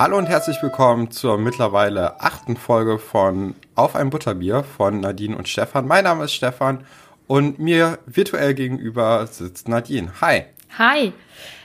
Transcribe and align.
Hallo 0.00 0.16
und 0.16 0.30
herzlich 0.30 0.62
willkommen 0.62 1.10
zur 1.10 1.36
mittlerweile 1.36 2.22
achten 2.22 2.56
Folge 2.56 2.98
von 2.98 3.54
Auf 3.74 3.94
ein 3.94 4.08
Butterbier 4.08 4.64
von 4.64 5.00
Nadine 5.00 5.36
und 5.36 5.46
Stefan. 5.46 5.86
Mein 5.86 6.04
Name 6.04 6.24
ist 6.24 6.32
Stefan 6.32 6.86
und 7.26 7.58
mir 7.58 7.98
virtuell 8.06 8.54
gegenüber 8.54 9.26
sitzt 9.26 9.68
Nadine. 9.68 10.10
Hi. 10.22 10.44
Hi. 10.78 11.12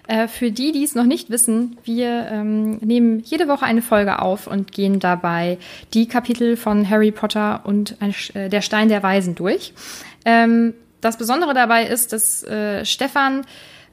Äh, 0.09 0.27
für 0.27 0.51
die, 0.51 0.73
die 0.73 0.83
es 0.83 0.95
noch 0.95 1.05
nicht 1.05 1.29
wissen, 1.29 1.77
wir 1.85 2.27
ähm, 2.29 2.75
nehmen 2.79 3.21
jede 3.21 3.47
Woche 3.47 3.63
eine 3.63 3.81
Folge 3.81 4.21
auf 4.21 4.47
und 4.47 4.73
gehen 4.73 4.99
dabei 4.99 5.57
die 5.93 6.09
Kapitel 6.09 6.57
von 6.57 6.89
Harry 6.89 7.11
Potter 7.11 7.61
und 7.63 7.95
ein, 8.01 8.13
äh, 8.33 8.49
der 8.49 8.61
Stein 8.61 8.89
der 8.89 9.01
Weisen 9.01 9.35
durch. 9.35 9.73
Ähm, 10.25 10.73
das 10.99 11.17
Besondere 11.17 11.53
dabei 11.53 11.85
ist, 11.85 12.11
dass 12.11 12.43
äh, 12.43 12.83
Stefan 12.83 13.45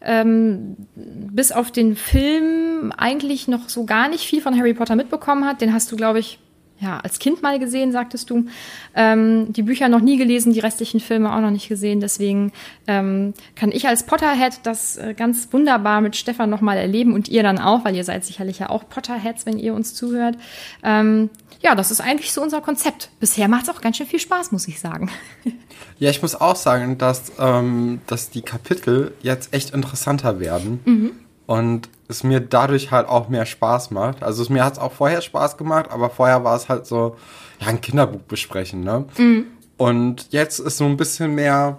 ähm, 0.05 0.77
bis 0.95 1.53
auf 1.53 1.71
den 1.71 1.97
Film 1.97 2.93
eigentlich 2.97 3.49
noch 3.49 3.69
so 3.69 3.85
gar 3.85 4.09
nicht 4.09 4.27
viel 4.27 4.41
von 4.41 4.57
Harry 4.59 4.75
Potter 4.75 4.97
mitbekommen 4.97 5.45
hat. 5.45 5.61
Den 5.61 5.73
hast 5.73 5.91
du, 5.93 5.97
glaube 5.97 6.19
ich, 6.19 6.39
ja, 6.83 6.99
als 7.01 7.19
Kind 7.19 7.43
mal 7.43 7.59
gesehen, 7.59 7.93
sagtest 7.93 8.29
du. 8.29 8.47
Ähm, 8.95 9.53
die 9.53 9.63
Bücher 9.63 9.89
noch 9.89 10.01
nie 10.01 10.17
gelesen, 10.17 10.53
die 10.53 10.61
restlichen 10.61 11.01
Filme 11.01 11.35
auch 11.35 11.41
noch 11.41 11.51
nicht 11.51 11.69
gesehen. 11.69 12.01
Deswegen 12.01 12.53
ähm, 12.89 13.35
kann 13.55 13.71
ich 13.71 13.87
als 13.87 14.05
Potterhead 14.05 14.61
das 14.65 14.97
äh, 14.97 15.15
ganz 15.17 15.49
wunderbar 15.53 16.01
mit 16.01 16.17
Stefan 16.17 16.51
nochmal 16.51 16.77
erleben 16.77 17.15
und 17.15 17.29
ihr 17.29 17.45
dann 17.45 17.59
auch, 17.59 17.85
weil 17.85 17.95
ihr 17.95 18.05
seid 18.05 18.25
sicherlich 18.25 18.59
ja 18.59 18.71
auch 18.71 18.89
Potterheads, 18.89 19.47
wenn 19.47 19.59
ihr 19.59 19.75
uns 19.75 19.95
zuhört. 19.95 20.37
Ähm, 20.83 21.31
ja, 21.61 21.77
das 21.77 21.93
ist 21.93 22.01
eigentlich 22.01 22.33
so 22.33 22.43
unser 22.43 22.61
Konzept. 22.61 23.11
Bisher 23.21 23.47
macht 23.47 23.65
es 23.65 23.69
auch 23.71 23.81
ganz 23.81 23.97
schön 23.97 24.07
viel 24.07 24.19
Spaß, 24.19 24.53
muss 24.53 24.69
ich 24.69 24.81
sagen. 24.81 25.11
Ja, 25.99 26.11
ich 26.11 26.21
muss 26.21 26.35
auch 26.35 26.57
sagen, 26.57 26.99
dass, 26.99 27.31
ähm, 27.39 28.01
dass 28.09 28.31
die 28.31 28.43
Kapitel 28.43 29.15
jetzt 29.23 29.55
echt 29.55 29.71
interessanter 29.71 30.41
werden. 30.41 30.81
Mhm. 30.85 31.13
Und 31.47 31.89
es 32.09 32.23
mir 32.23 32.41
dadurch 32.41 32.91
halt 32.91 33.09
auch 33.09 33.29
mehr 33.29 33.47
Spaß 33.47 33.91
macht. 33.91 34.23
Also 34.23 34.43
es, 34.43 34.49
mir 34.49 34.65
hat 34.65 34.75
es 34.75 34.79
auch 34.79 34.93
vorher 34.93 35.21
Spaß 35.21 35.57
gemacht, 35.57 35.91
aber 35.91 36.11
vorher 36.11 36.45
war 36.45 36.57
es 36.57 36.69
halt 36.69 36.87
so, 36.87 37.17
ja, 37.61 37.69
ein 37.69 37.81
Kinderbuch 37.81 38.23
besprechen, 38.23 38.85
ne? 38.85 39.05
Mhm. 39.17 39.47
Und 39.77 40.29
jetzt 40.31 40.61
ist 40.61 40.77
so 40.77 40.85
ein 40.85 40.97
bisschen 40.97 41.35
mehr, 41.35 41.79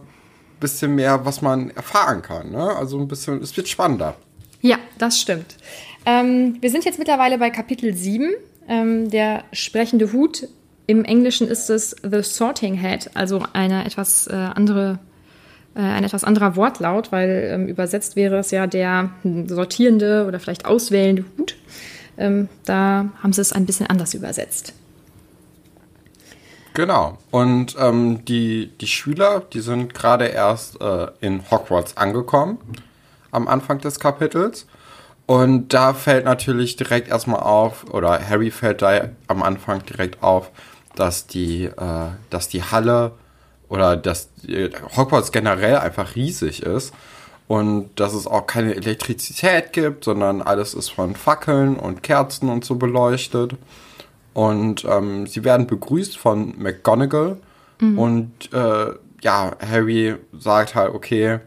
bisschen 0.60 0.96
mehr, 0.96 1.26
was 1.26 1.42
man 1.42 1.70
erfahren 1.72 2.22
kann, 2.22 2.52
ne? 2.52 2.76
Also 2.76 3.00
ein 3.00 3.08
bisschen, 3.08 3.42
es 3.42 3.56
wird 3.56 3.68
spannender. 3.68 4.16
Ja, 4.62 4.78
das 4.98 5.20
stimmt. 5.20 5.58
Ähm, 6.06 6.58
wir 6.60 6.70
sind 6.70 6.86
jetzt 6.86 7.00
mittlerweile 7.00 7.38
bei 7.38 7.50
Kapitel 7.50 7.94
7 7.94 8.34
ähm, 8.68 9.10
der 9.10 9.44
sprechende 9.54 10.12
Hut. 10.12 10.48
Im 10.86 11.06
Englischen 11.06 11.48
ist 11.48 11.70
es 11.70 11.96
The 12.04 12.22
Sorting 12.22 12.76
Head, 12.76 13.12
also 13.14 13.44
eine 13.54 13.86
etwas 13.86 14.28
äh, 14.28 14.34
andere 14.34 15.00
ein 15.82 16.04
etwas 16.04 16.24
anderer 16.24 16.56
Wortlaut, 16.56 17.12
weil 17.12 17.50
ähm, 17.52 17.68
übersetzt 17.68 18.16
wäre 18.16 18.38
es 18.38 18.52
ja 18.52 18.68
der 18.68 19.10
sortierende 19.48 20.26
oder 20.28 20.40
vielleicht 20.40 20.66
auswählende 20.66 21.26
Hut. 21.38 21.56
Ähm, 22.18 22.50
da 22.66 23.10
haben 23.22 23.34
sie 23.34 23.42
es 23.42 23.54
ein 23.54 23.66
bisschen 23.66 23.88
anders 23.88 24.14
übersetzt. 24.14 24.74
Genau. 26.74 27.18
Und 27.32 27.76
ähm, 27.80 28.26
die, 28.26 28.72
die 28.82 28.88
Schüler, 28.88 29.44
die 29.54 29.62
sind 29.62 29.94
gerade 29.94 30.26
erst 30.26 30.82
äh, 30.82 31.08
in 31.22 31.50
Hogwarts 31.52 31.98
angekommen 31.98 32.58
am 33.32 33.48
Anfang 33.48 33.80
des 33.80 34.00
Kapitels. 34.00 34.68
Und 35.26 35.74
da 35.74 35.94
fällt 35.94 36.26
natürlich 36.26 36.76
direkt 36.76 37.08
erstmal 37.08 37.42
auf, 37.42 37.86
oder 37.92 38.20
Harry 38.28 38.52
fällt 38.52 38.82
da 38.82 39.10
am 39.28 39.42
Anfang 39.42 39.86
direkt 39.86 40.22
auf, 40.22 40.52
dass 40.96 41.28
die, 41.28 41.66
äh, 41.66 42.10
dass 42.30 42.50
die 42.50 42.64
Halle 42.64 43.14
oder 43.70 43.96
dass 43.98 44.30
Hogwarts 44.96 45.32
generell 45.32 45.78
einfach 45.78 46.16
riesig 46.16 46.64
ist 46.64 46.94
und 47.48 47.90
dass 48.00 48.14
es 48.14 48.28
auch 48.28 48.48
keine 48.48 48.76
Elektrizität 48.76 49.74
gibt, 49.74 50.04
sondern 50.04 50.42
alles 50.42 50.74
ist 50.74 50.90
von 50.90 51.16
Fackeln 51.16 51.76
und 51.76 52.04
Kerzen 52.04 52.50
und 52.50 52.66
so 52.66 52.76
beleuchtet. 52.76 53.56
Und 54.34 54.86
ähm, 54.86 55.28
sie 55.28 55.44
werden 55.44 55.68
begrüßt 55.68 56.18
von 56.18 56.56
McGonagall 56.58 57.38
mhm. 57.80 58.00
und 58.00 58.54
äh, 58.54 58.94
ja, 59.22 59.56
Harry 59.60 60.16
sagt 60.38 60.76
halt, 60.76 60.94
okay, 60.94 61.40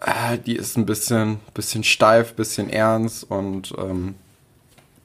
äh, 0.00 0.38
die 0.44 0.56
ist 0.56 0.76
ein 0.76 0.86
bisschen, 0.86 1.38
bisschen 1.54 1.84
steif, 1.84 2.34
bisschen 2.34 2.70
ernst 2.70 3.24
und 3.30 3.72
ähm, 3.78 4.16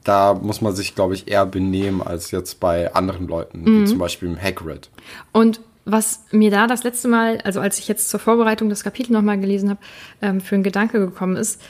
da 0.04 0.34
muss 0.34 0.60
man 0.60 0.74
sich, 0.74 0.94
glaube 0.94 1.14
ich, 1.14 1.28
eher 1.28 1.46
benehmen 1.46 2.02
als 2.02 2.30
jetzt 2.30 2.60
bei 2.60 2.92
anderen 2.94 3.26
Leuten, 3.26 3.62
mhm. 3.62 3.82
wie 3.82 3.86
zum 3.86 3.98
Beispiel 3.98 4.28
im 4.28 4.40
Hagrid. 4.40 4.90
Und 5.32 5.60
was 5.84 6.24
mir 6.30 6.50
da 6.50 6.66
das 6.66 6.82
letzte 6.82 7.08
Mal, 7.08 7.40
also 7.42 7.60
als 7.60 7.78
ich 7.78 7.88
jetzt 7.88 8.08
zur 8.08 8.20
Vorbereitung 8.20 8.68
das 8.68 8.84
Kapitel 8.84 9.12
nochmal 9.12 9.38
gelesen 9.38 9.70
habe, 9.70 9.80
ähm, 10.22 10.40
für 10.40 10.54
einen 10.54 10.64
Gedanke 10.64 10.98
gekommen 10.98 11.36
ist, 11.36 11.60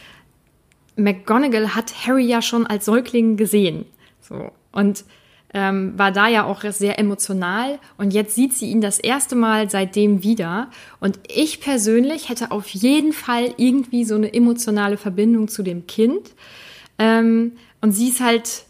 McGonagall 0.96 1.74
hat 1.74 2.06
Harry 2.06 2.24
ja 2.24 2.40
schon 2.40 2.66
als 2.66 2.84
Säugling 2.84 3.36
gesehen. 3.36 3.84
So. 4.20 4.52
Und 4.72 5.04
ähm, 5.52 5.96
war 5.96 6.10
da 6.10 6.26
ja 6.26 6.44
auch 6.44 6.62
sehr 6.62 6.98
emotional 6.98 7.78
und 7.96 8.12
jetzt 8.12 8.34
sieht 8.34 8.54
sie 8.54 8.70
ihn 8.70 8.80
das 8.80 8.98
erste 8.98 9.36
Mal 9.36 9.70
seitdem 9.70 10.24
wieder. 10.24 10.68
Und 10.98 11.20
ich 11.28 11.60
persönlich 11.60 12.28
hätte 12.28 12.50
auf 12.50 12.68
jeden 12.68 13.12
Fall 13.12 13.54
irgendwie 13.56 14.04
so 14.04 14.16
eine 14.16 14.34
emotionale 14.34 14.96
Verbindung 14.96 15.46
zu 15.46 15.62
dem 15.62 15.86
Kind. 15.86 16.32
Ähm, 16.98 17.52
und 17.80 17.92
sie 17.92 18.08
ist 18.08 18.20
halt, 18.20 18.64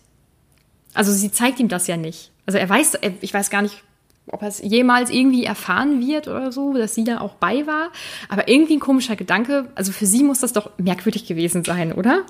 also 0.92 1.10
sie 1.10 1.32
zeigt 1.32 1.58
ihm 1.58 1.68
das 1.68 1.86
ja 1.86 1.96
nicht. 1.96 2.32
Also 2.44 2.58
er 2.58 2.68
weiß, 2.68 2.98
ich 3.22 3.32
weiß 3.32 3.48
gar 3.48 3.62
nicht, 3.62 3.82
ob 4.26 4.42
er 4.42 4.48
es 4.48 4.60
jemals 4.62 5.10
irgendwie 5.10 5.44
erfahren 5.44 6.00
wird 6.06 6.28
oder 6.28 6.50
so, 6.50 6.72
dass 6.74 6.94
sie 6.94 7.04
da 7.04 7.20
auch 7.20 7.34
bei 7.34 7.66
war. 7.66 7.90
Aber 8.28 8.48
irgendwie 8.48 8.76
ein 8.76 8.80
komischer 8.80 9.16
Gedanke. 9.16 9.68
Also 9.74 9.92
für 9.92 10.06
sie 10.06 10.22
muss 10.22 10.40
das 10.40 10.52
doch 10.52 10.70
merkwürdig 10.78 11.26
gewesen 11.26 11.64
sein, 11.64 11.92
oder? 11.92 12.24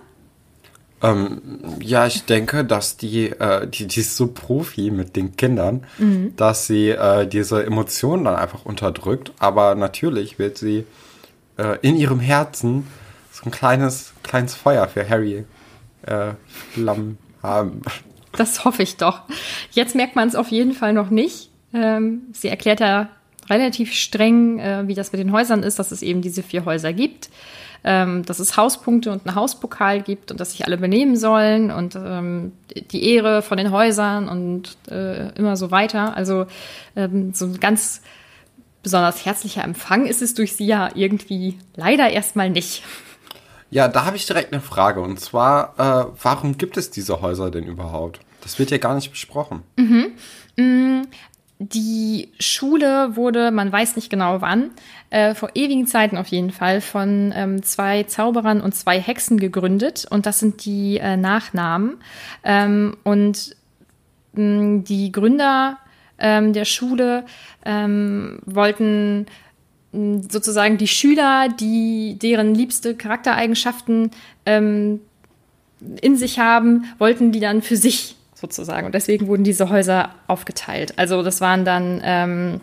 Ähm, 1.02 1.40
ja, 1.80 2.06
ich 2.06 2.24
denke, 2.24 2.64
dass 2.64 2.96
die, 2.96 3.26
äh, 3.26 3.68
die, 3.68 3.86
die 3.86 4.00
ist 4.00 4.16
so 4.16 4.28
Profi 4.28 4.90
mit 4.90 5.16
den 5.16 5.36
Kindern, 5.36 5.84
mhm. 5.98 6.34
dass 6.36 6.66
sie 6.66 6.90
äh, 6.90 7.26
diese 7.26 7.64
Emotionen 7.64 8.24
dann 8.24 8.36
einfach 8.36 8.64
unterdrückt. 8.64 9.32
Aber 9.38 9.74
natürlich 9.74 10.38
wird 10.38 10.58
sie 10.58 10.86
äh, 11.58 11.78
in 11.82 11.96
ihrem 11.96 12.20
Herzen 12.20 12.86
so 13.30 13.44
ein 13.44 13.50
kleines, 13.50 14.14
kleines 14.22 14.54
Feuer 14.54 14.88
für 14.88 15.08
Harry 15.08 15.44
äh, 16.02 16.32
Flammen 16.72 17.18
haben. 17.42 17.82
Das 18.32 18.64
hoffe 18.64 18.82
ich 18.82 18.96
doch. 18.96 19.22
Jetzt 19.70 19.94
merkt 19.94 20.16
man 20.16 20.26
es 20.26 20.34
auf 20.34 20.48
jeden 20.48 20.72
Fall 20.72 20.92
noch 20.92 21.10
nicht. 21.10 21.50
Ähm, 21.74 22.22
sie 22.32 22.48
erklärt 22.48 22.80
ja 22.80 23.08
relativ 23.50 23.92
streng, 23.92 24.58
äh, 24.58 24.86
wie 24.86 24.94
das 24.94 25.12
mit 25.12 25.20
den 25.20 25.32
Häusern 25.32 25.62
ist, 25.62 25.78
dass 25.78 25.90
es 25.90 26.02
eben 26.02 26.22
diese 26.22 26.42
vier 26.42 26.64
Häuser 26.64 26.92
gibt 26.92 27.28
ähm, 27.84 28.24
dass 28.24 28.38
es 28.38 28.56
Hauspunkte 28.56 29.12
und 29.12 29.26
einen 29.26 29.36
Hauspokal 29.36 30.00
gibt 30.00 30.30
und 30.30 30.40
dass 30.40 30.52
sich 30.52 30.64
alle 30.64 30.78
benehmen 30.78 31.16
sollen 31.16 31.70
und 31.70 31.94
ähm, 31.94 32.52
die 32.90 33.14
Ehre 33.14 33.42
von 33.42 33.58
den 33.58 33.70
Häusern 33.70 34.28
und 34.28 34.76
äh, 34.90 35.28
immer 35.34 35.56
so 35.56 35.70
weiter. 35.70 36.16
Also 36.16 36.46
ähm, 36.96 37.34
so 37.34 37.44
ein 37.44 37.60
ganz 37.60 38.00
besonders 38.82 39.24
herzlicher 39.24 39.62
Empfang 39.62 40.06
ist 40.06 40.22
es 40.22 40.34
durch 40.34 40.56
sie 40.56 40.66
ja 40.66 40.90
irgendwie 40.94 41.58
leider 41.76 42.08
erstmal 42.08 42.48
nicht. 42.48 42.82
Ja, 43.70 43.88
da 43.88 44.06
habe 44.06 44.16
ich 44.16 44.24
direkt 44.24 44.52
eine 44.52 44.62
Frage 44.62 45.00
und 45.00 45.20
zwar, 45.20 45.74
äh, 45.78 46.14
warum 46.22 46.56
gibt 46.56 46.76
es 46.78 46.90
diese 46.90 47.20
Häuser 47.20 47.50
denn 47.50 47.64
überhaupt? 47.64 48.20
Das 48.40 48.58
wird 48.58 48.70
ja 48.70 48.78
gar 48.78 48.94
nicht 48.94 49.10
besprochen. 49.10 49.62
Mhm. 49.76 50.12
Die 51.58 52.30
Schule 52.40 53.16
wurde, 53.16 53.50
man 53.50 53.70
weiß 53.70 53.94
nicht 53.96 54.10
genau 54.10 54.40
wann, 54.40 54.70
äh, 55.10 55.34
vor 55.34 55.50
ewigen 55.54 55.86
Zeiten 55.86 56.16
auf 56.16 56.26
jeden 56.26 56.50
Fall, 56.50 56.80
von 56.80 57.32
ähm, 57.34 57.62
zwei 57.62 58.02
Zauberern 58.02 58.60
und 58.60 58.74
zwei 58.74 59.00
Hexen 59.00 59.38
gegründet. 59.38 60.06
Und 60.10 60.26
das 60.26 60.40
sind 60.40 60.64
die 60.64 60.98
äh, 60.98 61.16
Nachnamen. 61.16 61.98
Ähm, 62.42 62.96
und 63.04 63.56
mh, 64.32 64.82
die 64.82 65.12
Gründer 65.12 65.78
ähm, 66.18 66.52
der 66.52 66.64
Schule 66.64 67.24
ähm, 67.64 68.40
wollten 68.46 69.26
sozusagen 69.92 70.76
die 70.76 70.88
Schüler, 70.88 71.48
die 71.48 72.18
deren 72.20 72.54
liebste 72.54 72.96
Charaktereigenschaften 72.96 74.10
ähm, 74.44 75.00
in 76.00 76.16
sich 76.16 76.38
haben, 76.38 76.86
wollten 76.98 77.30
die 77.30 77.40
dann 77.40 77.62
für 77.62 77.76
sich 77.76 78.16
sozusagen. 78.44 78.86
Und 78.86 78.94
deswegen 78.94 79.26
wurden 79.26 79.44
diese 79.44 79.70
Häuser 79.70 80.10
aufgeteilt. 80.26 80.98
Also 80.98 81.22
das 81.22 81.40
waren 81.40 81.64
dann 81.64 82.00
ähm, 82.04 82.60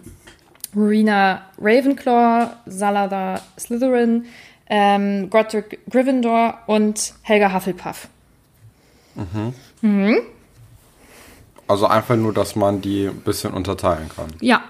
Rowena 0.75 1.41
Ravenclaw, 1.59 2.51
Salada 2.65 3.41
Slytherin, 3.59 4.25
ähm, 4.67 5.29
Godric 5.29 5.79
Gryffindor 5.89 6.59
und 6.67 7.13
Helga 7.23 7.53
Hufflepuff. 7.53 8.07
Mhm. 9.15 9.53
Mhm. 9.81 10.17
Also 11.67 11.87
einfach 11.87 12.15
nur, 12.15 12.33
dass 12.33 12.55
man 12.55 12.81
die 12.81 13.07
ein 13.07 13.21
bisschen 13.21 13.53
unterteilen 13.53 14.09
kann. 14.09 14.27
Ja, 14.41 14.61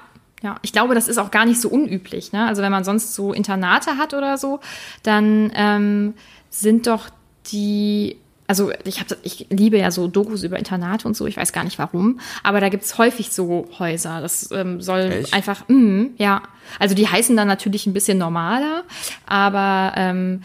ja, 0.44 0.56
ich 0.62 0.72
glaube, 0.72 0.96
das 0.96 1.08
ist 1.08 1.18
auch 1.18 1.30
gar 1.30 1.46
nicht 1.46 1.62
so 1.62 1.70
unüblich. 1.70 2.32
Ne? 2.32 2.48
Also 2.48 2.62
wenn 2.64 2.72
man 2.72 2.84
sonst 2.84 3.14
so 3.14 3.34
Internate 3.34 3.98
hat 3.98 4.14
oder 4.14 4.38
so, 4.38 4.60
dann 5.04 5.52
ähm, 5.56 6.16
sind 6.50 6.88
doch 6.88 7.10
die 7.52 8.18
also 8.48 8.72
ich, 8.84 9.00
hab, 9.00 9.08
ich 9.24 9.48
liebe 9.50 9.78
ja 9.78 9.92
so 9.92 10.08
Dokus 10.08 10.44
über 10.44 10.60
Internate 10.60 11.08
und 11.08 11.16
so, 11.16 11.26
ich 11.26 11.38
weiß 11.38 11.54
gar 11.54 11.64
nicht 11.64 11.80
warum, 11.80 12.20
aber 12.44 12.60
da 12.60 12.70
gibt 12.70 12.84
es 12.84 12.98
häufig 12.98 13.32
so 13.32 13.70
Häuser. 13.80 14.22
Das 14.22 14.52
ähm, 14.52 14.82
soll 14.82 15.12
Echt? 15.12 15.34
einfach, 15.34 15.68
mh, 15.68 16.08
ja. 16.18 16.42
Also 16.80 16.96
die 16.96 17.08
heißen 17.08 17.36
dann 17.38 17.48
natürlich 17.48 17.88
ein 17.88 17.94
bisschen 17.94 18.18
normaler, 18.18 18.84
aber 19.26 19.94
ähm, 19.96 20.42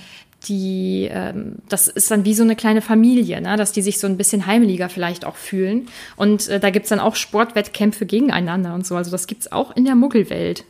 die, 0.49 1.09
ähm, 1.11 1.57
das 1.69 1.89
ist 1.89 2.11
dann 2.11 2.25
wie 2.25 2.35
so 2.35 2.43
eine 2.43 2.57
kleine 2.57 2.83
Familie, 2.83 3.41
ne? 3.41 3.57
dass 3.57 3.73
die 3.73 3.83
sich 3.83 3.99
so 3.99 4.07
ein 4.07 4.17
bisschen 4.17 4.47
heimeliger 4.47 4.89
vielleicht 4.89 5.25
auch 5.25 5.37
fühlen. 5.37 5.89
Und 6.17 6.49
äh, 6.49 6.61
da 6.61 6.71
gibt's 6.71 6.91
dann 6.91 7.01
auch 7.01 7.17
Sportwettkämpfe 7.17 8.07
gegeneinander 8.07 8.75
und 8.75 8.87
so. 8.87 8.97
Also 8.97 9.11
das 9.11 9.27
gibt's 9.27 9.51
auch 9.51 9.75
in 9.77 9.85
der 9.85 9.95
Muggelwelt. 9.95 10.65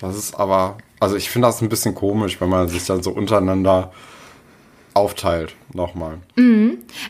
Das 0.00 0.16
ist 0.16 0.34
aber, 0.34 0.78
also 1.00 1.16
ich 1.16 1.30
finde 1.30 1.48
das 1.48 1.62
ein 1.62 1.68
bisschen 1.68 1.94
komisch, 1.94 2.40
wenn 2.40 2.48
man 2.48 2.68
sich 2.68 2.84
dann 2.84 3.02
so 3.02 3.10
untereinander 3.10 3.92
aufteilt, 4.94 5.56
nochmal. 5.72 6.18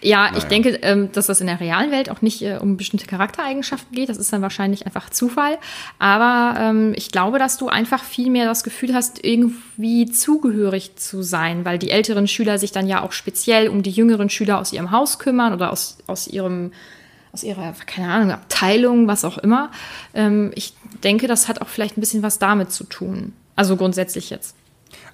Ja, 0.01 0.31
ich 0.37 0.45
denke, 0.45 0.71
ähm, 0.83 1.13
dass 1.13 1.27
das 1.27 1.43
in 1.43 1.47
der 1.47 1.61
realen 1.61 1.91
Welt 1.91 2.11
auch 2.11 2.23
nicht 2.23 2.41
äh, 2.43 2.59
um 2.61 2.79
bestimmte 2.79 3.07
Charaktereigenschaften 3.07 3.95
geht. 3.95 4.09
Das 4.09 4.17
ist 4.17 4.33
dann 4.33 4.41
wahrscheinlich 4.41 4.87
einfach 4.87 5.11
Zufall. 5.11 5.59
Aber 5.99 6.59
ähm, 6.59 6.95
ich 6.97 7.13
glaube, 7.13 7.39
dass 7.39 7.59
du 7.59 7.69
einfach 7.69 8.03
viel 8.03 8.31
mehr 8.31 8.47
das 8.47 8.65
Gefühl 8.65 8.95
hast, 8.95 9.23
irgendwie 9.23 10.11
zugehörig 10.11 10.97
zu 10.97 11.23
sein, 11.23 11.67
weil 11.67 11.79
die 11.79 11.91
älteren 11.91 12.27
Schüler 12.27 12.59
sich 12.59 12.73
dann 12.73 12.87
ja 12.87 13.03
auch 13.03 13.13
speziell 13.13 13.69
um 13.69 13.83
die 13.83 13.91
jüngeren 13.91 14.31
Schüler 14.31 14.59
aus 14.59 14.73
ihrem 14.73 14.91
Haus 14.91 15.19
kümmern 15.19 15.53
oder 15.53 15.71
aus, 15.71 15.99
aus 16.07 16.27
ihrem 16.27 16.73
aus 17.33 17.43
ihrer, 17.43 17.75
keine 17.87 18.13
Ahnung, 18.13 18.31
Abteilung, 18.31 19.09
was 19.09 19.25
auch 19.25 19.39
immer. 19.39 19.73
Ähm, 20.15 20.53
ich 20.55 20.75
denke, 21.03 21.27
das 21.27 21.49
hat 21.49 21.61
auch 21.61 21.69
vielleicht 21.69 21.97
ein 21.99 22.01
bisschen 22.01 22.23
was 22.23 22.39
damit 22.39 22.71
zu 22.71 22.85
tun. 22.85 23.33
Also 23.57 23.77
grundsätzlich 23.77 24.31
jetzt. 24.31 24.55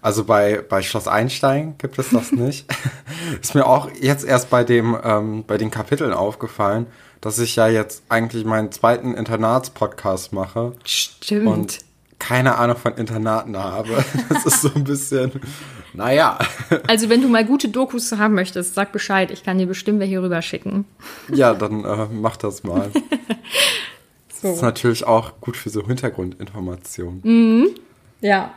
Also 0.03 0.25
bei, 0.25 0.65
bei 0.67 0.83
Schloss 0.83 1.09
Einstein 1.09 1.75
gibt 1.79 1.99
es 1.99 2.11
das 2.11 2.33
nicht. 2.33 2.67
ist 3.43 3.55
mir 3.55 3.67
auch 3.67 3.91
jetzt 4.01 4.25
erst 4.25 4.51
bei 4.51 4.65
dem, 4.65 4.97
ähm, 5.03 5.45
bei 5.47 5.59
den 5.59 5.71
Kapiteln 5.71 6.13
aufgefallen, 6.13 6.87
dass 7.21 7.39
ich 7.39 7.57
ja 7.57 7.69
jetzt 7.69 8.03
eigentlich 8.09 8.45
meinen 8.45 8.73
zweiten 8.73 9.15
Internatspodcast 9.15 10.33
mache 10.33 10.73
Stimmt. 10.85 11.47
und 11.47 11.79
keine 12.19 12.57
Ahnung 12.57 12.77
von 12.77 12.95
Internaten 12.95 13.57
habe. 13.57 14.05
Das 14.29 14.47
ist 14.47 14.63
so 14.63 14.71
ein 14.75 14.85
bisschen, 14.85 15.33
naja. 15.93 16.39
also 16.87 17.09
wenn 17.09 17.21
du 17.21 17.29
mal 17.29 17.45
gute 17.45 17.69
Dokus 17.69 18.13
haben 18.13 18.35
möchtest, 18.35 18.75
sag 18.75 18.93
Bescheid. 18.93 19.31
Ich 19.31 19.43
kann 19.43 19.59
dir 19.59 19.67
bestimmt 19.67 20.01
welche 20.01 20.23
rüber 20.23 20.41
schicken. 20.41 20.85
Ja, 21.33 21.53
dann 21.55 21.85
äh, 21.85 22.07
mach 22.11 22.37
das 22.37 22.63
mal. 22.63 22.91
Das 24.43 24.57
ist 24.57 24.63
natürlich 24.63 25.05
auch 25.05 25.39
gut 25.43 25.55
für 25.55 25.69
so 25.69 25.87
Hintergrundinformationen. 25.87 27.75
Ja. 28.23 28.55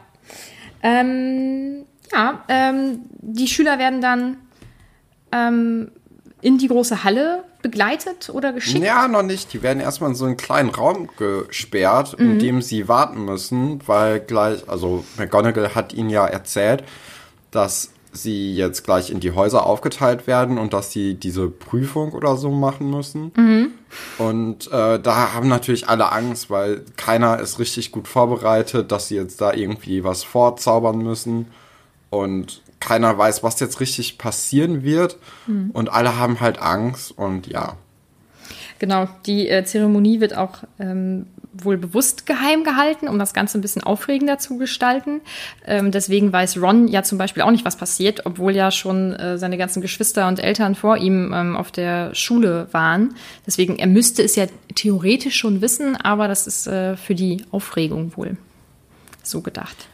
Ähm, 0.83 1.85
ja, 2.11 2.43
ähm, 2.47 2.99
die 3.09 3.47
Schüler 3.47 3.79
werden 3.79 4.01
dann 4.01 4.37
ähm, 5.31 5.91
in 6.41 6.57
die 6.57 6.67
große 6.67 7.03
Halle 7.03 7.45
begleitet 7.61 8.29
oder 8.29 8.51
geschickt. 8.51 8.83
Ja, 8.83 9.07
noch 9.07 9.23
nicht. 9.23 9.53
Die 9.53 9.63
werden 9.63 9.79
erstmal 9.79 10.09
in 10.09 10.15
so 10.15 10.25
einen 10.25 10.37
kleinen 10.37 10.69
Raum 10.69 11.07
gesperrt, 11.17 12.13
in 12.15 12.37
dem 12.37 12.61
sie 12.61 12.89
warten 12.89 13.23
müssen, 13.23 13.79
weil 13.87 14.19
gleich, 14.19 14.67
also 14.67 15.05
McGonagall 15.17 15.73
hat 15.73 15.93
ihnen 15.93 16.09
ja 16.09 16.27
erzählt, 16.27 16.83
dass 17.51 17.91
sie 18.13 18.55
jetzt 18.55 18.83
gleich 18.83 19.09
in 19.09 19.19
die 19.19 19.31
Häuser 19.31 19.65
aufgeteilt 19.65 20.27
werden 20.27 20.57
und 20.57 20.73
dass 20.73 20.91
sie 20.91 21.15
diese 21.15 21.49
Prüfung 21.49 22.13
oder 22.13 22.37
so 22.37 22.51
machen 22.51 22.89
müssen. 22.89 23.31
Und 24.17 24.71
äh, 24.71 24.99
da 24.99 25.33
haben 25.33 25.47
natürlich 25.47 25.89
alle 25.89 26.11
Angst, 26.11 26.49
weil 26.49 26.83
keiner 26.97 27.39
ist 27.39 27.59
richtig 27.59 27.91
gut 27.91 28.07
vorbereitet, 28.07 28.91
dass 28.91 29.07
sie 29.07 29.15
jetzt 29.15 29.41
da 29.41 29.53
irgendwie 29.53 30.03
was 30.03 30.23
vorzaubern 30.23 30.99
müssen. 30.99 31.47
Und 32.09 32.61
keiner 32.79 33.17
weiß, 33.17 33.43
was 33.43 33.59
jetzt 33.59 33.79
richtig 33.79 34.17
passieren 34.17 34.83
wird. 34.83 35.17
Und 35.73 35.89
alle 35.89 36.17
haben 36.17 36.39
halt 36.39 36.59
Angst 36.59 37.17
und 37.17 37.47
ja. 37.47 37.77
Genau, 38.83 39.07
die 39.25 39.47
äh, 39.47 39.63
Zeremonie 39.63 40.19
wird 40.19 40.35
auch 40.35 40.57
ähm, 40.77 41.27
wohl 41.53 41.77
bewusst 41.77 42.25
geheim 42.25 42.65
gehalten, 42.65 43.07
um 43.07 43.17
das 43.17 43.33
Ganze 43.33 43.57
ein 43.57 43.61
bisschen 43.61 43.81
aufregender 43.81 44.39
zu 44.39 44.57
gestalten. 44.57 45.21
Ähm, 45.65 45.91
deswegen 45.91 46.33
weiß 46.33 46.61
Ron 46.61 46.89
ja 46.89 47.01
zum 47.01 47.17
Beispiel 47.17 47.43
auch 47.43 47.51
nicht, 47.51 47.63
was 47.63 47.77
passiert, 47.77 48.25
obwohl 48.25 48.53
ja 48.53 48.71
schon 48.71 49.13
äh, 49.13 49.37
seine 49.37 49.57
ganzen 49.57 49.81
Geschwister 49.81 50.27
und 50.27 50.43
Eltern 50.43 50.75
vor 50.75 50.97
ihm 50.97 51.31
ähm, 51.33 51.55
auf 51.55 51.71
der 51.71 52.13
Schule 52.13 52.67
waren. 52.73 53.15
Deswegen, 53.47 53.79
er 53.79 53.87
müsste 53.87 54.21
es 54.21 54.35
ja 54.35 54.47
theoretisch 54.75 55.37
schon 55.37 55.61
wissen, 55.61 55.95
aber 55.95 56.27
das 56.27 56.45
ist 56.45 56.67
äh, 56.67 56.97
für 56.97 57.15
die 57.15 57.45
Aufregung 57.51 58.11
wohl 58.17 58.35
so 59.23 59.39
gedacht. 59.39 59.87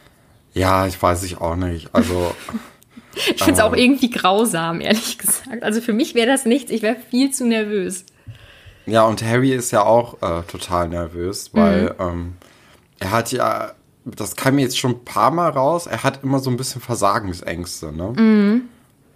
Ja, 0.55 0.87
ich 0.87 0.99
weiß 0.99 1.21
ich 1.25 1.37
auch 1.37 1.55
nicht. 1.55 1.93
Also, 1.93 2.33
Ich 3.15 3.43
finde 3.43 3.53
es 3.53 3.59
auch 3.59 3.75
irgendwie 3.75 4.09
grausam, 4.09 4.81
ehrlich 4.81 5.17
gesagt. 5.19 5.61
Also 5.61 5.81
für 5.81 5.93
mich 5.93 6.15
wäre 6.15 6.27
das 6.27 6.45
nichts, 6.45 6.71
ich 6.71 6.81
wäre 6.81 6.95
viel 7.11 7.31
zu 7.31 7.45
nervös. 7.45 8.05
Ja, 8.89 9.03
und 9.05 9.23
Harry 9.23 9.53
ist 9.53 9.71
ja 9.71 9.83
auch 9.83 10.21
äh, 10.21 10.43
total 10.43 10.89
nervös, 10.89 11.51
weil 11.53 11.95
ähm, 11.99 12.33
er 12.99 13.11
hat 13.11 13.31
ja, 13.31 13.71
das 14.05 14.35
kam 14.35 14.55
mir 14.55 14.61
jetzt 14.61 14.77
schon 14.77 14.91
ein 14.91 15.05
paar 15.05 15.31
Mal 15.31 15.49
raus, 15.49 15.87
er 15.87 16.03
hat 16.03 16.23
immer 16.23 16.39
so 16.39 16.49
ein 16.49 16.57
bisschen 16.57 16.81
Versagensängste, 16.81 17.91
ne? 17.91 18.13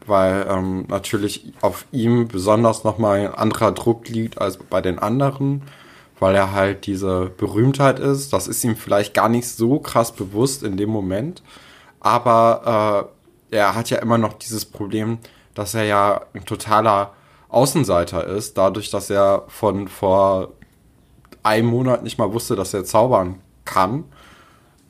Weil 0.05 0.45
ähm, 0.49 0.85
natürlich 0.89 1.53
auf 1.61 1.85
ihm 1.91 2.27
besonders 2.27 2.83
nochmal 2.83 3.19
ein 3.21 3.33
anderer 3.33 3.71
Druck 3.71 4.09
liegt 4.09 4.39
als 4.39 4.57
bei 4.57 4.81
den 4.81 4.99
anderen, 4.99 5.63
weil 6.19 6.35
er 6.35 6.51
halt 6.51 6.85
diese 6.85 7.31
Berühmtheit 7.37 7.99
ist. 7.99 8.33
Das 8.33 8.47
ist 8.47 8.63
ihm 8.63 8.75
vielleicht 8.75 9.13
gar 9.13 9.29
nicht 9.29 9.47
so 9.47 9.79
krass 9.79 10.11
bewusst 10.11 10.63
in 10.63 10.77
dem 10.77 10.89
Moment, 10.89 11.41
aber 11.99 13.09
äh, 13.51 13.55
er 13.55 13.75
hat 13.75 13.89
ja 13.89 13.99
immer 13.99 14.17
noch 14.17 14.33
dieses 14.33 14.65
Problem, 14.65 15.19
dass 15.53 15.73
er 15.73 15.83
ja 15.83 16.21
ein 16.33 16.45
totaler 16.45 17.13
Außenseiter 17.53 18.25
ist, 18.27 18.57
dadurch, 18.57 18.89
dass 18.89 19.09
er 19.09 19.43
von 19.47 19.87
vor 19.87 20.53
einem 21.43 21.67
Monat 21.67 22.03
nicht 22.03 22.17
mal 22.17 22.33
wusste, 22.33 22.55
dass 22.55 22.73
er 22.73 22.85
zaubern 22.85 23.39
kann. 23.65 24.05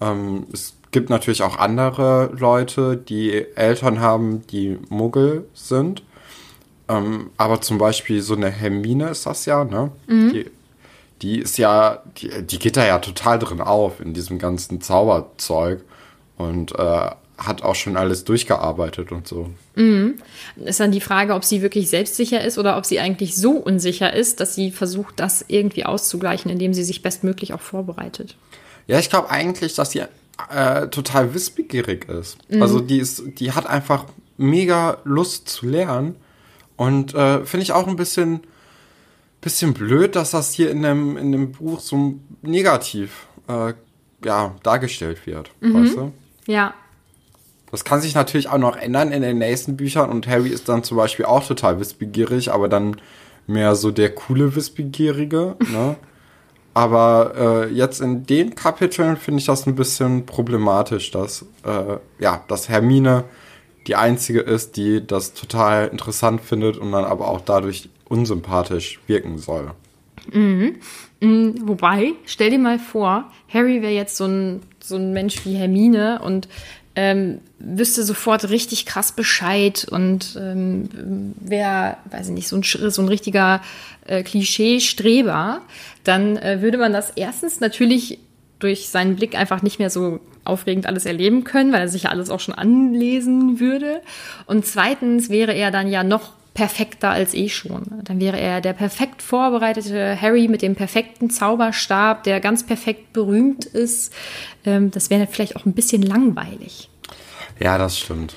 Ähm, 0.01 0.47
es 0.53 0.75
gibt 0.91 1.09
natürlich 1.09 1.43
auch 1.43 1.57
andere 1.57 2.31
Leute, 2.37 2.95
die 2.97 3.33
Eltern 3.55 3.99
haben, 3.99 4.45
die 4.47 4.77
Muggel 4.89 5.47
sind. 5.53 6.03
Ähm, 6.87 7.31
aber 7.37 7.61
zum 7.61 7.77
Beispiel 7.77 8.21
so 8.21 8.35
eine 8.35 8.49
Hermine 8.49 9.09
ist 9.09 9.25
das 9.25 9.45
ja, 9.45 9.63
ne? 9.63 9.91
Die, 10.31 10.51
die 11.21 11.39
ist 11.39 11.57
ja, 11.57 12.03
die, 12.17 12.43
die 12.43 12.59
geht 12.59 12.77
da 12.77 12.85
ja 12.85 12.99
total 12.99 13.39
drin 13.39 13.61
auf 13.61 13.99
in 13.99 14.13
diesem 14.13 14.37
ganzen 14.39 14.81
Zauberzeug 14.81 15.83
und 16.37 16.77
äh, 16.77 17.09
hat 17.37 17.63
auch 17.63 17.75
schon 17.75 17.97
alles 17.97 18.23
durchgearbeitet 18.23 19.11
und 19.11 19.27
so. 19.27 19.49
Ist 20.63 20.79
dann 20.79 20.91
die 20.91 21.01
Frage, 21.01 21.33
ob 21.33 21.43
sie 21.43 21.61
wirklich 21.61 21.89
selbstsicher 21.89 22.43
ist 22.43 22.57
oder 22.57 22.77
ob 22.77 22.85
sie 22.85 22.99
eigentlich 22.99 23.35
so 23.35 23.51
unsicher 23.51 24.13
ist, 24.13 24.39
dass 24.39 24.55
sie 24.55 24.71
versucht, 24.71 25.19
das 25.19 25.43
irgendwie 25.47 25.85
auszugleichen, 25.85 26.51
indem 26.51 26.73
sie 26.73 26.83
sich 26.83 27.01
bestmöglich 27.01 27.53
auch 27.53 27.61
vorbereitet. 27.61 28.37
Ja, 28.87 28.99
ich 28.99 29.09
glaube 29.09 29.29
eigentlich, 29.29 29.73
dass 29.73 29.91
sie 29.91 30.03
äh, 30.49 30.87
total 30.87 31.33
wissbegierig 31.33 32.07
ist. 32.09 32.37
Also 32.59 32.79
die 32.79 32.97
ist, 32.97 33.23
die 33.39 33.51
hat 33.51 33.65
einfach 33.65 34.05
mega 34.37 34.97
Lust 35.03 35.47
zu 35.49 35.67
lernen 35.67 36.15
und 36.75 37.13
äh, 37.13 37.45
finde 37.45 37.63
ich 37.63 37.71
auch 37.71 37.87
ein 37.87 37.95
bisschen, 37.95 38.41
bisschen 39.41 39.73
blöd, 39.73 40.15
dass 40.15 40.31
das 40.31 40.53
hier 40.53 40.69
in 40.69 40.81
dem, 40.81 41.17
in 41.17 41.31
dem 41.31 41.51
Buch 41.51 41.79
so 41.79 42.15
negativ 42.41 43.27
äh, 43.47 43.73
ja, 44.23 44.55
dargestellt 44.63 45.25
wird. 45.25 45.51
Weißt 45.61 45.95
du? 45.95 46.13
Ja, 46.45 46.73
Das 47.73 47.83
kann 47.83 48.01
sich 48.01 48.13
natürlich 48.13 48.49
auch 48.49 48.59
noch 48.59 48.77
ändern 48.77 49.11
in 49.11 49.23
den 49.23 49.39
nächsten 49.39 49.75
Büchern 49.75 50.11
und 50.11 50.27
Harry 50.27 50.49
ist 50.49 50.69
dann 50.69 50.83
zum 50.83 50.95
Beispiel 50.95 51.25
auch 51.25 51.43
total 51.43 51.79
wissbegierig, 51.79 52.51
aber 52.51 52.69
dann 52.69 52.97
mehr 53.47 53.73
so 53.73 53.89
der 53.89 54.13
coole 54.13 54.55
Wissbegierige, 54.55 55.55
ne? 55.71 55.95
Aber 56.75 57.33
äh, 57.35 57.71
jetzt 57.71 58.01
in 58.01 58.25
den 58.25 58.55
Kapiteln 58.55 59.17
finde 59.17 59.39
ich 59.39 59.45
das 59.45 59.67
ein 59.67 59.75
bisschen 59.75 60.25
problematisch, 60.25 61.11
dass, 61.11 61.45
äh, 61.63 61.97
ja, 62.19 62.43
dass 62.47 62.67
Hermine 62.67 63.25
die 63.85 63.95
einzige 63.95 64.39
ist, 64.39 64.75
die 64.75 65.05
das 65.05 65.33
total 65.33 65.87
interessant 65.87 66.41
findet 66.41 66.77
und 66.77 66.91
dann 66.91 67.05
aber 67.05 67.27
auch 67.27 67.41
dadurch 67.41 67.89
unsympathisch 68.05 68.99
wirken 69.05 69.37
soll. 69.37 69.71
Wobei, 71.21 72.13
stell 72.25 72.49
dir 72.49 72.59
mal 72.59 72.79
vor, 72.79 73.25
Harry 73.49 73.81
wäre 73.81 73.93
jetzt 73.93 74.17
so 74.17 74.25
ein, 74.25 74.61
so 74.79 74.95
ein 74.95 75.13
Mensch 75.13 75.45
wie 75.45 75.53
Hermine 75.53 76.21
und 76.23 76.47
ähm, 76.95 77.39
wüsste 77.59 78.03
sofort 78.03 78.49
richtig 78.49 78.85
krass 78.85 79.11
Bescheid 79.11 79.85
und 79.89 80.37
ähm, 80.39 81.33
wäre, 81.39 81.97
weiß 82.11 82.27
ich 82.27 82.33
nicht, 82.33 82.47
so 82.47 82.57
ein, 82.57 82.63
so 82.63 83.01
ein 83.01 83.07
richtiger 83.07 83.61
äh, 84.05 84.23
Klischee-Streber, 84.23 85.61
dann 86.03 86.37
äh, 86.37 86.61
würde 86.61 86.77
man 86.77 86.93
das 86.93 87.11
erstens 87.15 87.59
natürlich 87.59 88.19
durch 88.59 88.89
seinen 88.89 89.15
Blick 89.15 89.35
einfach 89.35 89.61
nicht 89.61 89.79
mehr 89.79 89.89
so 89.89 90.19
aufregend 90.45 90.85
alles 90.85 91.05
erleben 91.05 91.43
können, 91.43 91.73
weil 91.73 91.81
er 91.81 91.87
sich 91.87 92.03
ja 92.03 92.09
alles 92.09 92.29
auch 92.29 92.39
schon 92.39 92.53
anlesen 92.53 93.59
würde. 93.59 94.01
Und 94.45 94.65
zweitens 94.65 95.29
wäre 95.29 95.53
er 95.53 95.71
dann 95.71 95.89
ja 95.89 96.03
noch 96.03 96.33
perfekter 96.53 97.09
als 97.09 97.33
eh 97.33 97.49
schon. 97.49 97.83
Dann 98.03 98.19
wäre 98.19 98.39
er 98.39 98.61
der 98.61 98.73
perfekt 98.73 99.21
vorbereitete 99.21 100.19
Harry 100.19 100.47
mit 100.47 100.61
dem 100.61 100.75
perfekten 100.75 101.29
Zauberstab, 101.29 102.23
der 102.23 102.39
ganz 102.39 102.65
perfekt 102.65 103.13
berühmt 103.13 103.65
ist. 103.65 104.13
Ähm, 104.65 104.91
das 104.91 105.09
wäre 105.09 105.27
vielleicht 105.27 105.55
auch 105.55 105.65
ein 105.65 105.73
bisschen 105.73 106.01
langweilig. 106.01 106.89
Ja, 107.59 107.77
das 107.77 107.97
stimmt. 107.97 108.35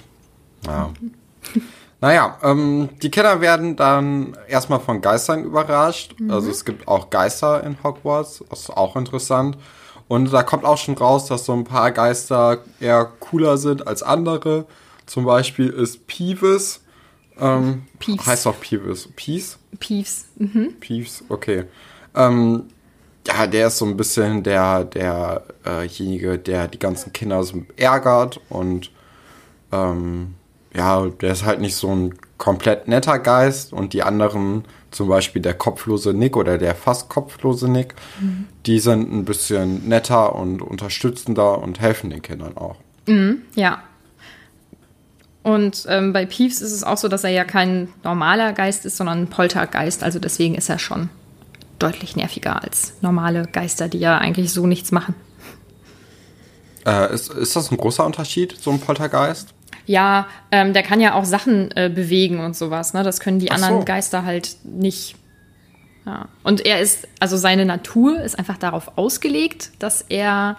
Ja. 0.66 0.90
naja, 2.00 2.38
ähm, 2.42 2.88
die 3.02 3.10
Kinder 3.10 3.40
werden 3.40 3.76
dann 3.76 4.36
erstmal 4.48 4.80
von 4.80 5.00
Geistern 5.00 5.44
überrascht. 5.44 6.14
Also 6.28 6.50
es 6.50 6.64
gibt 6.64 6.88
auch 6.88 7.10
Geister 7.10 7.64
in 7.64 7.76
Hogwarts, 7.82 8.44
das 8.48 8.60
ist 8.60 8.70
auch 8.70 8.96
interessant. 8.96 9.58
Und 10.08 10.32
da 10.32 10.42
kommt 10.42 10.64
auch 10.64 10.78
schon 10.78 10.96
raus, 10.96 11.26
dass 11.26 11.44
so 11.46 11.52
ein 11.52 11.64
paar 11.64 11.90
Geister 11.90 12.58
eher 12.80 13.04
cooler 13.04 13.58
sind 13.58 13.86
als 13.86 14.02
andere. 14.02 14.66
Zum 15.04 15.24
Beispiel 15.24 15.68
ist 15.68 16.06
Peeves, 16.06 16.80
ähm, 17.40 17.82
Peeves. 17.98 18.26
heißt 18.26 18.46
doch 18.46 18.60
Peeves, 18.60 19.08
Peace? 19.14 19.58
Peeves. 19.78 20.26
Mhm. 20.38 20.74
Peeves, 20.80 21.24
okay. 21.28 21.64
Ähm, 22.14 22.64
ja, 23.26 23.46
der 23.46 23.66
ist 23.68 23.78
so 23.78 23.84
ein 23.86 23.96
bisschen 23.96 24.42
der, 24.42 24.84
der, 24.84 25.42
äh, 25.64 25.86
derjenige, 25.86 26.38
der 26.38 26.68
die 26.68 26.78
ganzen 26.78 27.12
Kinder 27.12 27.42
so 27.42 27.62
ärgert 27.76 28.40
und 28.48 28.90
ähm, 29.72 30.34
ja, 30.74 31.06
der 31.06 31.32
ist 31.32 31.44
halt 31.44 31.60
nicht 31.60 31.74
so 31.74 31.94
ein 31.94 32.14
komplett 32.38 32.86
netter 32.86 33.18
Geist 33.18 33.72
und 33.72 33.92
die 33.94 34.02
anderen, 34.02 34.64
zum 34.90 35.08
Beispiel 35.08 35.40
der 35.40 35.54
kopflose 35.54 36.12
Nick 36.12 36.36
oder 36.36 36.58
der 36.58 36.74
fast 36.74 37.08
kopflose 37.08 37.68
Nick, 37.68 37.94
die 38.66 38.78
sind 38.78 39.10
ein 39.10 39.24
bisschen 39.24 39.88
netter 39.88 40.34
und 40.34 40.60
unterstützender 40.60 41.58
und 41.58 41.80
helfen 41.80 42.10
den 42.10 42.22
Kindern 42.22 42.56
auch. 42.56 42.76
Ja. 43.54 43.82
Und 45.46 45.86
ähm, 45.88 46.12
bei 46.12 46.26
Peeves 46.26 46.60
ist 46.60 46.72
es 46.72 46.82
auch 46.82 46.96
so, 46.96 47.06
dass 47.06 47.22
er 47.22 47.30
ja 47.30 47.44
kein 47.44 47.86
normaler 48.02 48.52
Geist 48.52 48.84
ist, 48.84 48.96
sondern 48.96 49.20
ein 49.20 49.26
Poltergeist. 49.28 50.02
Also 50.02 50.18
deswegen 50.18 50.56
ist 50.56 50.68
er 50.68 50.80
schon 50.80 51.08
deutlich 51.78 52.16
nerviger 52.16 52.64
als 52.64 52.94
normale 53.00 53.44
Geister, 53.52 53.86
die 53.86 54.00
ja 54.00 54.18
eigentlich 54.18 54.52
so 54.52 54.66
nichts 54.66 54.90
machen. 54.90 55.14
Äh, 56.84 57.14
ist, 57.14 57.32
ist 57.32 57.54
das 57.54 57.70
ein 57.70 57.76
großer 57.76 58.04
Unterschied, 58.04 58.56
so 58.60 58.72
ein 58.72 58.80
Poltergeist? 58.80 59.54
Ja, 59.84 60.26
ähm, 60.50 60.72
der 60.72 60.82
kann 60.82 61.00
ja 61.00 61.14
auch 61.14 61.24
Sachen 61.24 61.70
äh, 61.76 61.92
bewegen 61.94 62.40
und 62.40 62.56
sowas. 62.56 62.92
Ne? 62.92 63.04
Das 63.04 63.20
können 63.20 63.38
die 63.38 63.46
so. 63.46 63.52
anderen 63.52 63.84
Geister 63.84 64.24
halt 64.24 64.56
nicht. 64.64 65.14
Ja. 66.06 66.26
Und 66.42 66.66
er 66.66 66.80
ist, 66.80 67.06
also 67.20 67.36
seine 67.36 67.66
Natur 67.66 68.20
ist 68.20 68.36
einfach 68.36 68.58
darauf 68.58 68.98
ausgelegt, 68.98 69.70
dass 69.78 70.02
er 70.08 70.56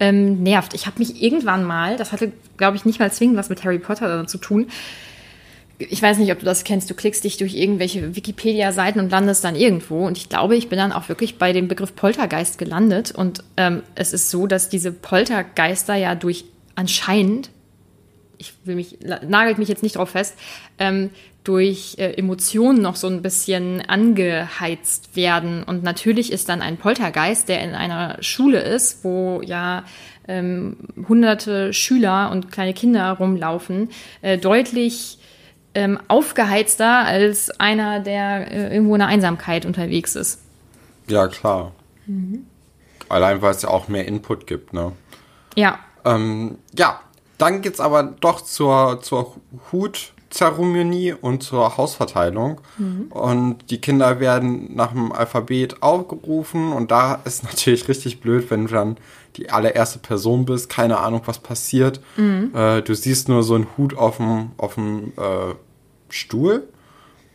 ähm, 0.00 0.42
nervt. 0.42 0.74
Ich 0.74 0.86
habe 0.86 0.98
mich 0.98 1.22
irgendwann 1.22 1.64
mal, 1.64 1.96
das 1.96 2.12
hatte, 2.12 2.32
glaube 2.56 2.76
ich, 2.76 2.84
nicht 2.84 3.00
mal 3.00 3.10
zwingend 3.10 3.36
was 3.36 3.48
mit 3.48 3.64
Harry 3.64 3.78
Potter 3.78 4.26
zu 4.26 4.38
tun. 4.38 4.68
Ich 5.78 6.00
weiß 6.00 6.18
nicht, 6.18 6.32
ob 6.32 6.38
du 6.38 6.46
das 6.46 6.64
kennst. 6.64 6.88
Du 6.88 6.94
klickst 6.94 7.24
dich 7.24 7.36
durch 7.36 7.54
irgendwelche 7.54 8.16
Wikipedia-Seiten 8.16 8.98
und 8.98 9.10
landest 9.10 9.44
dann 9.44 9.54
irgendwo. 9.54 10.06
Und 10.06 10.16
ich 10.16 10.30
glaube, 10.30 10.56
ich 10.56 10.70
bin 10.70 10.78
dann 10.78 10.92
auch 10.92 11.08
wirklich 11.10 11.36
bei 11.36 11.52
dem 11.52 11.68
Begriff 11.68 11.94
Poltergeist 11.94 12.56
gelandet. 12.56 13.10
Und 13.10 13.44
ähm, 13.58 13.82
es 13.94 14.14
ist 14.14 14.30
so, 14.30 14.46
dass 14.46 14.70
diese 14.70 14.90
Poltergeister 14.90 15.94
ja 15.94 16.14
durch 16.14 16.46
anscheinend 16.76 17.50
ich 18.38 18.54
will 18.64 18.74
mich, 18.74 18.98
nagelt 19.26 19.58
mich 19.58 19.68
jetzt 19.68 19.82
nicht 19.82 19.96
drauf 19.96 20.10
fest, 20.10 20.36
ähm, 20.78 21.10
durch 21.44 21.94
äh, 21.98 22.12
Emotionen 22.14 22.82
noch 22.82 22.96
so 22.96 23.06
ein 23.06 23.22
bisschen 23.22 23.80
angeheizt 23.88 25.14
werden. 25.14 25.62
Und 25.62 25.84
natürlich 25.84 26.32
ist 26.32 26.48
dann 26.48 26.60
ein 26.60 26.76
Poltergeist, 26.76 27.48
der 27.48 27.62
in 27.62 27.74
einer 27.74 28.20
Schule 28.20 28.60
ist, 28.60 29.04
wo 29.04 29.40
ja 29.44 29.84
ähm, 30.26 30.76
hunderte 31.08 31.72
Schüler 31.72 32.30
und 32.32 32.50
kleine 32.50 32.74
Kinder 32.74 33.12
rumlaufen, 33.12 33.90
äh, 34.22 34.38
deutlich 34.38 35.18
ähm, 35.74 36.00
aufgeheizter 36.08 37.04
als 37.04 37.50
einer, 37.60 38.00
der 38.00 38.50
äh, 38.50 38.74
irgendwo 38.74 38.94
in 38.94 39.00
der 39.00 39.08
Einsamkeit 39.08 39.66
unterwegs 39.66 40.16
ist. 40.16 40.42
Ja, 41.06 41.28
klar. 41.28 41.72
Allein, 43.08 43.40
weil 43.40 43.52
es 43.52 43.62
ja 43.62 43.68
auch 43.68 43.86
mehr 43.86 44.06
Input 44.06 44.46
gibt, 44.48 44.72
ne? 44.72 44.92
Ja, 45.54 45.78
Ähm, 46.06 46.58
ja, 46.76 47.00
dann 47.38 47.62
geht's 47.62 47.80
aber 47.80 48.02
doch 48.02 48.40
zur, 48.40 49.00
zur 49.02 49.36
Hutzeremonie 49.72 51.12
und 51.12 51.42
zur 51.42 51.76
Hausverteilung. 51.76 52.60
Und 53.10 53.70
die 53.70 53.80
Kinder 53.80 54.20
werden 54.20 54.74
nach 54.74 54.92
dem 54.92 55.12
Alphabet 55.12 55.82
aufgerufen. 55.82 56.72
Und 56.72 56.90
da 56.90 57.20
ist 57.24 57.44
natürlich 57.44 57.88
richtig 57.88 58.20
blöd, 58.20 58.50
wenn 58.50 58.66
du 58.66 58.72
dann 58.72 58.96
die 59.36 59.50
allererste 59.50 59.98
Person 59.98 60.46
bist, 60.46 60.70
keine 60.70 60.98
Ahnung, 60.98 61.22
was 61.26 61.38
passiert. 61.38 62.00
Äh, 62.54 62.82
du 62.82 62.94
siehst 62.94 63.28
nur 63.28 63.42
so 63.42 63.54
einen 63.54 63.66
Hut 63.76 63.96
auf 63.96 64.16
dem, 64.16 64.52
auf 64.56 64.74
dem 64.74 65.12
äh, 65.16 65.54
Stuhl. 66.08 66.68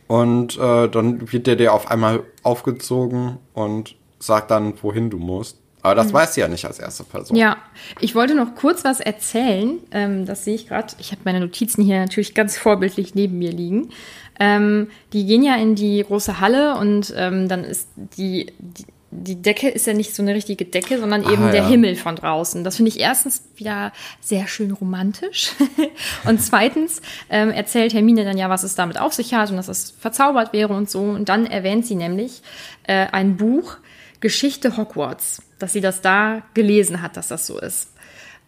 Und 0.08 0.58
äh, 0.58 0.88
dann 0.88 1.32
wird 1.32 1.46
der 1.46 1.56
dir 1.56 1.72
auf 1.72 1.90
einmal 1.90 2.24
aufgezogen 2.42 3.38
und 3.54 3.94
sagt 4.18 4.50
dann, 4.50 4.74
wohin 4.82 5.10
du 5.10 5.18
musst. 5.18 5.61
Aber 5.82 5.96
das 5.96 6.12
weißt 6.12 6.36
du 6.36 6.42
ja 6.42 6.48
nicht 6.48 6.64
als 6.64 6.78
erste 6.78 7.02
Person. 7.02 7.36
Ja, 7.36 7.56
ich 8.00 8.14
wollte 8.14 8.36
noch 8.36 8.54
kurz 8.54 8.84
was 8.84 9.00
erzählen. 9.00 9.78
Ähm, 9.90 10.26
das 10.26 10.44
sehe 10.44 10.54
ich 10.54 10.68
gerade. 10.68 10.94
Ich 10.98 11.10
habe 11.10 11.22
meine 11.24 11.40
Notizen 11.40 11.82
hier 11.82 11.98
natürlich 11.98 12.34
ganz 12.34 12.56
vorbildlich 12.56 13.16
neben 13.16 13.38
mir 13.38 13.50
liegen. 13.50 13.90
Ähm, 14.38 14.88
die 15.12 15.26
gehen 15.26 15.42
ja 15.42 15.56
in 15.56 15.74
die 15.74 16.04
große 16.06 16.40
Halle 16.40 16.76
und 16.76 17.12
ähm, 17.16 17.48
dann 17.48 17.64
ist 17.64 17.88
die, 17.96 18.52
die, 18.58 18.86
die 19.10 19.42
Decke 19.42 19.68
ist 19.68 19.86
ja 19.86 19.92
nicht 19.92 20.14
so 20.14 20.22
eine 20.22 20.34
richtige 20.34 20.64
Decke, 20.64 20.98
sondern 20.98 21.22
eben 21.24 21.44
Ah, 21.44 21.50
der 21.50 21.62
ja. 21.62 21.68
Himmel 21.68 21.96
von 21.96 22.16
draußen. 22.16 22.64
Das 22.64 22.76
finde 22.76 22.90
ich 22.90 23.00
erstens 23.00 23.42
wieder 23.56 23.92
sehr 24.20 24.46
schön 24.46 24.70
romantisch. 24.70 25.50
und 26.24 26.40
zweitens 26.40 27.02
ähm, 27.28 27.50
erzählt 27.50 27.92
Hermine 27.92 28.24
dann 28.24 28.38
ja, 28.38 28.48
was 28.48 28.62
es 28.62 28.74
damit 28.74 28.98
auf 28.98 29.12
sich 29.12 29.34
hat 29.34 29.50
und 29.50 29.56
dass 29.56 29.68
es 29.68 29.90
verzaubert 29.90 30.52
wäre 30.52 30.74
und 30.74 30.88
so. 30.88 31.00
Und 31.02 31.28
dann 31.28 31.44
erwähnt 31.44 31.86
sie 31.86 31.96
nämlich 31.96 32.40
äh, 32.84 33.06
ein 33.12 33.36
Buch, 33.36 33.76
Geschichte 34.22 34.78
Hogwarts, 34.78 35.42
dass 35.58 35.74
sie 35.74 35.82
das 35.82 36.00
da 36.00 36.42
gelesen 36.54 37.02
hat, 37.02 37.18
dass 37.18 37.28
das 37.28 37.46
so 37.46 37.60
ist. 37.60 37.92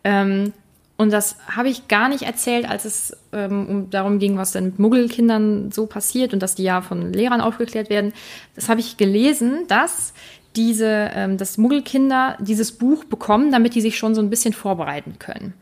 Ähm, 0.05 0.55
und 0.97 1.13
das 1.13 1.37
habe 1.49 1.69
ich 1.69 1.89
gar 1.89 2.09
nicht 2.09 2.23
erzählt, 2.23 2.69
als 2.69 2.85
es 2.85 3.17
ähm, 3.33 3.67
um 3.69 3.91
darum 3.91 4.19
ging, 4.21 4.39
was 4.39 4.53
denn 4.53 4.65
mit 4.67 4.79
Muggelkindern 4.79 5.73
so 5.73 5.87
passiert 5.87 6.33
und 6.33 6.41
dass 6.41 6.55
die 6.55 6.63
ja 6.63 6.83
von 6.83 7.13
Lehrern 7.13 7.41
aufgeklärt 7.41 7.91
werden. 7.91 8.13
Das 8.55 8.69
habe 8.69 8.81
ich 8.81 8.97
gelesen, 8.97 9.65
dass 9.67 10.15
diese, 10.55 11.11
ähm, 11.15 11.37
dass 11.37 11.59
Muggelkinder 11.59 12.39
dieses 12.41 12.71
Buch 12.73 13.05
bekommen, 13.05 13.51
damit 13.51 13.75
die 13.75 13.81
sich 13.81 13.99
schon 13.99 14.15
so 14.15 14.21
ein 14.21 14.31
bisschen 14.31 14.55
vorbereiten 14.55 15.17
können. 15.19 15.55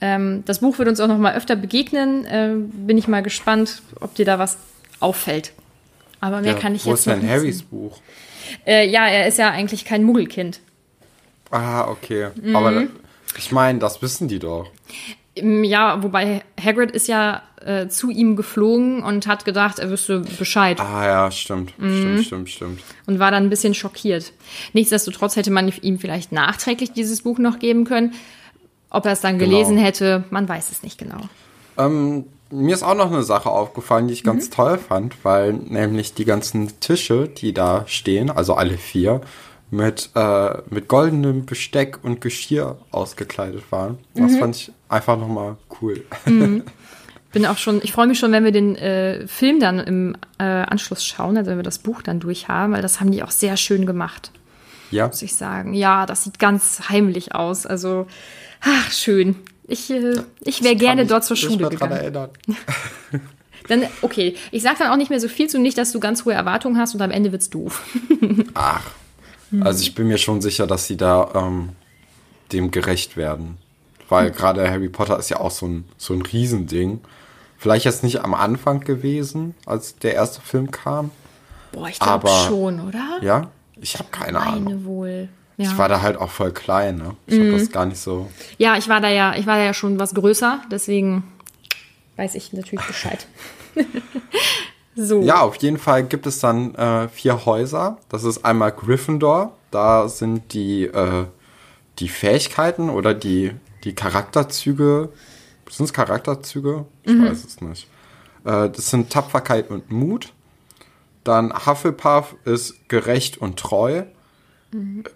Ähm, 0.00 0.44
das 0.46 0.60
Buch 0.60 0.78
wird 0.78 0.88
uns 0.88 0.98
auch 1.00 1.08
noch 1.08 1.18
mal 1.18 1.34
öfter 1.34 1.56
begegnen. 1.56 2.26
Ähm, 2.26 2.70
bin 2.70 2.96
ich 2.96 3.06
mal 3.06 3.22
gespannt, 3.22 3.82
ob 4.00 4.14
dir 4.14 4.24
da 4.24 4.38
was 4.38 4.56
auffällt. 4.98 5.52
Aber 6.20 6.40
mehr 6.40 6.54
Ja, 6.54 6.58
kann 6.58 6.74
ich 6.74 6.86
wo 6.86 6.90
jetzt 6.90 7.00
ist 7.00 7.06
noch 7.06 7.14
denn 7.14 7.22
nicht 7.22 7.30
Harrys 7.30 7.58
sagen. 7.58 7.70
Buch? 7.70 7.98
Äh, 8.66 8.88
ja, 8.88 9.06
er 9.06 9.26
ist 9.26 9.38
ja 9.38 9.50
eigentlich 9.50 9.84
kein 9.84 10.04
Muggelkind. 10.04 10.60
Ah, 11.50 11.88
okay. 11.88 12.28
Mhm. 12.40 12.56
Aber 12.56 12.84
ich 13.36 13.52
meine, 13.52 13.78
das 13.78 14.02
wissen 14.02 14.28
die 14.28 14.38
doch. 14.38 14.68
Ähm, 15.36 15.64
Ja, 15.64 16.02
wobei 16.02 16.42
Hagrid 16.62 16.90
ist 16.90 17.08
ja 17.08 17.42
äh, 17.64 17.88
zu 17.88 18.10
ihm 18.10 18.36
geflogen 18.36 19.02
und 19.02 19.26
hat 19.26 19.44
gedacht, 19.44 19.78
er 19.78 19.90
wüsste 19.90 20.20
Bescheid 20.38 20.80
Ah 20.80 21.04
ja, 21.06 21.30
stimmt. 21.30 21.78
Mhm. 21.78 21.96
Stimmt, 22.22 22.24
stimmt, 22.26 22.50
stimmt. 22.50 22.82
und 23.06 23.18
war 23.18 23.30
dann 23.30 23.44
ein 23.44 23.50
bisschen 23.50 23.74
schockiert. 23.74 24.32
Nichtsdestotrotz 24.72 25.36
hätte 25.36 25.50
man 25.50 25.72
ihm 25.82 25.98
vielleicht 25.98 26.32
nachträglich 26.32 26.92
dieses 26.92 27.22
Buch 27.22 27.38
noch 27.38 27.58
geben 27.58 27.84
können. 27.84 28.14
Ob 28.88 29.06
er 29.06 29.12
es 29.12 29.20
dann 29.20 29.38
Genau. 29.38 29.50
gelesen 29.50 29.76
hätte, 29.78 30.24
man 30.30 30.48
weiß 30.48 30.70
es 30.72 30.82
nicht 30.82 30.98
genau. 30.98 31.20
Ähm, 31.78 32.24
mir 32.50 32.74
ist 32.74 32.82
auch 32.82 32.94
noch 32.94 33.10
eine 33.10 33.22
Sache 33.22 33.50
aufgefallen, 33.50 34.08
die 34.08 34.14
ich 34.14 34.24
ganz 34.24 34.48
Mhm. 34.48 34.52
toll 34.52 34.78
fand, 34.78 35.24
weil 35.24 35.52
nämlich 35.52 36.14
die 36.14 36.24
ganzen 36.24 36.80
Tische, 36.80 37.28
die 37.28 37.54
da 37.54 37.84
stehen, 37.86 38.30
also 38.30 38.54
alle 38.54 38.76
vier, 38.76 39.20
mit, 39.70 40.10
äh, 40.14 40.58
mit 40.68 40.88
goldenem 40.88 41.46
Besteck 41.46 42.00
und 42.02 42.20
Geschirr 42.20 42.78
ausgekleidet 42.90 43.70
waren. 43.70 43.98
Mhm. 44.14 44.22
Das 44.22 44.36
fand 44.36 44.56
ich 44.56 44.72
einfach 44.88 45.16
nochmal 45.16 45.56
cool. 45.80 46.04
Bin 47.32 47.46
auch 47.46 47.58
schon, 47.58 47.80
ich 47.84 47.92
freue 47.92 48.08
mich 48.08 48.18
schon, 48.18 48.32
wenn 48.32 48.42
wir 48.44 48.50
den 48.50 48.74
äh, 48.74 49.28
Film 49.28 49.60
dann 49.60 49.78
im 49.78 50.16
äh, 50.38 50.42
Anschluss 50.42 51.04
schauen, 51.04 51.36
also 51.36 51.50
wenn 51.50 51.58
wir 51.58 51.62
das 51.62 51.78
Buch 51.78 52.02
dann 52.02 52.18
durch 52.18 52.48
haben, 52.48 52.72
weil 52.72 52.82
das 52.82 52.98
haben 52.98 53.12
die 53.12 53.22
auch 53.22 53.30
sehr 53.30 53.56
schön 53.56 53.86
gemacht, 53.86 54.32
ja. 54.90 55.06
muss 55.06 55.22
ich 55.22 55.36
sagen. 55.36 55.72
Ja, 55.72 56.06
das 56.06 56.24
sieht 56.24 56.40
ganz 56.40 56.88
heimlich 56.88 57.32
aus. 57.36 57.66
Also, 57.66 58.08
ach, 58.62 58.90
schön. 58.90 59.36
Ich, 59.70 59.88
äh, 59.90 60.22
ich 60.40 60.62
wäre 60.62 60.76
gerne 60.76 61.06
dort 61.06 61.24
zur 61.24 61.36
Schule 61.36 61.68
gegangen. 61.68 61.92
Erinnern. 61.92 62.30
Dann, 63.68 63.84
okay, 64.02 64.34
ich 64.50 64.62
sag 64.62 64.78
dann 64.78 64.90
auch 64.90 64.96
nicht 64.96 65.10
mehr 65.10 65.20
so 65.20 65.28
viel 65.28 65.48
zu, 65.48 65.60
nicht, 65.60 65.78
dass 65.78 65.92
du 65.92 66.00
ganz 66.00 66.24
hohe 66.24 66.32
Erwartungen 66.32 66.76
hast 66.76 66.94
und 66.94 67.02
am 67.02 67.12
Ende 67.12 67.30
wird's 67.30 67.50
doof. 67.50 67.84
Ach, 68.54 68.90
also 69.60 69.82
ich 69.82 69.94
bin 69.94 70.08
mir 70.08 70.18
schon 70.18 70.40
sicher, 70.40 70.66
dass 70.66 70.86
sie 70.86 70.96
da 70.96 71.30
ähm, 71.34 71.68
dem 72.50 72.72
gerecht 72.72 73.16
werden. 73.16 73.58
Weil 74.08 74.32
gerade 74.32 74.68
Harry 74.68 74.88
Potter 74.88 75.18
ist 75.18 75.28
ja 75.28 75.38
auch 75.38 75.52
so 75.52 75.66
ein, 75.66 75.84
so 75.98 76.14
ein 76.14 76.22
Riesending. 76.22 77.00
Vielleicht 77.58 77.84
jetzt 77.84 78.02
nicht 78.02 78.24
am 78.24 78.34
Anfang 78.34 78.80
gewesen, 78.80 79.54
als 79.66 79.94
der 79.96 80.14
erste 80.14 80.40
Film 80.40 80.72
kam. 80.72 81.12
Boah, 81.70 81.88
ich 81.88 82.00
glaube 82.00 82.28
schon, 82.48 82.80
oder? 82.80 83.18
Ja, 83.20 83.50
ich 83.80 83.96
habe 83.98 84.08
keine 84.10 84.40
Ahnung. 84.40 84.64
Meine 84.64 84.84
wohl. 84.84 85.28
Ja. 85.60 85.70
Ich 85.70 85.76
war 85.76 85.90
da 85.90 86.00
halt 86.00 86.16
auch 86.16 86.30
voll 86.30 86.52
klein, 86.52 86.96
ne? 86.96 87.16
Ich 87.26 87.38
habe 87.38 87.52
das 87.52 87.70
gar 87.70 87.84
nicht 87.84 88.00
so. 88.00 88.30
ja, 88.56 88.78
ich 88.78 88.88
war 88.88 89.02
da 89.02 89.10
ja, 89.10 89.34
ich 89.36 89.46
war 89.46 89.56
da 89.58 89.64
ja 89.64 89.74
schon 89.74 89.98
was 89.98 90.14
größer, 90.14 90.62
deswegen 90.70 91.22
weiß 92.16 92.34
ich 92.34 92.54
natürlich 92.54 92.86
Bescheid. 92.86 93.26
so. 94.96 95.20
Ja, 95.20 95.40
auf 95.42 95.56
jeden 95.56 95.76
Fall 95.76 96.04
gibt 96.04 96.26
es 96.26 96.38
dann 96.38 96.74
äh, 96.76 97.08
vier 97.08 97.44
Häuser. 97.44 97.98
Das 98.08 98.24
ist 98.24 98.42
einmal 98.42 98.72
Gryffindor. 98.72 99.54
Da 99.70 100.08
sind 100.08 100.54
die, 100.54 100.84
äh, 100.84 101.26
die 101.98 102.08
Fähigkeiten 102.08 102.88
oder 102.88 103.12
die, 103.12 103.52
die 103.84 103.94
Charakterzüge. 103.94 105.10
Sind 105.68 105.84
es 105.84 105.92
Charakterzüge? 105.92 106.86
Ich 107.04 107.20
weiß 107.20 107.44
es 107.44 107.60
nicht. 107.60 107.86
Äh, 108.44 108.70
das 108.70 108.88
sind 108.88 109.10
Tapferkeit 109.10 109.68
und 109.68 109.90
Mut. 109.90 110.32
Dann 111.22 111.52
Hufflepuff 111.66 112.34
ist 112.46 112.88
gerecht 112.88 113.36
und 113.38 113.58
treu. 113.58 114.04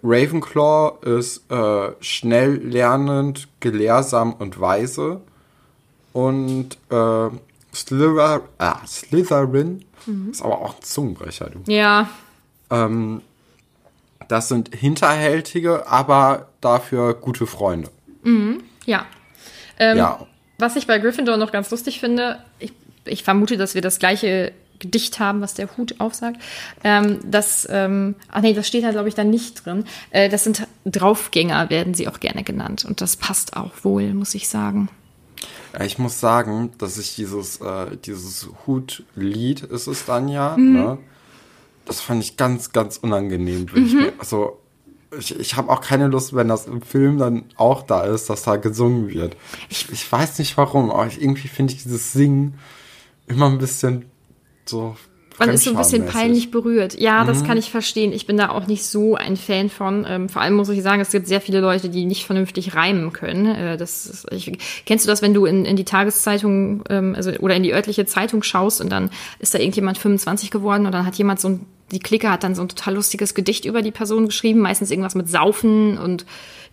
Ravenclaw 0.03 1.05
ist 1.17 1.49
äh, 1.51 1.91
schnell 2.01 2.55
lernend, 2.55 3.47
gelehrsam 3.59 4.33
und 4.33 4.59
weise. 4.59 5.21
und 6.13 6.77
äh, 6.89 7.29
Slither, 7.73 8.41
ah, 8.57 8.79
Slytherin. 8.87 9.83
Ist 10.31 10.41
aber 10.41 10.59
auch 10.61 10.75
ein 10.75 10.81
Zungenbrecher, 10.81 11.49
du. 11.49 11.71
Ja, 11.71 12.09
Ähm, 12.69 13.21
das 14.27 14.47
sind 14.47 14.73
hinterhältige, 14.75 15.87
aber 15.87 16.47
dafür 16.61 17.13
gute 17.13 17.45
Freunde. 17.45 17.89
ja. 18.85 19.05
Ähm, 19.77 19.97
Ja. 19.97 20.25
Was 20.57 20.75
ich 20.77 20.87
bei 20.87 20.97
Gryffindor 20.99 21.37
noch 21.37 21.51
ganz 21.51 21.69
lustig 21.69 21.99
finde, 21.99 22.39
ich, 22.59 22.71
ich 23.03 23.23
vermute, 23.23 23.57
dass 23.57 23.75
wir 23.75 23.81
das 23.81 23.99
gleiche 23.99 24.53
Gedicht 24.79 25.19
haben, 25.19 25.41
was 25.41 25.53
der 25.53 25.75
Hut 25.77 25.95
aufsagt. 25.99 26.41
Ähm, 26.83 27.19
das, 27.25 27.67
ähm, 27.69 28.15
ach 28.31 28.41
nee, 28.41 28.53
das 28.53 28.67
steht 28.67 28.83
da, 28.83 28.91
glaube 28.91 29.09
ich, 29.09 29.15
dann 29.15 29.29
nicht 29.29 29.65
drin. 29.65 29.85
Äh, 30.11 30.29
das 30.29 30.43
sind 30.43 30.67
Draufgänger, 30.85 31.69
werden 31.69 31.93
sie 31.93 32.07
auch 32.07 32.19
gerne 32.19 32.43
genannt. 32.43 32.85
Und 32.85 33.01
das 33.01 33.15
passt 33.15 33.55
auch 33.55 33.71
wohl, 33.83 34.13
muss 34.13 34.35
ich 34.35 34.47
sagen. 34.47 34.89
Ich 35.83 35.97
muss 35.99 36.19
sagen, 36.19 36.71
dass 36.77 36.97
ich 36.97 37.15
dieses, 37.15 37.57
äh, 37.59 37.97
dieses 38.05 38.47
Hut-Lied 38.65 39.61
ist 39.61 39.87
es 39.87 40.05
dann 40.05 40.27
ja, 40.29 40.55
ne? 40.57 40.97
Das 41.85 42.01
fand 42.01 42.23
ich 42.23 42.37
ganz, 42.37 42.71
ganz 42.71 42.97
unangenehm. 42.97 43.67
wenn 43.73 43.85
ich 43.85 43.93
mir- 43.93 44.13
Also, 44.17 44.59
ich, 45.19 45.37
ich 45.39 45.55
habe 45.55 45.69
auch 45.69 45.81
keine 45.81 46.07
Lust, 46.07 46.33
wenn 46.35 46.47
das 46.47 46.65
im 46.65 46.81
Film 46.81 47.17
dann 47.19 47.43
auch 47.57 47.83
da 47.83 48.03
ist, 48.03 48.29
dass 48.29 48.43
da 48.43 48.55
gesungen 48.55 49.09
wird. 49.09 49.35
Ich, 49.69 49.89
ich 49.91 50.11
weiß 50.11 50.39
nicht 50.39 50.57
warum, 50.57 50.89
aber 50.91 51.07
ich, 51.07 51.21
irgendwie 51.21 51.47
finde 51.47 51.73
ich 51.73 51.83
dieses 51.83 52.11
Singen 52.11 52.57
immer 53.27 53.45
ein 53.47 53.57
bisschen 53.59 54.05
so. 54.69 54.95
Man 55.37 55.49
ist 55.49 55.65
so 55.65 55.71
ein 55.71 55.77
bisschen 55.77 56.05
peinlich 56.05 56.51
berührt. 56.51 56.99
Ja, 56.99 57.25
das 57.25 57.43
kann 57.43 57.57
ich 57.57 57.69
verstehen. 57.69 58.13
Ich 58.13 58.25
bin 58.25 58.37
da 58.37 58.49
auch 58.49 58.67
nicht 58.67 58.85
so 58.85 59.15
ein 59.15 59.35
Fan 59.35 59.69
von. 59.69 60.05
Ähm, 60.07 60.29
vor 60.29 60.41
allem 60.41 60.53
muss 60.53 60.69
ich 60.69 60.81
sagen, 60.81 61.01
es 61.01 61.11
gibt 61.11 61.27
sehr 61.27 61.41
viele 61.41 61.59
Leute, 61.59 61.89
die 61.89 62.05
nicht 62.05 62.25
vernünftig 62.25 62.75
reimen 62.75 63.11
können. 63.11 63.47
Äh, 63.47 63.77
das 63.77 64.05
ist, 64.05 64.27
ich, 64.31 64.57
kennst 64.85 65.05
du 65.05 65.09
das, 65.09 65.21
wenn 65.21 65.33
du 65.33 65.45
in, 65.45 65.65
in 65.65 65.75
die 65.75 65.83
Tageszeitung 65.83 66.83
ähm, 66.89 67.15
also, 67.15 67.31
oder 67.31 67.55
in 67.55 67.63
die 67.63 67.73
örtliche 67.73 68.05
Zeitung 68.05 68.43
schaust 68.43 68.79
und 68.79 68.89
dann 68.89 69.09
ist 69.39 69.53
da 69.53 69.59
irgendjemand 69.59 69.97
25 69.97 70.51
geworden 70.51 70.85
und 70.85 70.93
dann 70.93 71.05
hat 71.05 71.15
jemand 71.15 71.41
so 71.41 71.49
ein, 71.49 71.65
die 71.91 71.99
Clique 71.99 72.29
hat 72.29 72.43
dann 72.43 72.55
so 72.55 72.61
ein 72.63 72.69
total 72.69 72.95
lustiges 72.95 73.33
Gedicht 73.35 73.65
über 73.65 73.81
die 73.81 73.91
Person 73.91 74.25
geschrieben, 74.25 74.59
meistens 74.59 74.89
irgendwas 74.91 75.15
mit 75.15 75.29
Saufen 75.29 75.97
und 75.97 76.25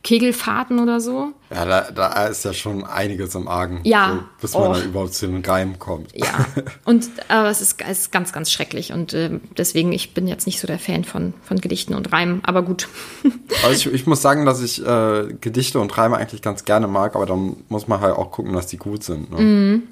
Kegelfahrten 0.02 0.80
oder 0.80 1.00
so. 1.00 1.28
Ja, 1.54 1.64
da, 1.64 1.90
da 1.92 2.26
ist 2.26 2.44
ja 2.44 2.52
schon 2.52 2.82
einiges 2.84 3.36
im 3.36 3.46
Argen. 3.46 3.80
Ja. 3.84 4.14
So, 4.14 4.22
bis 4.40 4.54
man 4.54 4.62
Oh. 4.62 4.72
dann 4.72 4.84
überhaupt 4.84 5.14
zu 5.14 5.28
den 5.28 5.44
Reim 5.44 5.78
kommt. 5.78 6.10
Ja, 6.16 6.44
und 6.84 7.08
aber 7.28 7.50
es 7.50 7.60
ist, 7.60 7.80
es 7.86 8.00
ist 8.00 8.10
ganz, 8.12 8.32
ganz 8.32 8.50
schrecklich 8.50 8.92
und 8.92 9.14
ähm, 9.14 9.42
deswegen, 9.56 9.92
ich 9.92 10.12
bin 10.12 10.26
jetzt 10.26 10.46
nicht 10.46 10.58
so 10.58 10.66
der 10.66 10.80
Fan 10.80 11.04
von, 11.04 11.34
von 11.42 11.60
Gedichten 11.60 11.94
und 11.94 12.10
Reimen, 12.12 12.40
aber 12.44 12.62
gut. 12.62 12.88
Also 13.64 13.90
ich, 13.90 13.94
ich 13.94 14.06
muss 14.06 14.22
sagen, 14.22 14.44
dass 14.44 14.60
ich 14.60 14.84
äh, 14.84 15.34
Gedichte 15.40 15.78
und 15.78 15.96
Reime 15.96 16.16
eigentlich 16.16 16.42
ganz 16.42 16.64
gerne 16.64 16.88
mag, 16.88 17.14
aber 17.14 17.26
dann 17.26 17.56
muss 17.68 17.86
man 17.86 18.00
halt 18.00 18.16
auch 18.16 18.32
gucken, 18.32 18.54
dass 18.54 18.66
die 18.66 18.78
gut 18.78 19.04
sind. 19.04 19.30
Ne? 19.30 19.82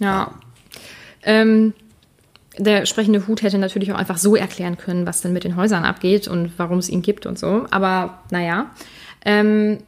Ja. 0.00 0.32
Ähm, 1.22 1.72
der 2.58 2.86
sprechende 2.86 3.26
Hut 3.26 3.42
hätte 3.42 3.58
natürlich 3.58 3.92
auch 3.92 3.98
einfach 3.98 4.18
so 4.18 4.36
erklären 4.36 4.76
können, 4.76 5.06
was 5.06 5.20
denn 5.20 5.32
mit 5.32 5.44
den 5.44 5.56
Häusern 5.56 5.84
abgeht 5.84 6.28
und 6.28 6.52
warum 6.56 6.78
es 6.78 6.88
ihn 6.88 7.02
gibt 7.02 7.26
und 7.26 7.38
so. 7.38 7.66
Aber 7.70 8.22
naja, 8.30 8.70
ähm, 9.24 9.78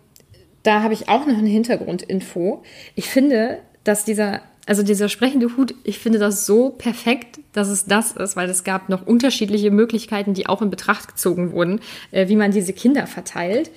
da 0.63 0.83
habe 0.83 0.95
ich 0.95 1.09
auch 1.09 1.27
noch 1.27 1.39
eine 1.39 1.49
Hintergrundinfo. 1.49 2.63
Ich 2.97 3.09
finde, 3.09 3.59
dass 3.85 4.05
dieser, 4.05 4.41
also 4.67 4.83
dieser 4.83 5.09
sprechende 5.09 5.57
Hut, 5.57 5.75
ich 5.85 6.01
finde 6.01 6.19
das 6.19 6.45
so 6.45 6.71
perfekt, 6.71 7.39
dass 7.53 7.69
es 7.69 7.87
das 7.87 8.13
ist, 8.13 8.35
weil 8.35 8.51
es 8.51 8.65
gab 8.65 8.89
noch 8.89 9.07
unterschiedliche 9.07 9.71
Möglichkeiten, 9.71 10.35
die 10.35 10.49
auch 10.49 10.63
in 10.63 10.71
Betracht 10.71 11.09
gezogen 11.09 11.53
wurden, 11.53 11.81
äh, 12.11 12.29
wie 12.29 12.37
man 12.37 12.51
diese 12.51 12.73
Kinder 12.73 13.07
verteilt. 13.07 13.71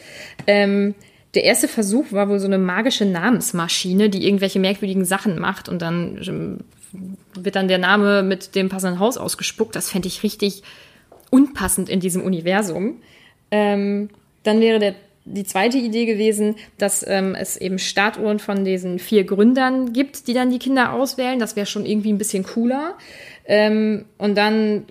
Ähm, 0.47 0.95
der 1.35 1.43
erste 1.43 1.67
Versuch 1.67 2.11
war 2.11 2.27
wohl 2.27 2.39
so 2.39 2.47
eine 2.47 2.57
magische 2.57 3.05
Namensmaschine, 3.05 4.09
die 4.09 4.25
irgendwelche 4.25 4.59
merkwürdigen 4.59 5.05
Sachen 5.05 5.37
macht 5.37 5.69
und 5.69 5.83
dann 5.83 6.19
ähm, 6.27 6.59
wird 7.33 7.55
dann 7.55 7.67
der 7.67 7.77
Name 7.77 8.23
mit 8.23 8.55
dem 8.55 8.69
passenden 8.69 8.99
Haus 8.99 9.17
ausgespuckt. 9.17 9.75
Das 9.75 9.89
fände 9.89 10.07
ich 10.07 10.23
richtig 10.23 10.63
unpassend 11.29 11.89
in 11.89 11.99
diesem 11.99 12.23
Universum. 12.23 13.01
Ähm, 13.51 14.09
dann 14.43 14.59
wäre 14.59 14.79
der, 14.79 14.95
die 15.25 15.43
zweite 15.43 15.77
Idee 15.77 16.05
gewesen, 16.05 16.55
dass 16.77 17.05
ähm, 17.07 17.35
es 17.35 17.57
eben 17.57 17.77
Statuen 17.77 18.39
von 18.39 18.65
diesen 18.65 18.99
vier 18.99 19.23
Gründern 19.23 19.93
gibt, 19.93 20.27
die 20.27 20.33
dann 20.33 20.49
die 20.49 20.59
Kinder 20.59 20.93
auswählen. 20.93 21.39
Das 21.39 21.55
wäre 21.55 21.65
schon 21.65 21.85
irgendwie 21.85 22.11
ein 22.11 22.17
bisschen 22.17 22.43
cooler. 22.43 22.95
Ähm, 23.45 24.05
und 24.17 24.37
dann 24.37 24.85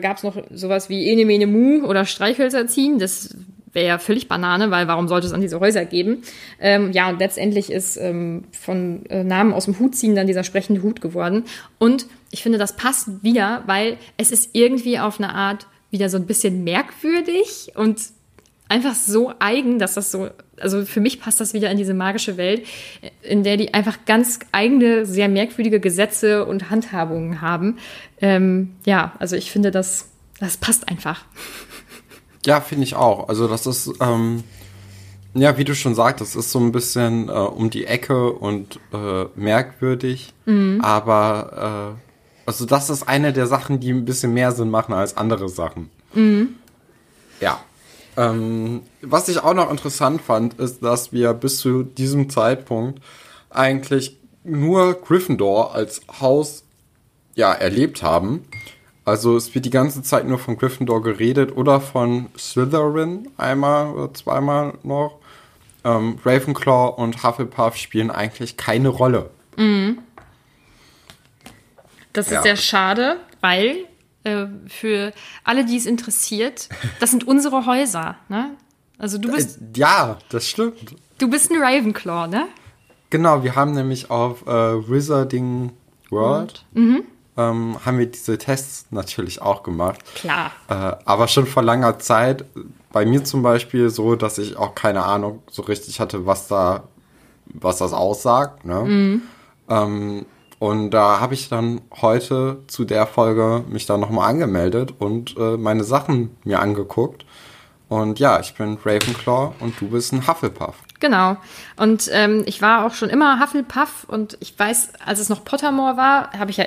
gab 0.00 0.18
es 0.18 0.22
noch 0.22 0.36
sowas 0.50 0.88
wie 0.88 1.08
Ene 1.08 1.24
Mene 1.24 1.46
Mu 1.46 1.86
oder 1.86 2.04
Streichhölzer 2.04 2.66
ziehen. 2.66 2.98
Das 2.98 3.34
wäre 3.72 3.86
ja 3.86 3.98
völlig 3.98 4.28
Banane, 4.28 4.70
weil 4.70 4.88
warum 4.88 5.08
sollte 5.08 5.26
es 5.26 5.32
an 5.32 5.40
diese 5.40 5.60
Häuser 5.60 5.84
geben? 5.84 6.22
Ähm, 6.60 6.92
ja, 6.92 7.08
und 7.08 7.18
letztendlich 7.18 7.70
ist 7.70 7.96
ähm, 7.96 8.44
von 8.52 9.06
äh, 9.06 9.24
Namen 9.24 9.52
aus 9.52 9.64
dem 9.64 9.78
Hut 9.78 9.94
ziehen 9.94 10.14
dann 10.14 10.26
dieser 10.26 10.44
sprechende 10.44 10.82
Hut 10.82 11.00
geworden. 11.00 11.44
Und 11.78 12.06
ich 12.30 12.42
finde, 12.42 12.58
das 12.58 12.76
passt 12.76 13.22
wieder, 13.22 13.62
weil 13.66 13.96
es 14.16 14.30
ist 14.30 14.50
irgendwie 14.52 14.98
auf 14.98 15.18
eine 15.18 15.34
Art 15.34 15.66
wieder 15.90 16.08
so 16.08 16.16
ein 16.16 16.26
bisschen 16.26 16.64
merkwürdig 16.64 17.72
und 17.74 18.00
einfach 18.68 18.94
so 18.94 19.34
eigen, 19.38 19.78
dass 19.78 19.94
das 19.94 20.10
so, 20.10 20.30
also 20.58 20.86
für 20.86 21.00
mich 21.00 21.20
passt 21.20 21.40
das 21.40 21.52
wieder 21.52 21.70
in 21.70 21.76
diese 21.76 21.92
magische 21.92 22.38
Welt, 22.38 22.66
in 23.20 23.44
der 23.44 23.58
die 23.58 23.74
einfach 23.74 24.06
ganz 24.06 24.38
eigene, 24.50 25.04
sehr 25.04 25.28
merkwürdige 25.28 25.78
Gesetze 25.78 26.46
und 26.46 26.70
Handhabungen 26.70 27.42
haben. 27.42 27.76
Ähm, 28.22 28.74
ja, 28.86 29.12
also 29.18 29.36
ich 29.36 29.50
finde, 29.50 29.70
das, 29.70 30.08
das 30.40 30.56
passt 30.56 30.88
einfach. 30.88 31.26
Ja, 32.44 32.60
finde 32.60 32.84
ich 32.84 32.94
auch. 32.94 33.28
Also 33.28 33.48
das 33.48 33.66
ist, 33.66 33.92
ähm, 34.00 34.42
ja, 35.34 35.56
wie 35.58 35.64
du 35.64 35.74
schon 35.74 35.94
sagtest, 35.94 36.36
ist 36.36 36.50
so 36.50 36.58
ein 36.58 36.72
bisschen 36.72 37.28
äh, 37.28 37.32
um 37.32 37.70
die 37.70 37.86
Ecke 37.86 38.32
und 38.32 38.80
äh, 38.92 39.24
merkwürdig. 39.34 40.34
Aber 40.82 41.96
äh, 41.96 42.00
also 42.46 42.66
das 42.66 42.90
ist 42.90 43.08
eine 43.08 43.32
der 43.32 43.46
Sachen, 43.46 43.80
die 43.80 43.90
ein 43.90 44.04
bisschen 44.04 44.34
mehr 44.34 44.52
Sinn 44.52 44.70
machen 44.70 44.92
als 44.92 45.16
andere 45.16 45.48
Sachen. 45.48 45.90
Ja. 47.40 47.60
Ähm, 48.16 48.82
was 49.00 49.28
ich 49.28 49.42
auch 49.42 49.54
noch 49.54 49.70
interessant 49.70 50.20
fand, 50.20 50.54
ist, 50.54 50.82
dass 50.82 51.12
wir 51.12 51.32
bis 51.32 51.58
zu 51.58 51.82
diesem 51.82 52.28
Zeitpunkt 52.28 53.00
eigentlich 53.48 54.18
nur 54.44 54.94
Gryffindor 54.94 55.74
als 55.74 56.02
Haus 56.20 56.64
ja 57.34 57.52
erlebt 57.52 58.02
haben. 58.02 58.44
Also 59.04 59.36
es 59.36 59.52
wird 59.54 59.64
die 59.64 59.70
ganze 59.70 60.02
Zeit 60.02 60.26
nur 60.28 60.38
von 60.38 60.56
Gryffindor 60.56 61.02
geredet 61.02 61.56
oder 61.56 61.80
von 61.80 62.26
Slytherin 62.38 63.28
einmal 63.36 63.92
oder 63.92 64.14
zweimal 64.14 64.74
noch. 64.84 65.18
Ähm, 65.84 66.18
Ravenclaw 66.24 66.94
und 67.02 67.24
Hufflepuff 67.24 67.76
spielen 67.76 68.10
eigentlich 68.12 68.56
keine 68.56 68.88
Rolle. 68.88 69.30
Das 72.12 72.26
ist 72.26 72.32
Ja. 72.32 72.42
sehr 72.42 72.56
schade, 72.56 73.16
weil 73.40 73.86
äh, 74.24 74.46
für 74.68 75.12
alle, 75.42 75.64
die 75.64 75.76
es 75.76 75.86
interessiert, 75.86 76.68
das 77.00 77.10
sind 77.10 77.26
unsere 77.26 77.66
Häuser. 77.66 78.16
Ne? 78.28 78.50
Also 78.98 79.18
du 79.18 79.32
bist, 79.32 79.58
Äh, 79.58 79.78
ja, 79.80 80.18
das 80.28 80.46
stimmt. 80.46 80.94
du 81.18 81.28
bist 81.28 81.50
ein 81.50 81.60
Ravenclaw, 81.60 82.28
ne? 82.28 82.46
Genau, 83.10 83.42
wir 83.42 83.56
haben 83.56 83.72
nämlich 83.72 84.10
auf 84.10 84.46
äh, 84.46 84.88
Wizarding 84.88 85.72
World 86.10 86.64
ähm, 87.36 87.76
haben 87.84 87.98
wir 87.98 88.06
diese 88.06 88.38
Tests 88.38 88.86
natürlich 88.90 89.40
auch 89.40 89.62
gemacht. 89.62 90.00
Klar. 90.14 90.52
Äh, 90.68 90.96
aber 91.04 91.28
schon 91.28 91.46
vor 91.46 91.62
langer 91.62 91.98
Zeit. 91.98 92.44
Bei 92.92 93.06
mir 93.06 93.24
zum 93.24 93.42
Beispiel 93.42 93.88
so, 93.90 94.16
dass 94.16 94.38
ich 94.38 94.56
auch 94.56 94.74
keine 94.74 95.04
Ahnung 95.04 95.42
so 95.50 95.62
richtig 95.62 96.00
hatte, 96.00 96.26
was 96.26 96.48
da, 96.48 96.84
was 97.46 97.78
das 97.78 97.92
aussagt. 97.92 98.64
Ne? 98.66 99.20
Ähm, 99.68 100.26
und 100.58 100.90
da 100.90 101.18
habe 101.18 101.34
ich 101.34 101.48
dann 101.48 101.80
heute 102.00 102.58
zu 102.68 102.84
der 102.84 103.06
Folge 103.06 103.64
mich 103.68 103.86
dann 103.86 103.98
nochmal 103.98 104.30
angemeldet 104.30 104.94
und 104.98 105.36
äh, 105.36 105.56
meine 105.56 105.84
Sachen 105.84 106.36
mir 106.44 106.60
angeguckt. 106.60 107.24
Und 107.88 108.20
ja, 108.20 108.40
ich 108.40 108.54
bin 108.54 108.78
Ravenclaw 108.82 109.54
und 109.58 109.80
du 109.80 109.88
bist 109.88 110.12
ein 110.12 110.26
Hufflepuff. 110.26 110.76
Genau. 111.00 111.36
Und 111.76 112.08
ähm, 112.12 112.44
ich 112.46 112.62
war 112.62 112.86
auch 112.86 112.94
schon 112.94 113.10
immer 113.10 113.40
Hufflepuff 113.40 114.04
und 114.06 114.38
ich 114.40 114.56
weiß, 114.56 114.92
als 115.04 115.18
es 115.18 115.28
noch 115.28 115.44
Pottermore 115.44 115.96
war, 115.96 116.30
habe 116.32 116.52
ich 116.52 116.58
ja 116.58 116.66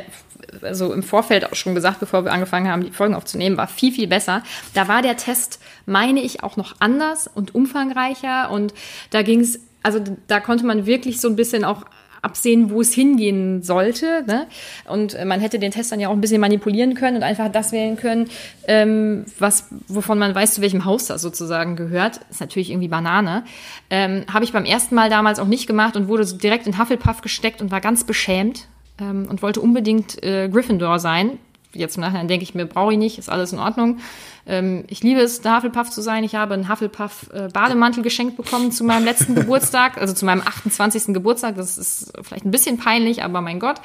also 0.61 0.93
im 0.93 1.03
Vorfeld 1.03 1.45
auch 1.45 1.55
schon 1.55 1.75
gesagt, 1.75 1.99
bevor 1.99 2.25
wir 2.25 2.31
angefangen 2.31 2.69
haben, 2.69 2.83
die 2.83 2.91
Folgen 2.91 3.15
aufzunehmen, 3.15 3.57
war 3.57 3.67
viel, 3.67 3.91
viel 3.91 4.07
besser. 4.07 4.43
Da 4.73 4.87
war 4.87 5.01
der 5.01 5.17
Test, 5.17 5.59
meine 5.85 6.21
ich, 6.21 6.43
auch 6.43 6.57
noch 6.57 6.75
anders 6.79 7.27
und 7.33 7.55
umfangreicher 7.55 8.49
und 8.51 8.73
da 9.09 9.21
ging 9.21 9.41
es, 9.41 9.59
also 9.83 9.99
da 10.27 10.39
konnte 10.39 10.65
man 10.65 10.85
wirklich 10.85 11.21
so 11.21 11.27
ein 11.27 11.35
bisschen 11.35 11.63
auch 11.63 11.85
absehen, 12.25 12.71
wo 12.71 12.81
es 12.81 12.91
hingehen 12.91 13.61
sollte. 13.61 14.23
Ne? 14.25 14.47
Und 14.85 15.13
äh, 15.13 15.25
man 15.25 15.39
hätte 15.39 15.59
den 15.59 15.71
Test 15.71 15.91
dann 15.91 15.99
ja 15.99 16.09
auch 16.09 16.13
ein 16.13 16.21
bisschen 16.21 16.41
manipulieren 16.41 16.95
können 16.95 17.17
und 17.17 17.23
einfach 17.23 17.51
das 17.51 17.71
wählen 17.71 17.97
können, 17.97 18.29
ähm, 18.67 19.25
was, 19.37 19.67
wovon 19.87 20.17
man 20.17 20.33
weiß, 20.33 20.55
zu 20.55 20.61
welchem 20.61 20.85
Haus 20.85 21.05
das 21.05 21.21
sozusagen 21.21 21.75
gehört. 21.75 22.19
Ist 22.31 22.41
natürlich 22.41 22.71
irgendwie 22.71 22.87
Banane. 22.87 23.43
Ähm, 23.91 24.25
Habe 24.33 24.43
ich 24.43 24.51
beim 24.51 24.65
ersten 24.65 24.95
Mal 24.95 25.09
damals 25.09 25.37
auch 25.37 25.47
nicht 25.47 25.67
gemacht 25.67 25.95
und 25.95 26.07
wurde 26.07 26.23
so 26.23 26.35
direkt 26.35 26.65
in 26.65 26.79
Hufflepuff 26.79 27.21
gesteckt 27.21 27.61
und 27.61 27.69
war 27.69 27.79
ganz 27.79 28.03
beschämt 28.03 28.67
ähm, 28.99 29.27
und 29.29 29.41
wollte 29.41 29.61
unbedingt 29.61 30.21
äh, 30.23 30.49
Gryffindor 30.49 30.99
sein. 30.99 31.37
jetzt 31.73 31.97
im 31.97 32.01
Nachhinein 32.01 32.27
denke 32.27 32.43
ich 32.43 32.55
mir, 32.55 32.65
brauche 32.65 32.93
ich 32.93 32.97
nicht, 32.99 33.17
ist 33.17 33.29
alles 33.29 33.51
in 33.51 33.59
Ordnung. 33.59 33.99
Ähm, 34.47 34.85
ich 34.87 35.01
liebe 35.01 35.21
es, 35.21 35.41
der 35.41 35.57
Hufflepuff 35.57 35.89
zu 35.89 36.01
sein. 36.01 36.23
Ich 36.23 36.35
habe 36.35 36.53
einen 36.53 36.69
Hufflepuff-Bademantel 36.69 38.03
geschenkt 38.03 38.37
bekommen 38.37 38.71
zu 38.71 38.83
meinem 38.83 39.03
letzten 39.03 39.35
Geburtstag, 39.35 39.97
also 39.97 40.13
zu 40.13 40.25
meinem 40.25 40.41
28. 40.41 41.13
Geburtstag. 41.13 41.55
Das 41.55 41.77
ist 41.77 42.13
vielleicht 42.21 42.45
ein 42.45 42.51
bisschen 42.51 42.77
peinlich, 42.77 43.23
aber 43.23 43.41
mein 43.41 43.59
Gott. 43.59 43.81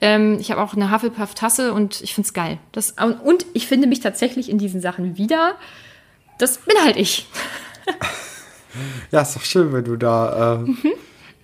Ähm, 0.00 0.38
ich 0.40 0.50
habe 0.50 0.62
auch 0.62 0.74
eine 0.74 0.92
Hufflepuff-Tasse 0.92 1.72
und 1.72 2.00
ich 2.02 2.14
finde 2.14 2.26
es 2.26 2.34
geil. 2.34 2.58
Das, 2.72 2.94
und 3.24 3.46
ich 3.52 3.66
finde 3.66 3.86
mich 3.86 4.00
tatsächlich 4.00 4.48
in 4.48 4.58
diesen 4.58 4.80
Sachen 4.80 5.18
wieder. 5.18 5.56
Das 6.38 6.58
bin 6.58 6.76
halt 6.82 6.96
ich. 6.96 7.26
Ja, 9.10 9.22
ist 9.22 9.36
doch 9.36 9.42
schön, 9.42 9.72
wenn 9.72 9.84
du 9.84 9.96
da 9.96 10.54
äh, 10.54 10.58
mhm. 10.58 10.92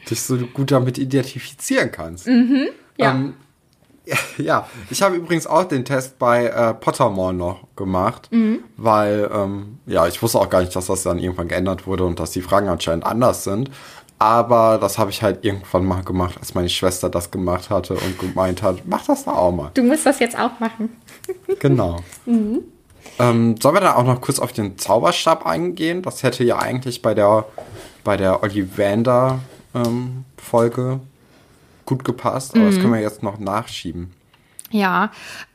dich 0.08 0.22
so 0.22 0.36
gut 0.36 0.70
damit 0.70 0.98
identifizieren 0.98 1.90
kannst. 1.90 2.26
Mhm, 2.26 2.68
ja. 3.02 3.10
Ähm, 3.12 3.34
ja, 4.38 4.68
ich 4.90 5.02
habe 5.02 5.16
übrigens 5.16 5.46
auch 5.46 5.64
den 5.64 5.84
Test 5.84 6.18
bei 6.18 6.46
äh, 6.46 6.74
Pottermore 6.74 7.32
noch 7.32 7.68
gemacht, 7.76 8.28
mhm. 8.32 8.60
weil, 8.76 9.30
ähm, 9.32 9.78
ja, 9.86 10.06
ich 10.06 10.20
wusste 10.22 10.38
auch 10.40 10.50
gar 10.50 10.60
nicht, 10.60 10.74
dass 10.74 10.86
das 10.86 11.02
dann 11.04 11.18
irgendwann 11.18 11.48
geändert 11.48 11.86
wurde 11.86 12.04
und 12.04 12.18
dass 12.18 12.32
die 12.32 12.42
Fragen 12.42 12.68
anscheinend 12.68 13.06
anders 13.06 13.44
sind. 13.44 13.70
Aber 14.18 14.78
das 14.80 14.98
habe 14.98 15.10
ich 15.10 15.22
halt 15.22 15.44
irgendwann 15.44 15.84
mal 15.84 16.02
gemacht, 16.04 16.36
als 16.38 16.54
meine 16.54 16.68
Schwester 16.68 17.08
das 17.10 17.32
gemacht 17.32 17.70
hatte 17.70 17.94
und 17.94 18.18
gemeint 18.20 18.62
hat, 18.62 18.82
mach 18.86 19.04
das 19.04 19.24
da 19.24 19.32
auch 19.32 19.50
mal. 19.50 19.72
Du 19.74 19.82
musst 19.82 20.06
das 20.06 20.20
jetzt 20.20 20.38
auch 20.38 20.60
machen. 20.60 20.90
genau. 21.58 21.96
Mhm. 22.24 22.60
Ähm, 23.18 23.56
sollen 23.60 23.74
wir 23.74 23.80
da 23.80 23.96
auch 23.96 24.04
noch 24.04 24.20
kurz 24.20 24.38
auf 24.38 24.52
den 24.52 24.78
Zauberstab 24.78 25.44
eingehen? 25.44 26.02
Das 26.02 26.22
hätte 26.22 26.44
ja 26.44 26.58
eigentlich 26.58 27.02
bei 27.02 27.14
der, 27.14 27.46
bei 28.04 28.16
der 28.16 28.44
Ollivander-Folge 28.44 29.40
ähm, 30.92 31.00
gut 31.84 32.04
gepasst, 32.04 32.54
aber 32.54 32.64
mhm. 32.64 32.70
das 32.70 32.80
können 32.80 32.92
wir 32.92 33.00
jetzt 33.00 33.22
noch 33.22 33.38
nachschieben. 33.38 34.12
Ja, 34.70 35.10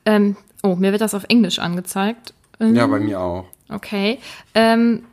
ähm, 0.06 0.36
oh, 0.64 0.76
mir 0.76 0.92
wird 0.92 1.02
das 1.02 1.14
auf 1.14 1.26
Englisch 1.30 1.60
angezeigt. 1.60 2.34
Ähm, 2.60 2.76
ja, 2.76 2.88
bei 2.88 3.00
mir 3.00 3.20
auch. 3.20 3.46
Okay. 3.70 4.20
Ähm, 4.54 5.04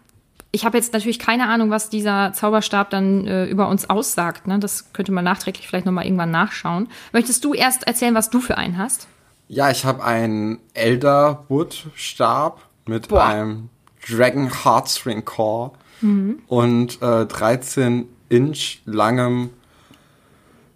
ich 0.55 0.65
habe 0.65 0.77
jetzt 0.77 0.93
natürlich 0.93 1.19
keine 1.19 1.49
Ahnung, 1.49 1.71
was 1.71 1.91
dieser 1.91 2.33
Zauberstab 2.33 2.91
dann 2.91 3.27
äh, 3.27 3.47
über 3.47 3.69
uns 3.69 3.91
aussagt. 3.91 4.47
Ne? 4.47 4.61
Das 4.61 4.93
könnte 4.93 5.11
man 5.11 5.25
nachträglich 5.25 5.67
vielleicht 5.67 5.85
nochmal 5.85 6.05
irgendwann 6.05 6.31
nachschauen. 6.31 6.89
Möchtest 7.13 7.45
du 7.45 7.55
erst 7.55 7.87
erzählen, 7.89 8.15
was 8.15 8.31
du 8.31 8.41
für 8.41 8.57
einen 8.57 8.79
hast? 8.79 9.09
Ja, 9.49 9.71
ich 9.71 9.85
habe 9.85 10.05
einen 10.05 10.61
Elderwood-Stab 10.75 12.63
mit 12.87 13.09
Boah. 13.09 13.25
einem 13.25 13.69
Dragon 14.09 14.51
Heartstring 14.65 15.25
Core 15.25 15.73
mhm. 16.01 16.39
und 16.47 17.03
äh, 17.03 17.27
13 17.27 18.09
Inch 18.29 18.79
langem 18.85 19.51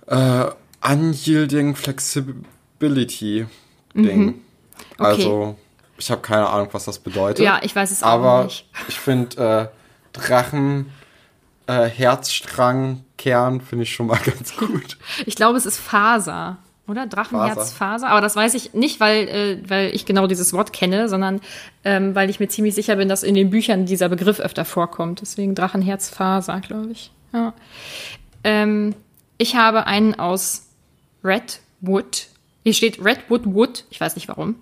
äh, 0.09 0.47
Unyielding 0.81 1.75
Flexibility 1.75 3.47
Ding. 3.94 4.25
Mhm. 4.27 4.35
Okay. 4.97 5.07
Also, 5.07 5.57
ich 5.97 6.11
habe 6.11 6.21
keine 6.21 6.49
Ahnung, 6.49 6.68
was 6.73 6.85
das 6.85 6.99
bedeutet. 6.99 7.44
Ja, 7.44 7.61
ich 7.62 7.75
weiß 7.75 7.90
es 7.90 8.03
auch 8.03 8.09
aber 8.09 8.44
nicht. 8.44 8.66
Aber 8.73 8.85
ich 8.88 8.99
finde 8.99 9.71
äh, 9.73 10.18
Drachen 10.18 10.92
äh, 11.66 11.85
Herzstrang 11.85 13.05
Kern 13.16 13.61
finde 13.61 13.83
ich 13.83 13.92
schon 13.92 14.07
mal 14.07 14.18
ganz 14.25 14.57
gut. 14.57 14.97
ich 15.27 15.35
glaube, 15.35 15.59
es 15.59 15.66
ist 15.66 15.79
Faser. 15.79 16.59
Oder? 16.87 17.07
Drachenherzfaser. 17.07 18.09
Aber 18.09 18.23
das 18.23 18.35
weiß 18.35 18.55
ich 18.55 18.73
nicht, 18.73 18.99
weil, 18.99 19.29
äh, 19.29 19.68
weil 19.68 19.94
ich 19.94 20.07
genau 20.07 20.27
dieses 20.27 20.55
Wort 20.55 20.73
kenne, 20.73 21.11
sondern 21.11 21.42
ähm, 21.85 22.14
weil 22.14 22.31
ich 22.31 22.40
mir 22.40 22.49
ziemlich 22.49 22.75
sicher 22.75 22.97
bin, 22.97 23.11
dass 23.11 23.23
in 23.23 23.35
den 23.35 23.51
Büchern 23.51 23.85
dieser 23.85 24.09
Begriff 24.09 24.40
öfter 24.40 24.64
vorkommt. 24.64 25.21
Deswegen 25.21 25.55
Drachenherzfaser, 25.55 26.61
glaube 26.61 26.92
ich. 26.92 27.11
Ja. 27.35 27.53
Ähm, 28.42 28.94
ich 29.38 29.57
habe 29.57 29.87
einen 29.87 30.14
aus 30.14 30.66
Redwood. 31.24 32.27
Hier 32.64 32.74
steht 32.74 33.03
Redwood 33.03 33.46
Wood. 33.46 33.85
Ich 33.90 34.01
weiß 34.01 34.16
nicht 34.16 34.29
warum. 34.29 34.57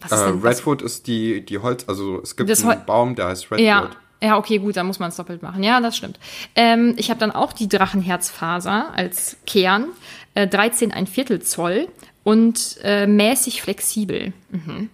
Was 0.00 0.12
ist 0.12 0.20
äh, 0.20 0.46
Redwood 0.48 0.82
ist 0.82 1.06
die, 1.06 1.44
die 1.44 1.58
Holz, 1.58 1.84
also 1.86 2.20
es 2.22 2.34
gibt 2.34 2.50
das 2.50 2.64
einen 2.64 2.84
Baum, 2.84 3.14
der 3.14 3.28
heißt 3.28 3.44
Redwood. 3.52 3.60
Ja, 3.60 3.90
ja, 4.20 4.36
okay, 4.36 4.58
gut, 4.58 4.76
dann 4.76 4.86
muss 4.86 4.98
man 4.98 5.08
es 5.08 5.16
doppelt 5.16 5.42
machen. 5.42 5.62
Ja, 5.62 5.80
das 5.80 5.96
stimmt. 5.96 6.18
Ähm, 6.54 6.94
ich 6.96 7.10
habe 7.10 7.18
dann 7.18 7.32
auch 7.32 7.52
die 7.52 7.68
Drachenherzfaser 7.68 8.92
als 8.94 9.36
Kern, 9.46 9.88
äh, 10.34 10.46
13 10.46 10.92
ein 10.92 11.06
Viertel 11.06 11.42
Zoll 11.42 11.88
und 12.22 12.78
äh, 12.82 13.06
mäßig 13.06 13.62
flexibel. 13.62 14.32
Mhm. 14.50 14.90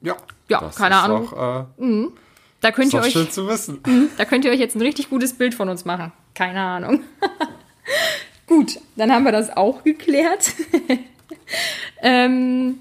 Ja, 0.00 0.16
ja, 0.48 0.70
keine 0.76 0.96
Ahnung. 0.96 1.32
Auch, 1.32 1.66
äh, 1.78 1.84
mhm. 1.84 2.12
Da 2.60 2.72
könnt 2.72 2.92
ihr 2.92 3.00
euch, 3.00 3.12
schön 3.12 3.30
zu 3.30 3.48
wissen. 3.48 3.80
Mhm, 3.86 4.10
da 4.16 4.24
könnt 4.24 4.44
ihr 4.44 4.50
euch 4.50 4.60
jetzt 4.60 4.76
ein 4.76 4.82
richtig 4.82 5.10
gutes 5.10 5.32
Bild 5.32 5.54
von 5.54 5.68
uns 5.68 5.84
machen. 5.84 6.12
Keine 6.38 6.60
Ahnung. 6.60 7.00
Gut, 8.46 8.78
dann 8.94 9.10
haben 9.10 9.24
wir 9.24 9.32
das 9.32 9.56
auch 9.56 9.82
geklärt. 9.82 10.52
ähm, 12.00 12.78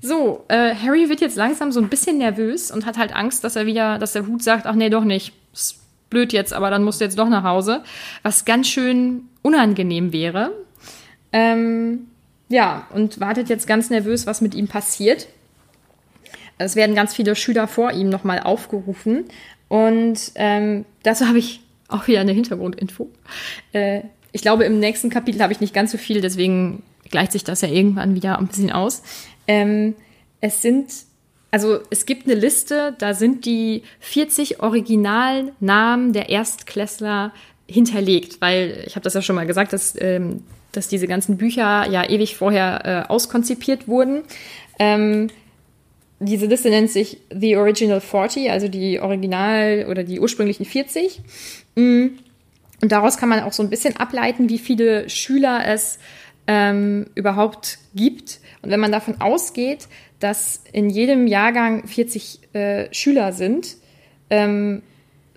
so, 0.00 0.46
äh, 0.48 0.74
Harry 0.74 1.10
wird 1.10 1.20
jetzt 1.20 1.36
langsam 1.36 1.70
so 1.70 1.80
ein 1.80 1.90
bisschen 1.90 2.16
nervös 2.16 2.70
und 2.70 2.86
hat 2.86 2.96
halt 2.96 3.14
Angst, 3.14 3.44
dass 3.44 3.56
er 3.56 3.66
wieder, 3.66 3.98
dass 3.98 4.14
der 4.14 4.26
Hut 4.26 4.42
sagt, 4.42 4.64
ach 4.64 4.74
nee, 4.74 4.88
doch 4.88 5.04
nicht. 5.04 5.34
Ist 5.52 5.82
blöd 6.08 6.32
jetzt, 6.32 6.54
aber 6.54 6.70
dann 6.70 6.82
musst 6.82 7.02
du 7.02 7.04
jetzt 7.04 7.18
doch 7.18 7.28
nach 7.28 7.44
Hause. 7.44 7.84
Was 8.22 8.46
ganz 8.46 8.68
schön 8.68 9.28
unangenehm 9.42 10.14
wäre. 10.14 10.52
Ähm, 11.30 12.06
ja, 12.48 12.86
und 12.88 13.20
wartet 13.20 13.50
jetzt 13.50 13.66
ganz 13.66 13.90
nervös, 13.90 14.26
was 14.26 14.40
mit 14.40 14.54
ihm 14.54 14.66
passiert. 14.66 15.28
Es 16.56 16.74
werden 16.74 16.94
ganz 16.94 17.14
viele 17.14 17.36
Schüler 17.36 17.68
vor 17.68 17.92
ihm 17.92 18.08
nochmal 18.08 18.40
aufgerufen. 18.40 19.24
Und 19.68 20.32
ähm, 20.36 20.86
dazu 21.02 21.26
habe 21.28 21.36
ich 21.38 21.63
auch 21.88 22.06
wieder 22.06 22.20
eine 22.20 22.32
Hintergrundinfo. 22.32 23.10
Äh, 23.72 24.02
ich 24.32 24.42
glaube, 24.42 24.64
im 24.64 24.80
nächsten 24.80 25.10
Kapitel 25.10 25.40
habe 25.40 25.52
ich 25.52 25.60
nicht 25.60 25.74
ganz 25.74 25.92
so 25.92 25.98
viel, 25.98 26.20
deswegen 26.20 26.82
gleicht 27.10 27.32
sich 27.32 27.44
das 27.44 27.60
ja 27.60 27.68
irgendwann 27.68 28.14
wieder 28.14 28.38
ein 28.38 28.48
bisschen 28.48 28.72
aus. 28.72 29.02
Ähm, 29.46 29.94
es 30.40 30.62
sind, 30.62 30.90
also 31.50 31.78
es 31.90 32.06
gibt 32.06 32.26
eine 32.26 32.34
Liste, 32.34 32.94
da 32.98 33.14
sind 33.14 33.44
die 33.44 33.82
40 34.00 34.60
originalen 34.60 35.52
Namen 35.60 36.12
der 36.12 36.30
Erstklässler 36.30 37.32
hinterlegt, 37.68 38.40
weil 38.40 38.84
ich 38.86 38.96
habe 38.96 39.04
das 39.04 39.14
ja 39.14 39.22
schon 39.22 39.36
mal 39.36 39.46
gesagt, 39.46 39.72
dass, 39.72 39.94
ähm, 40.00 40.42
dass 40.72 40.88
diese 40.88 41.06
ganzen 41.06 41.36
Bücher 41.36 41.88
ja 41.88 42.08
ewig 42.08 42.36
vorher 42.36 43.06
äh, 43.06 43.10
auskonzipiert 43.10 43.86
wurden. 43.88 44.22
Ähm, 44.78 45.28
diese 46.20 46.46
Liste 46.46 46.70
nennt 46.70 46.90
sich 46.90 47.18
The 47.32 47.56
Original 47.56 48.00
40, 48.00 48.50
also 48.50 48.68
die 48.68 49.00
Original 49.00 49.86
oder 49.88 50.04
die 50.04 50.20
ursprünglichen 50.20 50.64
40. 50.64 51.20
Und 51.76 52.92
daraus 52.92 53.16
kann 53.16 53.28
man 53.28 53.40
auch 53.40 53.52
so 53.52 53.62
ein 53.62 53.70
bisschen 53.70 53.96
ableiten, 53.96 54.48
wie 54.48 54.58
viele 54.58 55.08
Schüler 55.08 55.62
es 55.66 55.98
ähm, 56.46 57.06
überhaupt 57.14 57.78
gibt. 57.94 58.40
Und 58.62 58.70
wenn 58.70 58.80
man 58.80 58.92
davon 58.92 59.20
ausgeht, 59.20 59.88
dass 60.20 60.62
in 60.72 60.90
jedem 60.90 61.26
Jahrgang 61.26 61.86
40 61.86 62.54
äh, 62.54 62.88
Schüler 62.92 63.32
sind, 63.32 63.76
ähm, 64.30 64.82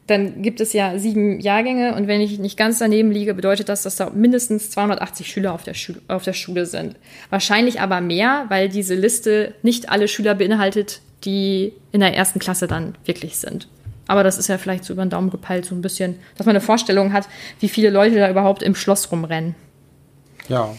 dann 0.07 0.41
gibt 0.41 0.61
es 0.61 0.71
ja 0.71 0.97
sieben 0.97 1.39
Jahrgänge 1.41 1.93
und 1.95 2.07
wenn 2.07 2.21
ich 2.21 2.39
nicht 2.39 2.57
ganz 2.57 2.79
daneben 2.79 3.11
liege, 3.11 3.33
bedeutet 3.33 3.67
das, 3.67 3.83
dass 3.83 3.97
da 3.97 4.09
mindestens 4.09 4.71
280 4.71 5.29
Schüler 5.29 5.53
auf 5.53 5.63
der, 5.63 5.73
Schu 5.73 5.93
auf 6.07 6.23
der 6.23 6.33
Schule 6.33 6.65
sind. 6.65 6.95
Wahrscheinlich 7.29 7.81
aber 7.81 7.99
mehr, 7.99 8.45
weil 8.47 8.69
diese 8.69 8.95
Liste 8.95 9.53
nicht 9.63 9.89
alle 9.89 10.07
Schüler 10.07 10.35
beinhaltet, 10.35 11.01
die 11.25 11.73
in 11.91 11.99
der 11.99 12.15
ersten 12.15 12.39
Klasse 12.39 12.67
dann 12.67 12.95
wirklich 13.05 13.37
sind. 13.37 13.67
Aber 14.07 14.23
das 14.23 14.37
ist 14.37 14.47
ja 14.47 14.57
vielleicht 14.57 14.85
so 14.85 14.93
über 14.93 15.05
den 15.05 15.09
Daumen 15.09 15.29
gepeilt, 15.29 15.65
so 15.65 15.75
ein 15.75 15.81
bisschen, 15.81 16.15
dass 16.37 16.45
man 16.45 16.55
eine 16.55 16.63
Vorstellung 16.63 17.13
hat, 17.13 17.27
wie 17.59 17.69
viele 17.69 17.89
Leute 17.89 18.15
da 18.15 18.29
überhaupt 18.29 18.63
im 18.63 18.75
Schloss 18.75 19.11
rumrennen. 19.11 19.55
Ja, 20.47 20.73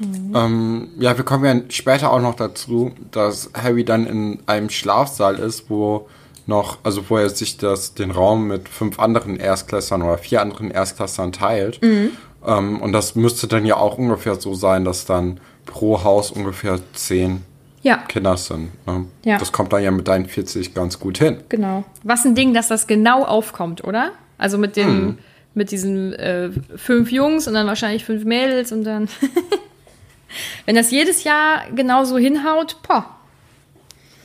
Mhm. 0.00 0.32
Ähm, 0.34 0.88
ja, 0.98 1.16
wir 1.16 1.24
kommen 1.24 1.44
ja 1.44 1.62
später 1.70 2.12
auch 2.12 2.20
noch 2.20 2.34
dazu, 2.34 2.92
dass 3.10 3.50
Harry 3.54 3.84
dann 3.84 4.06
in 4.06 4.38
einem 4.46 4.70
Schlafsaal 4.70 5.38
ist, 5.38 5.68
wo 5.68 6.08
noch, 6.46 6.78
also 6.82 7.08
wo 7.08 7.18
er 7.18 7.28
sich 7.28 7.58
das, 7.58 7.94
den 7.94 8.10
Raum 8.10 8.48
mit 8.48 8.68
fünf 8.68 8.98
anderen 8.98 9.36
Erstklässern 9.36 10.02
oder 10.02 10.18
vier 10.18 10.40
anderen 10.40 10.70
Erstklässern 10.70 11.32
teilt. 11.32 11.82
Mhm. 11.82 12.10
Ähm, 12.46 12.80
und 12.80 12.92
das 12.92 13.14
müsste 13.14 13.46
dann 13.46 13.66
ja 13.66 13.76
auch 13.76 13.98
ungefähr 13.98 14.36
so 14.36 14.54
sein, 14.54 14.84
dass 14.84 15.04
dann 15.04 15.38
pro 15.66 16.02
Haus 16.02 16.30
ungefähr 16.30 16.78
zehn 16.94 17.42
ja. 17.82 17.98
Kinder 18.08 18.36
sind. 18.36 18.70
Ne? 18.86 19.06
Ja. 19.24 19.38
Das 19.38 19.52
kommt 19.52 19.72
dann 19.72 19.82
ja 19.82 19.90
mit 19.90 20.08
deinen 20.08 20.26
40 20.26 20.74
ganz 20.74 20.98
gut 20.98 21.18
hin. 21.18 21.38
Genau. 21.48 21.84
Was 22.02 22.24
ein 22.24 22.34
Ding, 22.34 22.54
dass 22.54 22.68
das 22.68 22.86
genau 22.86 23.24
aufkommt, 23.24 23.84
oder? 23.84 24.12
Also 24.38 24.58
mit 24.58 24.76
dem, 24.76 25.04
mhm. 25.04 25.18
mit 25.54 25.70
diesen 25.70 26.12
äh, 26.14 26.50
fünf 26.76 27.10
Jungs 27.10 27.46
und 27.46 27.54
dann 27.54 27.66
wahrscheinlich 27.66 28.04
fünf 28.04 28.24
Mädels 28.24 28.72
und 28.72 28.84
dann. 28.84 29.08
Wenn 30.66 30.76
das 30.76 30.90
jedes 30.90 31.24
Jahr 31.24 31.62
genauso 31.74 32.16
hinhaut, 32.16 32.76
poh. 32.82 33.02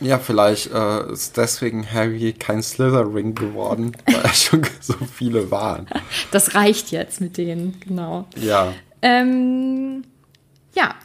Ja, 0.02 0.20
vielleicht 0.20 0.72
äh, 0.72 1.12
ist 1.12 1.38
deswegen 1.38 1.90
Harry 1.92 2.34
kein 2.34 2.62
Slytherin 2.62 3.34
geworden, 3.34 3.96
weil 4.06 4.22
er 4.22 4.34
schon 4.34 4.62
so 4.82 4.94
viele 5.12 5.50
waren. 5.52 5.88
Das 6.32 6.54
reicht 6.54 6.92
jetzt 6.92 7.22
mit 7.22 7.38
denen, 7.38 7.80
genau. 7.80 8.28
Ja. 8.36 8.74
Ähm, 9.02 10.04
ja, 10.76 10.96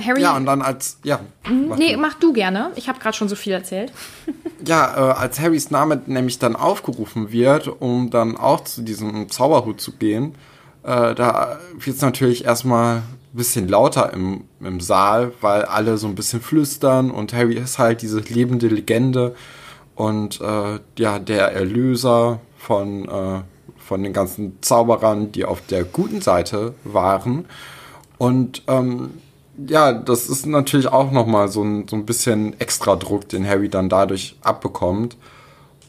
Harry. 0.00 0.20
Ja, 0.20 0.36
und 0.36 0.46
dann 0.46 0.62
als. 0.62 0.98
Ja. 1.04 1.20
Mhm. 1.48 1.68
Mach 1.68 1.76
nee, 1.78 1.94
du. 1.94 1.98
mach 1.98 2.14
du 2.14 2.32
gerne. 2.32 2.70
Ich 2.76 2.88
habe 2.88 2.98
gerade 2.98 3.16
schon 3.16 3.28
so 3.28 3.36
viel 3.36 3.52
erzählt. 3.52 3.92
ja, 4.66 4.94
äh, 4.94 5.12
als 5.12 5.40
Harrys 5.40 5.70
Name 5.70 6.02
nämlich 6.06 6.38
dann 6.38 6.56
aufgerufen 6.56 7.32
wird, 7.32 7.68
um 7.80 8.10
dann 8.10 8.36
auch 8.36 8.64
zu 8.64 8.82
diesem 8.82 9.30
Zauberhut 9.30 9.80
zu 9.80 9.92
gehen, 9.92 10.34
äh, 10.82 11.14
da 11.14 11.58
wird 11.78 11.96
es 11.96 12.02
natürlich 12.02 12.44
erstmal 12.44 13.02
bisschen 13.36 13.68
lauter 13.68 14.12
im, 14.12 14.44
im 14.60 14.80
Saal, 14.80 15.32
weil 15.40 15.64
alle 15.66 15.98
so 15.98 16.06
ein 16.06 16.14
bisschen 16.14 16.40
flüstern 16.40 17.10
und 17.10 17.32
Harry 17.32 17.56
ist 17.56 17.78
halt 17.78 18.02
diese 18.02 18.20
lebende 18.20 18.68
Legende 18.68 19.34
und 19.94 20.40
äh, 20.40 20.80
ja, 20.98 21.18
der 21.18 21.52
Erlöser 21.52 22.40
von, 22.56 23.08
äh, 23.08 23.42
von 23.78 24.02
den 24.02 24.12
ganzen 24.12 24.58
Zauberern, 24.62 25.32
die 25.32 25.44
auf 25.44 25.60
der 25.66 25.84
guten 25.84 26.20
Seite 26.20 26.74
waren. 26.84 27.46
Und 28.18 28.62
ähm, 28.66 29.10
ja, 29.66 29.92
das 29.92 30.28
ist 30.28 30.46
natürlich 30.46 30.88
auch 30.88 31.10
nochmal 31.10 31.48
so 31.48 31.62
ein, 31.62 31.88
so 31.88 31.96
ein 31.96 32.06
bisschen 32.06 32.58
extra 32.60 32.96
Druck, 32.96 33.28
den 33.28 33.46
Harry 33.46 33.68
dann 33.68 33.88
dadurch 33.88 34.36
abbekommt. 34.42 35.16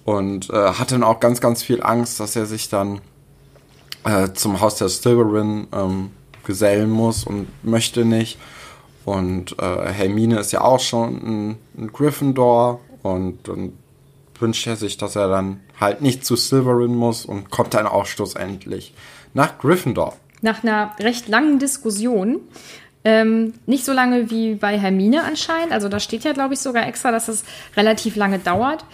Und 0.06 0.50
äh, 0.50 0.72
hat 0.74 0.92
dann 0.92 1.04
auch 1.04 1.20
ganz, 1.20 1.42
ganz 1.42 1.64
viel 1.64 1.84
Angst, 1.84 2.20
dass 2.20 2.36
er 2.36 2.46
sich 2.46 2.70
dann 2.70 3.02
äh, 4.06 4.32
zum 4.34 4.62
Haus 4.62 4.76
der 4.76 4.88
Slytherin 4.88 5.68
ähm, 5.74 6.12
gesellen 6.46 6.90
muss 6.90 7.26
und 7.26 7.48
möchte 7.64 8.06
nicht. 8.06 8.40
Und 9.04 9.60
äh, 9.60 9.92
Hermine 9.92 10.40
ist 10.40 10.54
ja 10.54 10.62
auch 10.62 10.80
schon 10.80 11.16
ein, 11.16 11.58
ein 11.78 11.88
Gryffindor 11.92 12.80
und 13.04 13.48
dann 13.48 13.74
wünscht 14.40 14.68
er 14.68 14.76
sich, 14.76 14.98
dass 14.98 15.16
er 15.16 15.28
dann 15.28 15.62
halt 15.80 16.02
nicht 16.02 16.26
zu 16.26 16.36
Slytherin 16.36 16.96
muss 16.96 17.26
und 17.26 17.50
kommt 17.50 17.74
dann 17.74 17.88
auch 17.88 18.06
schlussendlich 18.06 18.94
nach 19.34 19.58
Gryffindor. 19.60 20.16
Nach 20.42 20.64
einer 20.64 20.92
recht 21.00 21.28
langen 21.28 21.60
Diskussion 21.60 22.42
ähm, 23.04 23.54
nicht 23.66 23.86
so 23.86 23.94
lange 23.94 24.30
wie 24.30 24.56
bei 24.56 24.78
Hermine 24.78 25.24
anscheinend. 25.24 25.72
Also 25.72 25.90
da 25.90 26.00
steht 26.00 26.24
ja, 26.24 26.34
glaube 26.34 26.54
ich, 26.54 26.60
sogar 26.60 26.88
extra, 26.88 27.12
dass 27.12 27.28
es 27.28 27.44
relativ 27.76 28.16
lange 28.16 28.40
dauert. 28.40 28.86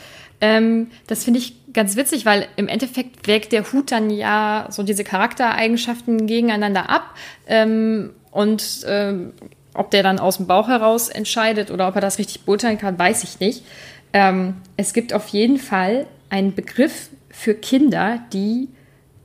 Ähm, 0.42 0.92
das 1.08 1.24
finde 1.24 1.40
ich 1.40 1.56
ganz 1.74 1.96
witzig, 1.96 2.26
weil 2.26 2.48
im 2.56 2.68
Endeffekt 2.68 3.28
wägt 3.28 3.52
der 3.52 3.72
Hut 3.72 3.92
dann 3.92 4.10
ja 4.10 4.68
so 4.70 4.84
diese 4.84 5.04
Charaktereigenschaften 5.04 6.28
gegeneinander 6.28 6.90
ab. 6.90 7.16
Ähm, 7.48 8.12
und 8.32 8.86
ähm, 8.88 9.34
ob 9.74 9.90
der 9.92 10.04
dann 10.04 10.20
aus 10.20 10.38
dem 10.38 10.48
Bauch 10.48 10.68
heraus 10.68 11.10
entscheidet 11.10 11.72
oder 11.72 11.88
ob 11.88 11.96
er 11.96 12.02
das 12.02 12.20
richtig 12.20 12.42
beurteilen 12.42 12.78
kann, 12.78 12.98
weiß 12.98 13.24
ich 13.24 13.40
nicht. 13.40 13.64
Ähm, 14.12 14.56
es 14.78 14.94
gibt 14.94 15.14
auf 15.14 15.30
jeden 15.30 15.58
Fall 15.58 16.06
einen 16.30 16.54
Begriff 16.54 17.10
für 17.30 17.56
Kinder, 17.56 18.20
die 18.32 18.70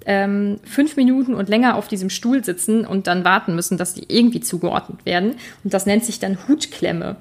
ähm, 0.08 0.58
fünf 0.64 0.96
Minuten 0.96 1.34
und 1.34 1.50
länger 1.50 1.76
auf 1.76 1.86
diesem 1.86 2.08
Stuhl 2.08 2.42
sitzen 2.42 2.86
und 2.86 3.06
dann 3.06 3.24
warten 3.26 3.54
müssen, 3.54 3.76
dass 3.76 3.92
die 3.92 4.06
irgendwie 4.08 4.40
zugeordnet 4.40 5.04
werden. 5.04 5.36
Und 5.62 5.74
das 5.74 5.84
nennt 5.84 6.02
sich 6.02 6.18
dann 6.18 6.48
Hutklemme. 6.48 7.16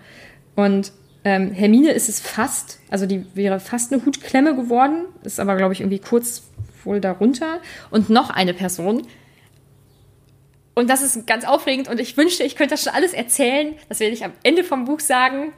Und 0.55 0.93
ähm, 1.25 1.51
Hermine 1.51 1.91
ist 1.91 2.07
es 2.07 2.21
fast, 2.21 2.79
also 2.89 3.05
die 3.05 3.25
wäre 3.35 3.59
fast 3.59 3.91
eine 3.91 4.05
Hutklemme 4.05 4.55
geworden, 4.55 5.03
ist 5.23 5.41
aber, 5.41 5.57
glaube 5.57 5.73
ich, 5.73 5.81
irgendwie 5.81 5.99
kurz 5.99 6.43
wohl 6.85 7.01
darunter. 7.01 7.59
Und 7.91 8.09
noch 8.09 8.29
eine 8.29 8.53
Person. 8.53 9.05
Und 10.73 10.89
das 10.89 11.01
ist 11.01 11.27
ganz 11.27 11.43
aufregend 11.43 11.89
und 11.89 11.99
ich 11.99 12.15
wünschte, 12.15 12.43
ich 12.43 12.55
könnte 12.55 12.75
das 12.75 12.83
schon 12.83 12.93
alles 12.93 13.11
erzählen. 13.11 13.73
Das 13.89 13.99
werde 13.99 14.13
ich 14.13 14.23
am 14.23 14.31
Ende 14.43 14.63
vom 14.63 14.85
Buch 14.85 15.01
sagen. 15.01 15.51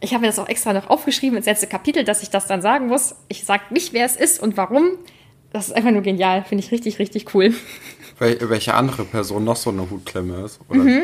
Ich 0.00 0.14
habe 0.14 0.22
mir 0.22 0.28
das 0.28 0.38
auch 0.38 0.48
extra 0.48 0.72
noch 0.72 0.88
aufgeschrieben 0.88 1.36
ins 1.36 1.44
letzte 1.44 1.66
Kapitel, 1.66 2.04
dass 2.04 2.22
ich 2.22 2.30
das 2.30 2.46
dann 2.46 2.62
sagen 2.62 2.86
muss. 2.86 3.16
Ich 3.28 3.44
sage 3.44 3.64
nicht, 3.68 3.92
wer 3.92 4.06
es 4.06 4.16
ist 4.16 4.40
und 4.40 4.56
warum 4.56 4.96
das 5.52 5.68
ist 5.68 5.72
einfach 5.72 5.90
nur 5.90 6.02
genial. 6.02 6.44
Finde 6.44 6.64
ich 6.64 6.70
richtig, 6.70 6.98
richtig 6.98 7.34
cool. 7.34 7.54
Wel 8.18 8.38
welche 8.48 8.74
andere 8.74 9.04
Person 9.04 9.44
noch 9.44 9.56
so 9.56 9.70
eine 9.70 9.90
Hutklemme 9.90 10.44
ist? 10.44 10.60
Oder? 10.68 10.80
Mhm. 10.80 11.02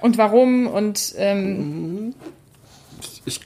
Und 0.00 0.18
warum 0.18 0.66
und 0.66 1.14
ähm 1.16 2.14
ich, 3.24 3.40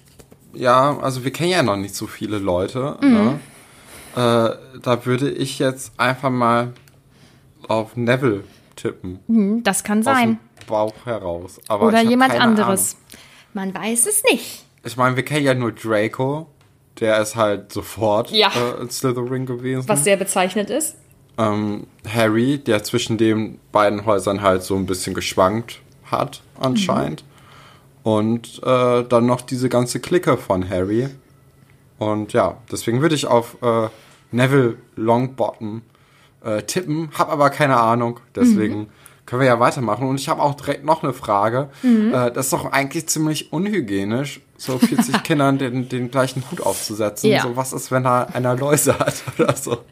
ja, 0.54 0.98
also 0.98 1.24
wir 1.24 1.32
kennen 1.32 1.50
ja 1.50 1.62
noch 1.62 1.76
nicht 1.76 1.94
so 1.94 2.06
viele 2.06 2.38
Leute. 2.38 2.96
Mhm. 3.00 3.12
Ne? 3.12 3.40
Äh, 4.16 4.80
da 4.82 5.06
würde 5.06 5.30
ich 5.30 5.58
jetzt 5.58 5.92
einfach 5.98 6.30
mal 6.30 6.72
auf 7.68 7.96
Neville 7.96 8.44
tippen. 8.74 9.20
Mhm, 9.26 9.62
das 9.62 9.84
kann 9.84 10.02
sein. 10.02 10.38
Aus 10.56 10.64
dem 10.64 10.66
Bauch 10.66 11.06
heraus. 11.06 11.60
Aber 11.68 11.86
Oder 11.86 12.02
jemand 12.02 12.32
anderes. 12.32 12.96
Ahnung. 12.96 13.72
Man 13.72 13.74
weiß 13.74 14.06
es 14.06 14.22
nicht. 14.30 14.64
Ich 14.84 14.96
meine, 14.96 15.16
wir 15.16 15.24
kennen 15.24 15.44
ja 15.44 15.54
nur 15.54 15.72
Draco 15.72 16.48
der 17.00 17.20
ist 17.20 17.36
halt 17.36 17.72
sofort 17.72 18.30
ja. 18.30 18.50
äh, 18.50 18.82
in 18.82 18.90
Slytherin 18.90 19.46
gewesen. 19.46 19.88
Was 19.88 20.04
sehr 20.04 20.16
bezeichnet 20.16 20.70
ist. 20.70 20.96
Ähm, 21.36 21.86
Harry, 22.06 22.58
der 22.58 22.82
zwischen 22.82 23.16
den 23.16 23.60
beiden 23.70 24.04
Häusern 24.06 24.42
halt 24.42 24.62
so 24.62 24.74
ein 24.74 24.86
bisschen 24.86 25.14
geschwankt 25.14 25.80
hat, 26.04 26.42
anscheinend. 26.58 27.22
Mhm. 27.22 27.28
Und 28.10 28.62
äh, 28.64 29.04
dann 29.04 29.26
noch 29.26 29.42
diese 29.42 29.68
ganze 29.68 30.00
Clique 30.00 30.36
von 30.36 30.68
Harry. 30.68 31.08
Und 31.98 32.32
ja, 32.32 32.56
deswegen 32.70 33.02
würde 33.02 33.14
ich 33.14 33.26
auf 33.26 33.56
äh, 33.62 33.88
Neville 34.30 34.76
Longbottom 34.96 35.82
äh, 36.44 36.62
tippen, 36.62 37.10
hab 37.16 37.30
aber 37.30 37.50
keine 37.50 37.76
Ahnung. 37.76 38.20
Deswegen 38.34 38.78
mhm. 38.78 38.86
Können 39.28 39.40
wir 39.40 39.46
ja 39.46 39.60
weitermachen. 39.60 40.08
Und 40.08 40.18
ich 40.18 40.30
habe 40.30 40.42
auch 40.42 40.54
direkt 40.54 40.84
noch 40.86 41.02
eine 41.02 41.12
Frage. 41.12 41.68
Mhm. 41.82 42.14
Äh, 42.14 42.32
das 42.32 42.46
ist 42.46 42.52
doch 42.54 42.72
eigentlich 42.72 43.08
ziemlich 43.08 43.52
unhygienisch, 43.52 44.40
so 44.56 44.78
40 44.78 45.22
Kindern 45.22 45.58
den, 45.58 45.88
den 45.88 46.10
gleichen 46.10 46.42
Hut 46.50 46.62
aufzusetzen. 46.62 47.30
Ja. 47.30 47.42
So, 47.42 47.54
was 47.54 47.74
ist, 47.74 47.90
wenn 47.90 48.04
da 48.04 48.22
einer 48.22 48.56
Läuse 48.56 48.98
hat 48.98 49.22
oder 49.38 49.54
so? 49.54 49.84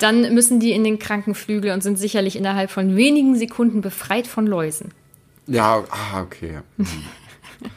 Dann 0.00 0.34
müssen 0.34 0.58
die 0.58 0.72
in 0.72 0.84
den 0.84 0.98
Krankenflügel 0.98 1.70
und 1.70 1.82
sind 1.82 1.98
sicherlich 1.98 2.34
innerhalb 2.34 2.70
von 2.70 2.96
wenigen 2.96 3.36
Sekunden 3.36 3.82
befreit 3.82 4.26
von 4.26 4.46
Läusen. 4.46 4.94
Ja, 5.46 5.84
ah, 5.90 6.22
okay. 6.22 6.60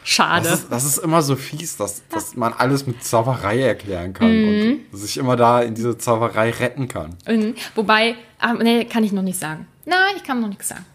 Schade. 0.03 0.47
Das 0.47 0.59
ist, 0.61 0.71
das 0.71 0.85
ist, 0.85 0.97
immer 0.99 1.21
so 1.21 1.35
fies, 1.35 1.75
dass, 1.75 2.03
dass 2.07 2.35
man 2.35 2.53
alles 2.53 2.87
mit 2.87 3.03
Zauberei 3.03 3.61
erklären 3.61 4.13
kann 4.13 4.31
mhm. 4.31 4.79
und 4.91 4.97
sich 4.97 5.17
immer 5.17 5.35
da 5.35 5.61
in 5.61 5.75
diese 5.75 5.97
Zauberei 5.97 6.51
retten 6.51 6.87
kann. 6.87 7.15
Mhm. 7.27 7.53
Wobei, 7.75 8.15
ah, 8.39 8.53
nee, 8.53 8.85
kann 8.85 9.03
ich 9.03 9.11
noch 9.11 9.21
nicht 9.21 9.39
sagen. 9.39 9.67
Nein, 9.85 10.15
ich 10.17 10.23
kann 10.23 10.41
noch 10.41 10.47
nichts 10.47 10.69
sagen. 10.69 10.85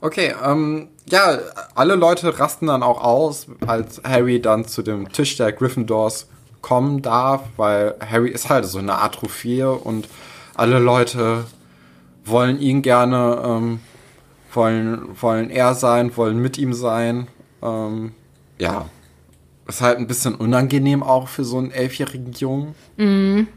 Okay, 0.00 0.34
ähm, 0.44 0.88
ja, 1.08 1.38
alle 1.74 1.94
Leute 1.94 2.38
rasten 2.38 2.66
dann 2.66 2.82
auch 2.82 3.02
aus, 3.02 3.46
als 3.66 4.02
Harry 4.04 4.40
dann 4.40 4.66
zu 4.66 4.82
dem 4.82 5.10
Tisch 5.12 5.36
der 5.36 5.52
Gryffindors 5.52 6.28
kommen 6.60 7.00
darf, 7.00 7.42
weil 7.56 7.94
Harry 8.08 8.30
ist 8.30 8.50
halt 8.50 8.66
so 8.66 8.78
eine 8.78 8.94
Art 8.94 9.14
Trophäe 9.14 9.72
und 9.72 10.08
alle 10.54 10.78
Leute 10.78 11.44
wollen 12.24 12.60
ihn 12.60 12.82
gerne, 12.82 13.42
ähm, 13.44 13.80
wollen, 14.52 15.08
wollen 15.20 15.50
er 15.50 15.74
sein, 15.74 16.16
wollen 16.16 16.38
mit 16.38 16.58
ihm 16.58 16.72
sein. 16.72 17.28
Ähm, 17.62 18.14
ja, 18.58 18.86
ist 19.66 19.80
halt 19.80 19.98
ein 19.98 20.06
bisschen 20.06 20.34
unangenehm 20.34 21.02
auch 21.02 21.28
für 21.28 21.44
so 21.44 21.58
einen 21.58 21.70
elfjährigen 21.70 22.32
Jungen. 22.32 22.74
Mhm. 22.96 23.48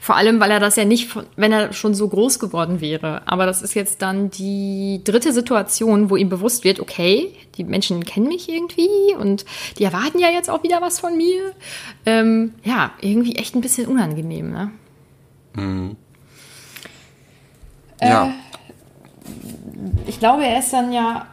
Vor 0.00 0.16
allem, 0.16 0.40
weil 0.40 0.50
er 0.50 0.60
das 0.60 0.76
ja 0.76 0.84
nicht, 0.84 1.16
wenn 1.36 1.52
er 1.52 1.72
schon 1.72 1.94
so 1.94 2.08
groß 2.08 2.38
geworden 2.38 2.80
wäre. 2.80 3.22
Aber 3.26 3.46
das 3.46 3.62
ist 3.62 3.74
jetzt 3.74 4.02
dann 4.02 4.30
die 4.30 5.00
dritte 5.04 5.32
Situation, 5.32 6.10
wo 6.10 6.16
ihm 6.16 6.28
bewusst 6.28 6.64
wird, 6.64 6.80
okay, 6.80 7.34
die 7.56 7.64
Menschen 7.64 8.04
kennen 8.04 8.28
mich 8.28 8.48
irgendwie 8.48 9.14
und 9.18 9.44
die 9.78 9.84
erwarten 9.84 10.18
ja 10.18 10.28
jetzt 10.28 10.50
auch 10.50 10.62
wieder 10.62 10.80
was 10.80 11.00
von 11.00 11.16
mir. 11.16 11.52
Ähm, 12.06 12.54
ja, 12.64 12.92
irgendwie 13.00 13.36
echt 13.36 13.54
ein 13.54 13.60
bisschen 13.60 13.86
unangenehm, 13.86 14.50
ne? 14.50 14.70
Mhm. 15.54 15.96
Äh, 18.00 18.08
ja. 18.08 18.34
Ich 20.06 20.18
glaube, 20.18 20.44
er 20.44 20.58
ist 20.58 20.72
dann 20.72 20.92
ja 20.92 21.26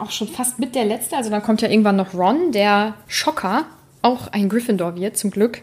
auch 0.00 0.10
schon 0.10 0.28
fast 0.28 0.58
mit 0.58 0.74
der 0.74 0.84
Letzte. 0.84 1.16
Also 1.16 1.30
dann 1.30 1.42
kommt 1.42 1.62
ja 1.62 1.68
irgendwann 1.68 1.96
noch 1.96 2.14
Ron, 2.14 2.52
der 2.52 2.94
Schocker, 3.06 3.64
auch 4.02 4.28
ein 4.28 4.48
Gryffindor 4.48 4.96
wird, 4.96 5.16
zum 5.16 5.30
Glück. 5.30 5.62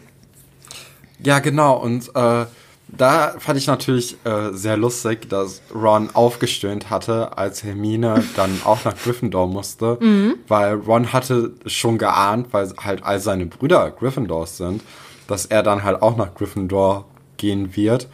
Ja, 1.24 1.38
genau. 1.38 1.76
Und 1.76 2.14
äh, 2.14 2.46
da 2.88 3.34
fand 3.38 3.58
ich 3.58 3.66
natürlich 3.66 4.16
äh, 4.24 4.52
sehr 4.52 4.76
lustig, 4.76 5.28
dass 5.28 5.62
Ron 5.74 6.10
aufgestöhnt 6.12 6.90
hatte, 6.90 7.36
als 7.38 7.64
Hermine 7.64 8.22
dann 8.36 8.60
auch 8.64 8.84
nach 8.84 8.96
Gryffindor 8.96 9.46
musste, 9.46 9.98
mhm. 10.00 10.34
weil 10.48 10.74
Ron 10.74 11.12
hatte 11.12 11.52
schon 11.66 11.98
geahnt, 11.98 12.48
weil 12.52 12.72
halt 12.78 13.02
all 13.04 13.18
seine 13.18 13.46
Brüder 13.46 13.90
Gryffindors 13.90 14.58
sind, 14.58 14.82
dass 15.26 15.46
er 15.46 15.62
dann 15.62 15.84
halt 15.84 16.02
auch 16.02 16.16
nach 16.16 16.34
Gryffindor 16.34 17.06
gehen 17.38 17.74
wird. 17.76 18.08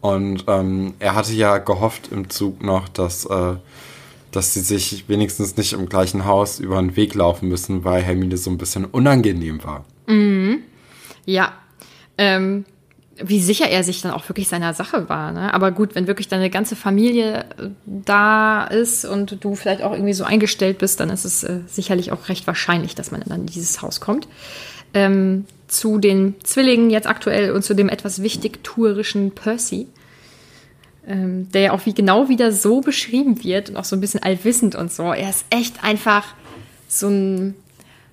Und 0.00 0.44
ähm, 0.46 0.94
er 0.98 1.14
hatte 1.14 1.32
ja 1.32 1.58
gehofft 1.58 2.12
im 2.12 2.30
Zug 2.30 2.62
noch, 2.62 2.88
dass, 2.88 3.24
äh, 3.24 3.54
dass 4.30 4.54
sie 4.54 4.60
sich 4.60 5.08
wenigstens 5.08 5.56
nicht 5.56 5.72
im 5.72 5.88
gleichen 5.88 6.24
Haus 6.24 6.60
über 6.60 6.76
den 6.76 6.94
Weg 6.96 7.14
laufen 7.14 7.48
müssen, 7.48 7.82
weil 7.82 8.02
Hermine 8.02 8.36
so 8.36 8.50
ein 8.50 8.58
bisschen 8.58 8.84
unangenehm 8.84 9.64
war. 9.64 9.84
Mhm. 10.06 10.60
Ja, 11.24 11.52
ähm, 12.18 12.64
wie 13.20 13.40
sicher 13.40 13.68
er 13.68 13.82
sich 13.82 14.02
dann 14.02 14.12
auch 14.12 14.28
wirklich 14.28 14.48
seiner 14.48 14.74
Sache 14.74 15.08
war. 15.08 15.32
Ne? 15.32 15.52
Aber 15.52 15.72
gut, 15.72 15.94
wenn 15.94 16.06
wirklich 16.06 16.28
deine 16.28 16.50
ganze 16.50 16.76
Familie 16.76 17.40
äh, 17.58 17.70
da 17.84 18.64
ist 18.64 19.04
und 19.04 19.42
du 19.42 19.54
vielleicht 19.54 19.82
auch 19.82 19.92
irgendwie 19.92 20.12
so 20.12 20.24
eingestellt 20.24 20.78
bist, 20.78 21.00
dann 21.00 21.10
ist 21.10 21.24
es 21.24 21.42
äh, 21.42 21.60
sicherlich 21.66 22.12
auch 22.12 22.28
recht 22.28 22.46
wahrscheinlich, 22.46 22.94
dass 22.94 23.10
man 23.10 23.22
dann 23.26 23.40
in 23.40 23.46
dieses 23.46 23.82
Haus 23.82 24.00
kommt. 24.00 24.28
Ähm, 24.94 25.46
zu 25.66 25.98
den 25.98 26.34
Zwillingen 26.42 26.90
jetzt 26.90 27.06
aktuell 27.06 27.50
und 27.52 27.62
zu 27.62 27.74
dem 27.74 27.88
etwas 27.88 28.22
wichtigtuerischen 28.22 29.32
Percy, 29.32 29.86
ähm, 31.06 31.50
der 31.52 31.62
ja 31.62 31.72
auch 31.72 31.86
wie 31.86 31.94
genau 31.94 32.28
wieder 32.28 32.52
so 32.52 32.80
beschrieben 32.80 33.42
wird 33.42 33.70
und 33.70 33.76
auch 33.76 33.84
so 33.84 33.96
ein 33.96 34.00
bisschen 34.00 34.22
allwissend 34.22 34.76
und 34.76 34.92
so. 34.92 35.12
Er 35.12 35.28
ist 35.28 35.44
echt 35.50 35.84
einfach 35.84 36.34
so 36.86 37.08
ein, 37.08 37.54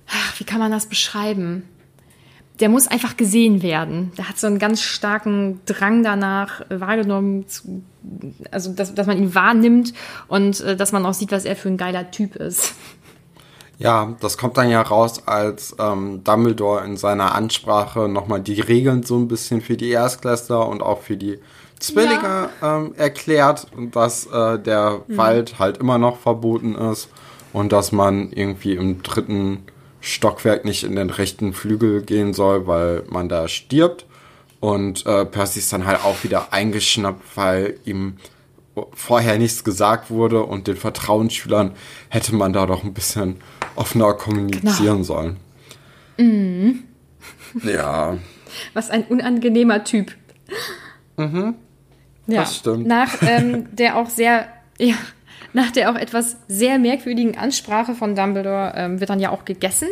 ach, 0.08 0.38
wie 0.38 0.44
kann 0.44 0.58
man 0.58 0.70
das 0.70 0.86
beschreiben? 0.86 1.62
Der 2.60 2.68
muss 2.68 2.86
einfach 2.86 3.16
gesehen 3.16 3.62
werden. 3.62 4.12
Der 4.16 4.28
hat 4.28 4.38
so 4.38 4.46
einen 4.46 4.58
ganz 4.58 4.80
starken 4.80 5.60
Drang 5.66 6.02
danach, 6.02 6.62
wahrgenommen 6.68 7.46
zu, 7.48 7.82
also 8.50 8.72
dass, 8.72 8.94
dass 8.94 9.06
man 9.06 9.18
ihn 9.18 9.34
wahrnimmt 9.34 9.92
und 10.28 10.60
äh, 10.60 10.76
dass 10.76 10.92
man 10.92 11.04
auch 11.04 11.14
sieht, 11.14 11.32
was 11.32 11.44
er 11.44 11.56
für 11.56 11.68
ein 11.68 11.76
geiler 11.76 12.10
Typ 12.10 12.36
ist. 12.36 12.74
Ja, 13.78 14.16
das 14.20 14.38
kommt 14.38 14.56
dann 14.56 14.70
ja 14.70 14.80
raus, 14.80 15.26
als 15.26 15.76
ähm, 15.78 16.24
Dumbledore 16.24 16.82
in 16.84 16.96
seiner 16.96 17.34
Ansprache 17.34 18.08
nochmal 18.08 18.40
die 18.40 18.60
Regeln 18.60 19.02
so 19.02 19.18
ein 19.18 19.28
bisschen 19.28 19.60
für 19.60 19.76
die 19.76 19.90
Erstklässler 19.90 20.66
und 20.66 20.82
auch 20.82 21.02
für 21.02 21.18
die 21.18 21.38
Zwillinge 21.78 22.48
ja. 22.62 22.76
ähm, 22.78 22.94
erklärt, 22.96 23.66
dass 23.92 24.26
äh, 24.26 24.58
der 24.58 25.02
mhm. 25.06 25.16
Wald 25.18 25.58
halt 25.58 25.76
immer 25.76 25.98
noch 25.98 26.16
verboten 26.16 26.74
ist 26.74 27.10
und 27.52 27.70
dass 27.70 27.92
man 27.92 28.32
irgendwie 28.32 28.72
im 28.72 29.02
dritten 29.02 29.64
Stockwerk 30.06 30.64
nicht 30.64 30.84
in 30.84 30.94
den 30.94 31.10
rechten 31.10 31.52
Flügel 31.52 32.00
gehen 32.02 32.32
soll, 32.32 32.68
weil 32.68 33.02
man 33.08 33.28
da 33.28 33.48
stirbt. 33.48 34.06
Und 34.60 35.04
äh, 35.04 35.24
Percy 35.24 35.58
ist 35.58 35.72
dann 35.72 35.84
halt 35.84 36.04
auch 36.04 36.22
wieder 36.22 36.52
eingeschnappt, 36.52 37.36
weil 37.36 37.78
ihm 37.84 38.16
vorher 38.92 39.36
nichts 39.36 39.64
gesagt 39.64 40.10
wurde 40.10 40.44
und 40.44 40.68
den 40.68 40.76
Vertrauensschülern 40.76 41.72
hätte 42.08 42.34
man 42.36 42.52
da 42.52 42.66
doch 42.66 42.84
ein 42.84 42.94
bisschen 42.94 43.38
offener 43.74 44.14
kommunizieren 44.14 45.02
genau. 45.02 45.02
sollen. 45.02 45.36
Mhm. 46.18 46.84
Ja. 47.64 48.18
Was 48.74 48.90
ein 48.90 49.04
unangenehmer 49.04 49.82
Typ. 49.82 50.12
Mhm. 51.16 51.54
Ja. 52.28 52.42
Das 52.42 52.56
stimmt. 52.56 52.86
Nach 52.86 53.12
ähm, 53.22 53.74
der 53.74 53.96
auch 53.96 54.08
sehr, 54.08 54.46
ja, 54.78 54.94
nach 55.56 55.70
der 55.70 55.90
auch 55.90 55.94
etwas 55.94 56.36
sehr 56.48 56.78
merkwürdigen 56.78 57.38
Ansprache 57.38 57.94
von 57.94 58.14
Dumbledore 58.14 58.74
ähm, 58.76 59.00
wird 59.00 59.08
dann 59.08 59.20
ja 59.20 59.30
auch 59.30 59.46
gegessen. 59.46 59.88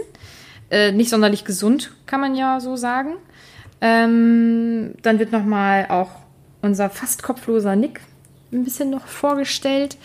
Äh, 0.71 0.93
nicht 0.93 1.09
sonderlich 1.09 1.47
gesund, 1.47 1.93
kann 2.05 2.21
man 2.21 2.35
ja 2.35 2.61
so 2.61 2.77
sagen. 2.77 3.15
Ähm, 3.81 4.93
dann 5.01 5.19
wird 5.19 5.33
nochmal 5.33 5.87
auch 5.89 6.11
unser 6.61 6.91
fast 6.91 7.23
kopfloser 7.23 7.77
Nick 7.77 8.03
ein 8.53 8.65
bisschen 8.65 8.91
noch 8.91 9.07
vorgestellt. 9.07 9.97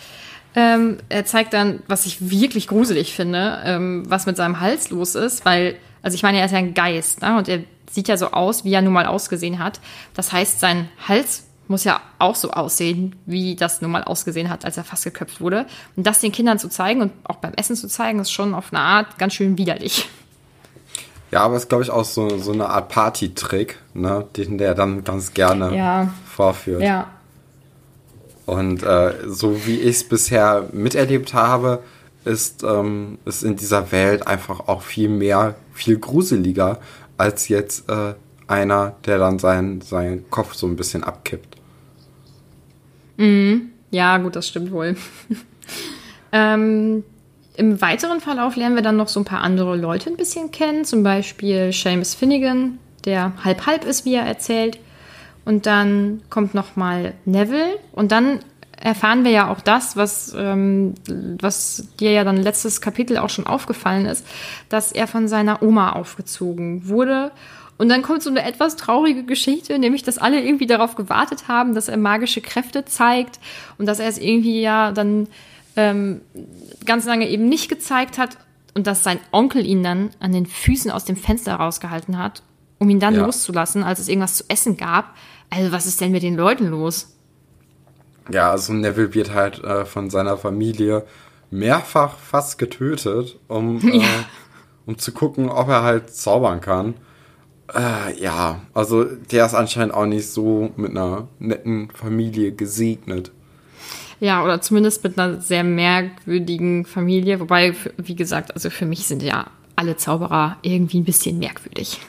Ähm, 0.56 0.96
er 1.10 1.26
zeigt 1.26 1.52
dann, 1.52 1.82
was 1.86 2.06
ich 2.06 2.30
wirklich 2.30 2.66
gruselig 2.66 3.14
finde, 3.14 3.58
ähm, 3.62 4.04
was 4.08 4.24
mit 4.24 4.38
seinem 4.38 4.60
Hals 4.60 4.88
los 4.88 5.14
ist, 5.14 5.44
weil, 5.44 5.76
also 6.00 6.14
ich 6.14 6.22
meine, 6.22 6.38
er 6.38 6.46
ist 6.46 6.52
ja 6.52 6.58
ein 6.58 6.72
Geist, 6.72 7.20
ne? 7.20 7.36
Und 7.36 7.50
er 7.50 7.60
sieht 7.90 8.08
ja 8.08 8.16
so 8.16 8.30
aus, 8.30 8.64
wie 8.64 8.72
er 8.72 8.80
nun 8.80 8.94
mal 8.94 9.04
ausgesehen 9.04 9.58
hat. 9.58 9.78
Das 10.14 10.32
heißt, 10.32 10.58
sein 10.58 10.88
Hals 11.06 11.44
muss 11.70 11.84
ja 11.84 12.00
auch 12.18 12.34
so 12.34 12.50
aussehen, 12.50 13.16
wie 13.24 13.56
das 13.56 13.80
nun 13.80 13.90
mal 13.90 14.04
ausgesehen 14.04 14.50
hat, 14.50 14.64
als 14.64 14.76
er 14.76 14.84
fast 14.84 15.04
geköpft 15.04 15.40
wurde. 15.40 15.66
Und 15.96 16.06
das 16.06 16.20
den 16.20 16.32
Kindern 16.32 16.58
zu 16.58 16.68
zeigen 16.68 17.00
und 17.00 17.12
auch 17.24 17.36
beim 17.36 17.54
Essen 17.54 17.76
zu 17.76 17.88
zeigen, 17.88 18.18
ist 18.18 18.30
schon 18.30 18.54
auf 18.54 18.72
eine 18.72 18.80
Art 18.82 19.18
ganz 19.18 19.34
schön 19.34 19.56
widerlich. 19.56 20.08
Ja, 21.30 21.42
aber 21.42 21.56
es 21.56 21.62
ist, 21.62 21.68
glaube 21.68 21.84
ich, 21.84 21.90
auch 21.90 22.04
so, 22.04 22.38
so 22.38 22.52
eine 22.52 22.68
Art 22.68 22.88
Party-Trick, 22.88 23.78
ne, 23.94 24.26
den 24.36 24.58
der 24.58 24.74
dann 24.74 25.04
ganz 25.04 25.32
gerne 25.32 25.76
ja. 25.76 26.12
vorführt. 26.26 26.82
Ja, 26.82 27.06
und 28.50 28.82
äh, 28.82 29.14
so 29.28 29.64
wie 29.64 29.78
ich 29.78 29.96
es 29.96 30.08
bisher 30.08 30.66
miterlebt 30.72 31.34
habe, 31.34 31.84
ist 32.24 32.64
ähm, 32.64 33.18
ist 33.24 33.44
in 33.44 33.54
dieser 33.54 33.92
Welt 33.92 34.26
einfach 34.26 34.66
auch 34.66 34.82
viel 34.82 35.08
mehr, 35.08 35.54
viel 35.72 36.00
gruseliger 36.00 36.80
als 37.16 37.46
jetzt 37.46 37.88
äh, 37.88 38.14
einer, 38.48 38.96
der 39.06 39.18
dann 39.18 39.38
seinen, 39.38 39.82
seinen 39.82 40.28
Kopf 40.30 40.54
so 40.54 40.66
ein 40.66 40.74
bisschen 40.74 41.04
abkippt. 41.04 41.58
Mhm. 43.20 43.72
Ja, 43.90 44.16
gut, 44.18 44.34
das 44.34 44.48
stimmt 44.48 44.72
wohl. 44.72 44.96
ähm, 46.32 47.04
Im 47.54 47.80
weiteren 47.82 48.20
Verlauf 48.20 48.56
lernen 48.56 48.76
wir 48.76 48.82
dann 48.82 48.96
noch 48.96 49.08
so 49.08 49.20
ein 49.20 49.24
paar 49.24 49.42
andere 49.42 49.76
Leute 49.76 50.08
ein 50.08 50.16
bisschen 50.16 50.50
kennen, 50.50 50.84
zum 50.84 51.02
Beispiel 51.02 51.72
Seamus 51.72 52.14
Finnegan, 52.14 52.78
der 53.04 53.32
halb-halb 53.44 53.84
ist, 53.84 54.06
wie 54.06 54.14
er 54.14 54.24
erzählt. 54.24 54.78
Und 55.44 55.66
dann 55.66 56.22
kommt 56.30 56.54
nochmal 56.54 57.14
Neville 57.26 57.78
und 57.92 58.10
dann 58.10 58.40
erfahren 58.78 59.24
wir 59.24 59.30
ja 59.30 59.50
auch 59.50 59.60
das, 59.60 59.96
was, 59.96 60.34
ähm, 60.36 60.94
was 61.06 61.88
dir 61.98 62.12
ja 62.12 62.24
dann 62.24 62.38
letztes 62.38 62.80
Kapitel 62.80 63.18
auch 63.18 63.28
schon 63.28 63.46
aufgefallen 63.46 64.06
ist, 64.06 64.26
dass 64.70 64.92
er 64.92 65.06
von 65.06 65.28
seiner 65.28 65.62
Oma 65.62 65.92
aufgezogen 65.92 66.88
wurde. 66.88 67.32
Und 67.80 67.88
dann 67.88 68.02
kommt 68.02 68.22
so 68.22 68.28
eine 68.28 68.44
etwas 68.44 68.76
traurige 68.76 69.24
Geschichte, 69.24 69.78
nämlich, 69.78 70.02
dass 70.02 70.18
alle 70.18 70.38
irgendwie 70.42 70.66
darauf 70.66 70.96
gewartet 70.96 71.48
haben, 71.48 71.74
dass 71.74 71.88
er 71.88 71.96
magische 71.96 72.42
Kräfte 72.42 72.84
zeigt 72.84 73.40
und 73.78 73.86
dass 73.86 74.00
er 74.00 74.08
es 74.08 74.18
irgendwie 74.18 74.60
ja 74.60 74.92
dann 74.92 75.28
ähm, 75.76 76.20
ganz 76.84 77.06
lange 77.06 77.26
eben 77.26 77.48
nicht 77.48 77.70
gezeigt 77.70 78.18
hat 78.18 78.36
und 78.74 78.86
dass 78.86 79.02
sein 79.02 79.18
Onkel 79.32 79.64
ihn 79.64 79.82
dann 79.82 80.10
an 80.20 80.32
den 80.32 80.44
Füßen 80.44 80.90
aus 80.90 81.06
dem 81.06 81.16
Fenster 81.16 81.54
rausgehalten 81.54 82.18
hat, 82.18 82.42
um 82.78 82.90
ihn 82.90 83.00
dann 83.00 83.14
ja. 83.14 83.24
loszulassen, 83.24 83.82
als 83.82 83.98
es 83.98 84.08
irgendwas 84.08 84.34
zu 84.34 84.44
essen 84.48 84.76
gab. 84.76 85.14
Also 85.48 85.72
was 85.72 85.86
ist 85.86 86.02
denn 86.02 86.12
mit 86.12 86.22
den 86.22 86.36
Leuten 86.36 86.66
los? 86.66 87.16
Ja, 88.30 88.50
also 88.50 88.74
Neville 88.74 89.14
wird 89.14 89.32
halt 89.32 89.64
äh, 89.64 89.86
von 89.86 90.10
seiner 90.10 90.36
Familie 90.36 91.06
mehrfach 91.50 92.18
fast 92.18 92.58
getötet, 92.58 93.38
um, 93.48 93.80
ja. 93.90 94.02
äh, 94.02 94.24
um 94.84 94.98
zu 94.98 95.12
gucken, 95.12 95.48
ob 95.48 95.68
er 95.68 95.82
halt 95.82 96.14
zaubern 96.14 96.60
kann. 96.60 96.92
Äh, 97.74 98.20
ja, 98.20 98.60
also 98.74 99.04
der 99.04 99.46
ist 99.46 99.54
anscheinend 99.54 99.94
auch 99.94 100.06
nicht 100.06 100.28
so 100.28 100.70
mit 100.76 100.90
einer 100.90 101.28
netten 101.38 101.90
Familie 101.90 102.52
gesegnet. 102.52 103.30
Ja, 104.18 104.44
oder 104.44 104.60
zumindest 104.60 105.02
mit 105.02 105.18
einer 105.18 105.40
sehr 105.40 105.64
merkwürdigen 105.64 106.84
Familie. 106.84 107.40
Wobei, 107.40 107.74
wie 107.96 108.16
gesagt, 108.16 108.54
also 108.54 108.68
für 108.68 108.86
mich 108.86 109.06
sind 109.06 109.22
ja 109.22 109.46
alle 109.76 109.96
Zauberer 109.96 110.58
irgendwie 110.62 111.00
ein 111.00 111.04
bisschen 111.04 111.38
merkwürdig. 111.38 112.00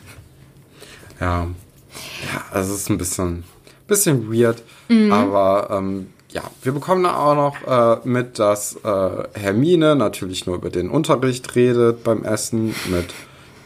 Ja, 1.20 1.44
ja 1.44 2.44
also 2.52 2.74
es 2.74 2.82
ist 2.82 2.90
ein 2.90 2.98
bisschen 2.98 3.44
bisschen 3.92 4.32
weird. 4.32 4.64
Mhm. 4.90 5.12
Aber 5.12 5.68
ähm, 5.72 6.08
ja, 6.32 6.42
wir 6.64 6.72
bekommen 6.72 7.04
da 7.04 7.18
auch 7.18 7.36
noch 7.36 8.02
äh, 8.04 8.08
mit, 8.08 8.40
dass 8.40 8.78
äh, 8.84 9.10
Hermine 9.34 9.96
natürlich 9.96 10.46
nur 10.46 10.56
über 10.56 10.70
den 10.70 10.90
Unterricht 10.90 11.56
redet 11.56 12.04
beim 12.04 12.24
Essen 12.24 12.74
mit 12.90 13.14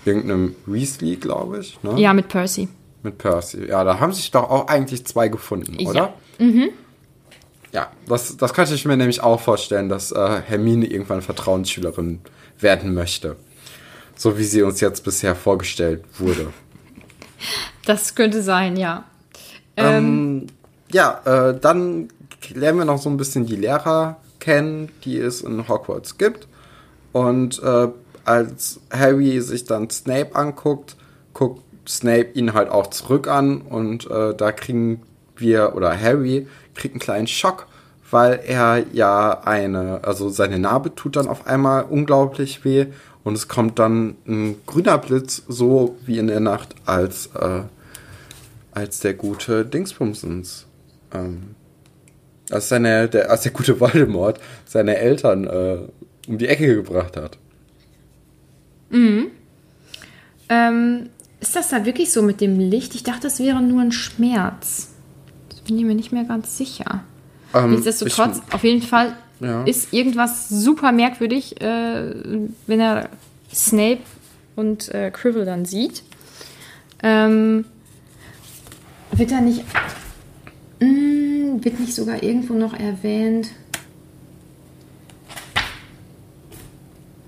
irgendeinem 0.06 0.56
Weasley, 0.66 1.16
glaube 1.18 1.60
ich. 1.60 1.82
Ne? 1.84 2.00
Ja, 2.00 2.14
mit 2.14 2.28
Percy. 2.28 2.68
Mit 3.04 3.18
Percy. 3.18 3.66
Ja, 3.68 3.84
da 3.84 4.00
haben 4.00 4.14
sich 4.14 4.32
doch 4.32 4.50
auch 4.50 4.68
eigentlich 4.68 5.06
zwei 5.06 5.28
gefunden, 5.28 5.86
oder? 5.86 6.14
Ja. 6.40 6.46
Mhm. 6.46 6.70
Ja, 7.72 7.92
das, 8.08 8.38
das 8.38 8.54
könnte 8.54 8.74
ich 8.74 8.86
mir 8.86 8.96
nämlich 8.96 9.22
auch 9.22 9.40
vorstellen, 9.40 9.90
dass 9.90 10.12
äh, 10.12 10.42
Hermine 10.46 10.86
irgendwann 10.86 11.22
Vertrauensschülerin 11.22 12.22
werden 12.60 12.94
möchte. 12.94 13.36
So 14.16 14.38
wie 14.38 14.46
sie 14.46 14.62
uns 14.64 14.80
jetzt 14.80 15.04
bisher 15.04 15.36
vorgestellt 15.36 16.04
wurde. 16.18 16.54
Das 17.86 18.16
könnte 18.16 18.42
sein, 18.42 18.78
ja. 18.78 19.04
Ähm, 19.76 19.96
ähm, 19.96 20.48
ja, 20.92 21.22
äh, 21.26 21.60
dann 21.60 22.08
lernen 22.54 22.78
wir 22.80 22.86
noch 22.86 23.02
so 23.02 23.10
ein 23.10 23.18
bisschen 23.18 23.46
die 23.46 23.58
Lehrer 23.58 24.22
kennen, 24.40 24.90
die 25.04 25.18
es 25.18 25.42
in 25.42 25.68
Hogwarts 25.68 26.18
gibt. 26.18 26.48
Und 27.12 27.62
äh, 27.62 27.90
als 28.26 28.80
Harry 28.92 29.40
sich 29.42 29.66
dann 29.66 29.90
Snape 29.90 30.36
anguckt, 30.36 30.96
guckt 31.34 31.62
Snape 31.88 32.32
ihn 32.34 32.54
halt 32.54 32.70
auch 32.70 32.88
zurück 32.88 33.28
an 33.28 33.62
und 33.62 34.10
äh, 34.10 34.34
da 34.36 34.52
kriegen 34.52 35.02
wir, 35.38 35.76
oder 35.76 36.00
Harry 36.00 36.48
kriegt 36.74 36.96
einen 36.96 37.00
kleinen 37.00 37.28
Schock, 37.28 37.68
weil 38.10 38.40
er 38.46 38.84
ja 38.94 39.42
eine, 39.44 40.04
also 40.04 40.30
seine 40.30 40.60
Narbe 40.60 40.96
tut 40.96 41.16
dann 41.16 41.28
auf 41.28 41.48
einmal 41.48 41.84
unglaublich 41.84 42.66
weh 42.66 42.88
und 43.24 43.36
es 43.36 43.48
kommt 43.48 43.80
dann 43.80 44.16
ein 44.28 44.56
grüner 44.66 44.98
Blitz, 44.98 45.44
so 45.48 45.98
wie 46.06 46.18
in 46.18 46.28
der 46.28 46.40
Nacht, 46.40 46.76
als 46.86 47.28
äh, 47.36 47.62
als 48.76 49.00
der 49.00 49.14
gute 49.14 49.66
Dingsbumsens. 49.66 50.68
Ähm, 51.14 51.56
als, 52.52 52.70
seine, 52.70 53.10
der, 53.10 53.32
als 53.32 53.42
der 53.42 53.52
gute 53.52 53.80
Voldemort 53.80 54.40
seine 54.66 54.98
Eltern 54.98 55.48
äh, 55.48 55.78
um 56.28 56.38
die 56.38 56.48
Ecke 56.48 56.76
gebracht 56.76 57.18
hat. 57.18 57.40
Mhm. 58.90 59.28
Ähm, 60.50 61.10
ist 61.40 61.56
das 61.56 61.70
da 61.70 61.86
wirklich 61.86 62.12
so 62.12 62.22
mit 62.22 62.42
dem 62.42 62.60
Licht? 62.60 62.96
Ich 62.96 63.04
dachte, 63.04 63.28
es 63.28 63.40
wäre 63.40 63.62
nur 63.62 63.82
ein 63.82 63.92
Schmerz. 63.92 64.94
Das 65.50 65.60
bin 65.62 65.78
ich 65.78 65.86
mir 65.86 65.96
nicht 65.96 66.12
mehr 66.12 66.24
ganz 66.24 66.58
sicher. 66.58 67.04
Ähm, 67.54 67.72
Nichtsdestotrotz, 67.72 68.42
auf 68.52 68.64
jeden 68.64 68.82
Fall 68.82 69.16
ja. 69.40 69.64
ist 69.64 69.94
irgendwas 69.94 70.50
super 70.50 70.92
merkwürdig, 70.92 71.62
äh, 71.62 72.14
wenn 72.68 72.80
er 72.80 73.10
Snape 73.54 74.02
und 74.56 74.90
äh, 74.94 75.12
Crivel 75.12 75.46
dann 75.46 75.66
sieht. 75.66 76.04
Ähm, 77.04 77.66
wird 79.12 79.32
da 79.32 79.42
nicht. 79.42 79.64
Mh, 80.80 80.88
hm, 80.88 81.64
wird 81.64 81.80
nicht 81.80 81.96
sogar 81.96 82.22
irgendwo 82.24 82.54
noch 82.54 82.74
erwähnt. 82.74 83.50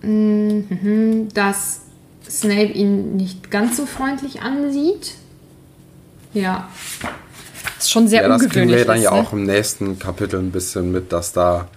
Dass 0.02 1.82
Snape 2.30 2.72
ihn 2.72 3.16
nicht 3.16 3.50
ganz 3.50 3.78
so 3.78 3.86
freundlich 3.86 4.42
ansieht. 4.42 5.16
Ja. 6.34 6.70
Das 7.76 7.86
ist 7.86 7.92
schon 7.92 8.08
sehr 8.08 8.24
ja, 8.24 8.34
ungewöhnlich. 8.34 8.48
Das 8.48 8.54
kriegen 8.54 8.70
wir 8.70 8.86
dann 8.86 8.98
ist, 8.98 9.04
ja 9.04 9.12
ne? 9.12 9.18
auch 9.18 9.34
im 9.34 9.44
nächsten 9.44 10.00
Kapitel 10.00 10.40
ein 10.40 10.52
bisschen 10.52 10.92
mit, 10.92 11.12
dass 11.12 11.34
da 11.34 11.68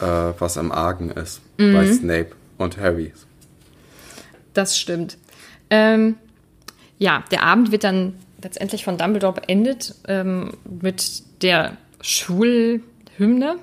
äh, 0.00 0.04
was 0.38 0.56
im 0.56 0.72
Argen 0.72 1.10
ist 1.10 1.40
mhm. 1.58 1.74
bei 1.74 1.92
Snape 1.92 2.30
und 2.58 2.78
Harry. 2.78 3.12
Das 4.54 4.78
stimmt. 4.78 5.16
Ähm, 5.70 6.16
ja, 6.98 7.22
der 7.30 7.42
Abend 7.42 7.70
wird 7.70 7.84
dann 7.84 8.14
letztendlich 8.42 8.84
von 8.84 8.98
Dumbledore 8.98 9.40
beendet 9.40 9.94
ähm, 10.06 10.52
mit 10.64 11.22
der 11.42 11.76
Schulhymne. 12.00 13.56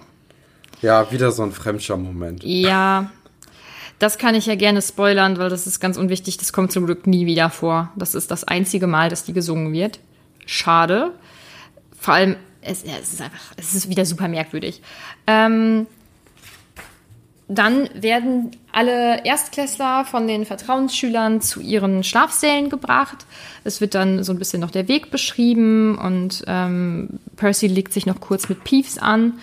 Ja, 0.82 1.12
wieder 1.12 1.32
so 1.32 1.43
ein 1.43 1.51
Fremdscham-Moment. 1.51 2.43
Ja, 2.43 3.12
das 4.00 4.18
kann 4.18 4.36
ich 4.36 4.46
ja 4.46 4.56
gerne 4.56 4.82
spoilern, 4.82 5.38
weil 5.38 5.50
das 5.50 5.68
ist 5.68 5.80
ganz 5.80 5.98
unwichtig. 5.98 6.38
Das 6.38 6.52
kommt 6.52 6.72
zum 6.72 6.86
Glück 6.86 7.08
nie 7.08 7.26
wieder 7.26 7.50
vor. 7.50 7.91
Das 7.96 8.16
ist 8.16 8.32
das 8.32 8.43
einzige 8.43 8.88
Mal, 8.88 9.10
dass 9.10 9.24
die 9.24 9.34
gesungen 9.34 9.72
wird. 9.72 10.00
Schade. 10.46 11.12
Vor 11.98 12.14
allem, 12.14 12.36
es, 12.62 12.84
es 12.84 13.14
ist 13.14 13.22
einfach, 13.22 13.54
es 13.58 13.74
ist 13.74 13.89
wieder 13.89 14.06
super 14.06 14.28
merkwürdig. 14.28 14.82
Ähm, 15.28 15.88
dann 17.48 17.89
werden 17.93 18.52
alle 18.72 19.24
Erstklässler 19.24 20.04
von 20.06 20.28
den 20.28 20.46
Vertrauensschülern 20.46 21.41
zu 21.41 21.62
ihren 21.62 22.04
Schlafsälen 22.04 22.70
gebracht. 22.70 23.26
Es 23.64 23.82
wird 23.82 23.93
dann 23.93 24.24
so 24.24 24.34
ein 24.34 24.39
bisschen 24.39 24.62
noch 24.62 24.72
der 24.72 24.88
Weg 24.88 25.12
beschrieben 25.12 25.98
und 25.98 26.43
ähm, 26.48 27.20
Percy 27.36 27.68
legt 27.68 27.93
sich 27.93 28.08
noch 28.08 28.20
kurz 28.20 28.50
mit 28.50 28.64
Peeves 28.64 28.98
an. 28.98 29.39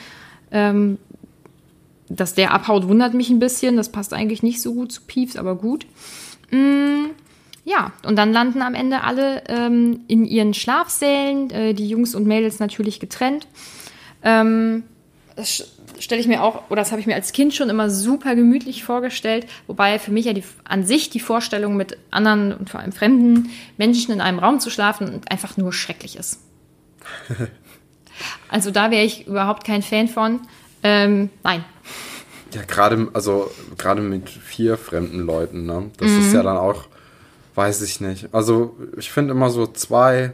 Ähm, 0.51 0.99
dass 2.17 2.35
der 2.35 2.53
abhaut, 2.53 2.89
wundert 2.89 3.15
mich 3.15 3.31
ein 3.31 3.39
bisschen. 3.39 3.77
Das 3.77 3.91
passt 3.91 4.13
eigentlich 4.13 4.43
nicht 4.43 4.61
so 4.61 4.75
gut 4.75 4.93
zu 4.93 5.03
Peeves, 5.07 5.37
aber 5.37 5.57
gut. 5.57 5.87
Mm, 6.51 7.07
ja, 7.65 7.93
und 8.05 8.17
dann 8.17 8.33
landen 8.33 8.63
am 8.63 8.75
Ende 8.75 9.03
alle 9.03 9.45
ähm, 9.49 10.01
in 10.09 10.25
ihren 10.25 10.55
Schlafsälen, 10.55 11.51
äh, 11.51 11.75
die 11.75 11.89
Jungs 11.89 12.15
und 12.15 12.27
Mädels 12.27 12.59
natürlich 12.59 13.01
getrennt. 13.01 13.47
Ähm, 14.23 14.85
das 15.37 15.77
stelle 15.99 16.21
ich 16.21 16.27
mir 16.27 16.43
auch, 16.43 16.71
oder 16.71 16.81
das 16.81 16.91
habe 16.91 17.01
ich 17.01 17.07
mir 17.07 17.15
als 17.15 17.33
Kind 17.33 17.55
schon 17.55 17.71
immer 17.71 17.89
super 17.89 18.35
gemütlich 18.35 18.85
vorgestellt, 18.85 19.47
wobei 19.67 19.99
für 19.99 20.11
mich 20.11 20.25
ja 20.27 20.33
die, 20.33 20.45
an 20.65 20.85
sich 20.85 21.11
die 21.11 21.21
Vorstellung 21.21 21.77
mit 21.77 21.97
anderen 22.11 22.53
und 22.53 22.69
vor 22.69 22.81
allem 22.81 22.93
fremden 22.93 23.51
Menschen 23.79 24.13
in 24.13 24.21
einem 24.21 24.39
Raum 24.39 24.61
zu 24.61 24.69
schlafen 24.69 25.21
einfach 25.29 25.57
nur 25.57 25.73
schrecklich 25.73 26.17
ist. 26.17 26.41
also 28.49 28.71
da 28.71 28.91
wäre 28.91 29.05
ich 29.05 29.27
überhaupt 29.27 29.65
kein 29.65 29.83
Fan 29.83 30.09
von. 30.09 30.41
Ähm, 30.83 31.31
nein. 31.43 31.65
Ja, 32.55 32.63
gerade, 32.63 33.09
also 33.13 33.51
gerade 33.79 34.03
mit 34.03 34.29
vier 34.29 34.77
fremden 34.77 35.21
Leuten, 35.21 35.65
ne? 35.65 35.91
Das 35.99 36.11
mhm. 36.11 36.21
ist 36.21 36.33
ja 36.33 36.43
dann 36.43 36.57
auch, 36.57 36.85
weiß 37.55 37.83
ich 37.83 38.01
nicht. 38.01 38.29
Also 38.33 38.77
ich 38.97 39.11
finde 39.11 39.33
immer 39.33 39.51
so 39.51 39.67
zwei, 39.67 40.33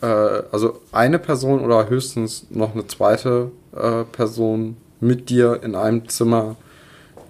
äh, 0.00 0.06
also 0.06 0.80
eine 0.92 1.18
Person 1.18 1.60
oder 1.60 1.88
höchstens 1.88 2.46
noch 2.50 2.74
eine 2.74 2.86
zweite 2.86 3.50
äh, 3.74 4.04
Person 4.04 4.76
mit 5.00 5.28
dir 5.28 5.60
in 5.62 5.74
einem 5.74 6.08
Zimmer 6.08 6.56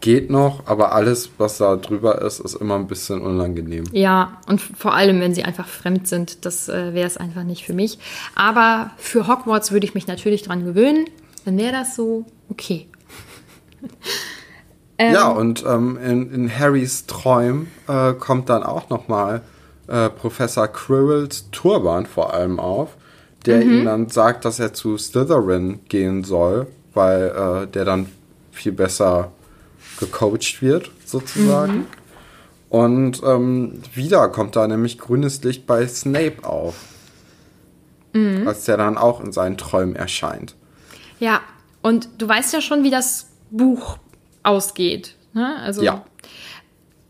geht 0.01 0.31
noch, 0.31 0.67
aber 0.67 0.93
alles, 0.93 1.31
was 1.39 1.59
da 1.59 1.77
drüber 1.77 2.23
ist, 2.23 2.41
ist 2.41 2.55
immer 2.55 2.77
ein 2.77 2.87
bisschen 2.87 3.21
unangenehm. 3.21 3.85
Ja, 3.93 4.41
und 4.47 4.61
vor 4.61 4.95
allem, 4.95 5.21
wenn 5.21 5.35
sie 5.35 5.45
einfach 5.45 5.67
fremd 5.67 6.07
sind, 6.07 6.45
das 6.45 6.69
äh, 6.69 6.95
wäre 6.95 7.07
es 7.07 7.17
einfach 7.17 7.45
nicht 7.45 7.65
für 7.65 7.73
mich. 7.73 7.99
Aber 8.35 8.91
für 8.99 9.27
Hogwarts 9.27 9.73
würde 9.73 9.87
ich 9.87 9.95
mich 9.95 10.07
natürlich 10.07 10.43
dran 10.43 10.65
gewöhnen. 10.65 11.07
Dann 11.47 11.57
wäre 11.59 11.73
das 11.73 11.95
so 11.95 12.25
okay. 12.51 12.89
ähm, 14.99 15.15
ja, 15.15 15.29
und 15.29 15.65
ähm, 15.65 15.97
in, 15.97 16.33
in, 16.33 16.59
Harrys 16.59 17.07
Träumen 17.07 17.69
äh, 17.87 18.15
kommt 18.15 18.49
dann 18.49 18.65
auch 18.65 18.91
nochmal 18.91 19.43
äh, 19.87 20.11
Professor 20.11 20.67
Quirrells 20.67 21.49
Turban 21.53 22.05
vor 22.07 22.35
allem 22.35 22.59
auf, 22.59 22.97
der 23.47 23.65
mhm. 23.65 23.71
ihm 23.71 23.85
dann 23.85 24.09
sagt, 24.09 24.45
dass 24.45 24.59
er 24.59 24.75
zu 24.75 24.99
Slytherin 24.99 25.79
gehen 25.89 26.25
soll, 26.25 26.67
weil 26.95 27.29
äh, 27.29 27.67
der 27.69 27.85
dann 27.85 28.09
viel 28.51 28.73
besser 28.73 29.31
gecoacht 30.01 30.61
wird, 30.61 30.91
sozusagen. 31.05 31.77
Mhm. 31.77 31.87
Und 32.71 33.23
ähm, 33.25 33.83
wieder 33.95 34.29
kommt 34.31 34.57
da 34.57 34.67
nämlich 34.67 34.99
grünes 34.99 35.45
Licht 35.45 35.65
bei 35.65 35.87
Snape 35.87 36.43
auf. 36.43 36.75
Mhm. 38.15 38.49
Als 38.49 38.65
der 38.65 38.79
dann 38.79 38.99
auch 38.99 39.21
in 39.21 39.31
seinen 39.31 39.57
Träumen 39.57 39.95
erscheint. 39.95 40.57
Ja, 41.19 41.41
und 41.83 42.09
du 42.19 42.29
weißt 42.29 42.53
ja 42.53 42.61
schon, 42.61 42.85
wie 42.85 42.91
das 42.91 43.29
Buch 43.51 43.99
ausgeht. 44.43 45.15
Ne? 45.33 45.57
Also, 45.61 45.83
ja. 45.83 46.05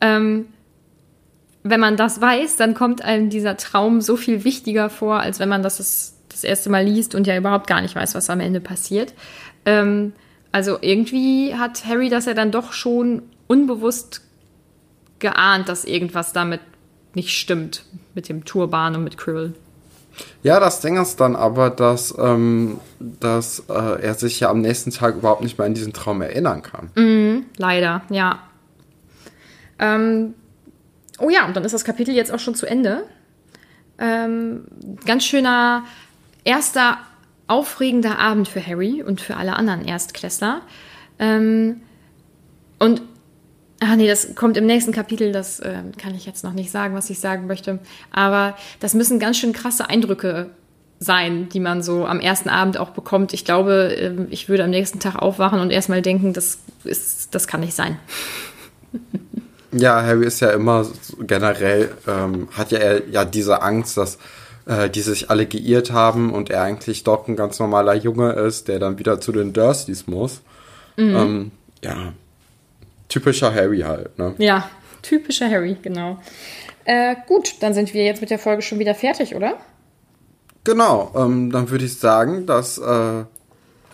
Ähm, 0.01 0.47
wenn 1.63 1.81
man 1.81 1.97
das 1.97 2.21
weiß, 2.21 2.57
dann 2.57 2.75
kommt 2.75 3.03
einem 3.03 3.31
dieser 3.31 3.57
Traum 3.57 4.01
so 4.01 4.17
viel 4.17 4.45
wichtiger 4.45 4.89
vor, 4.89 5.21
als 5.21 5.41
wenn 5.41 5.49
man 5.49 5.63
das 5.63 5.79
das, 6.29 6.45
erste 6.45 6.69
Mal 6.69 6.85
liest 6.85 7.15
und 7.15 7.27
ja 7.27 7.35
überhaupt 7.35 7.67
gar 7.67 7.81
nicht 7.81 7.97
weiß, 7.97 8.15
was 8.15 8.29
am 8.29 8.41
Ende 8.41 8.61
passiert. 8.61 9.15
Ähm, 9.65 10.13
also 10.53 10.79
irgendwie 10.83 11.55
hat 11.55 11.87
Harry 11.87 12.11
das 12.11 12.27
ja 12.27 12.35
dann 12.35 12.51
doch 12.51 12.75
schon 12.75 13.23
unbewusst 13.47 14.21
geahnt, 15.19 15.69
dass 15.71 15.87
irgendwas 15.87 16.35
damit 16.35 16.61
nicht 17.15 17.31
stimmt 17.31 17.85
mit 18.15 18.29
dem 18.29 18.45
Turban 18.45 18.95
und 18.97 19.05
mit 19.05 19.17
Krill. 19.17 19.55
Ja, 20.43 20.61
das 20.61 20.81
Ding 20.81 20.97
ist 20.97 21.21
dann 21.21 21.37
aber, 21.37 21.71
dass, 21.71 22.15
ähm, 22.19 22.79
dass 23.01 23.65
äh, 23.69 24.03
er 24.03 24.15
sich 24.15 24.41
ja 24.41 24.51
am 24.51 24.61
nächsten 24.61 24.91
Tag 24.91 25.17
überhaupt 25.17 25.43
nicht 25.43 25.59
mehr 25.59 25.67
an 25.67 25.75
diesen 25.75 25.93
Traum 25.93 26.23
erinnern 26.23 26.63
kann. 26.63 26.91
Mhm, 26.95 27.47
leider, 27.57 28.03
ja. 28.11 28.39
Ähm, 29.79 30.35
oh 31.19 31.31
ja, 31.31 31.47
und 31.47 31.57
dann 31.57 31.65
ist 31.65 31.73
das 31.73 31.85
Kapitel 31.85 32.15
jetzt 32.15 32.33
auch 32.33 32.39
schon 32.39 32.55
zu 32.55 32.67
Ende. 32.67 33.05
Ähm, 33.99 34.65
ganz 35.05 35.25
schöner 35.25 35.85
erster 36.45 36.99
aufregender 37.49 38.19
Abend 38.19 38.49
für 38.49 38.65
Harry 38.65 39.03
und 39.03 39.21
für 39.21 39.37
alle 39.37 39.57
anderen 39.57 39.85
Erstklässler. 39.85 40.63
Ähm, 41.19 41.81
und 42.79 43.03
Ach 43.81 43.95
nee, 43.97 44.07
das 44.07 44.35
kommt 44.35 44.57
im 44.57 44.67
nächsten 44.67 44.93
Kapitel, 44.93 45.33
das 45.33 45.61
äh, 45.61 45.83
kann 45.99 46.15
ich 46.15 46.25
jetzt 46.25 46.45
noch 46.45 46.55
nicht 46.55 46.71
sagen, 46.71 46.95
was 46.95 47.11
ich 47.11 47.21
sagen 47.21 47.47
möchte. 47.47 47.79
Aber 48.11 48.57
das 48.81 48.95
müssen 48.95 49.19
ganz 49.19 49.39
schön 49.39 49.53
krasse 49.53 49.91
Eindrücke 49.91 50.51
sein, 50.99 51.49
die 51.51 51.61
man 51.61 51.83
so 51.83 52.07
am 52.07 52.21
ersten 52.21 52.49
Abend 52.49 52.79
auch 52.79 52.91
bekommt. 52.91 53.35
Ich 53.35 53.45
glaube, 53.45 53.95
äh, 53.95 54.13
ich 54.31 54.49
würde 54.49 54.65
am 54.65 54.71
nächsten 54.71 54.99
Tag 54.99 55.17
aufwachen 55.17 55.61
und 55.61 55.71
erstmal 55.71 56.01
denken, 56.01 56.33
das, 56.33 56.59
ist, 56.85 57.35
das 57.35 57.47
kann 57.47 57.61
nicht 57.61 57.75
sein. 57.75 57.99
Ja, 59.73 60.03
Harry 60.03 60.25
ist 60.25 60.41
ja 60.41 60.53
immer 60.53 60.87
generell, 61.21 61.91
ähm, 62.07 62.49
hat 62.53 62.71
ja, 62.71 62.99
ja 63.11 63.27
diese 63.27 63.61
Angst, 63.61 63.99
dass 63.99 64.17
äh, 64.65 64.89
die 64.89 65.03
sich 65.03 65.29
alle 65.29 65.45
geirrt 65.45 65.93
haben 65.93 66.33
und 66.33 66.49
er 66.49 66.63
eigentlich 66.63 67.05
doch 67.05 67.29
ein 67.29 67.37
ganz 67.37 67.59
normaler 67.59 67.95
Junge 67.95 68.33
ist, 68.33 68.69
der 68.69 68.79
dann 68.79 68.99
wieder 68.99 69.21
zu 69.21 69.33
den 69.33 69.53
Dursleys 69.53 70.07
muss. 70.07 70.41
Mhm. 70.97 71.17
Ähm, 71.17 71.51
ja, 71.85 72.13
typischer 73.09 73.55
Harry 73.55 73.81
halt, 73.81 74.19
ne? 74.19 74.35
Ja, 74.39 74.69
typischer 75.03 75.49
Harry, 75.49 75.77
genau. 75.81 76.19
Äh, 76.85 77.17
gut, 77.27 77.57
dann 77.61 77.75
sind 77.75 77.95
wir 77.95 78.05
jetzt 78.05 78.21
mit 78.21 78.31
der 78.31 78.39
Folge 78.39 78.63
schon 78.63 78.79
wieder 78.79 78.95
fertig, 78.95 79.35
oder? 79.35 79.57
Genau, 80.65 81.13
ähm, 81.17 81.51
dann 81.51 81.71
würde 81.71 81.85
ich 81.85 81.99
sagen, 81.99 82.47
dass 82.47 82.79
äh, 82.79 83.25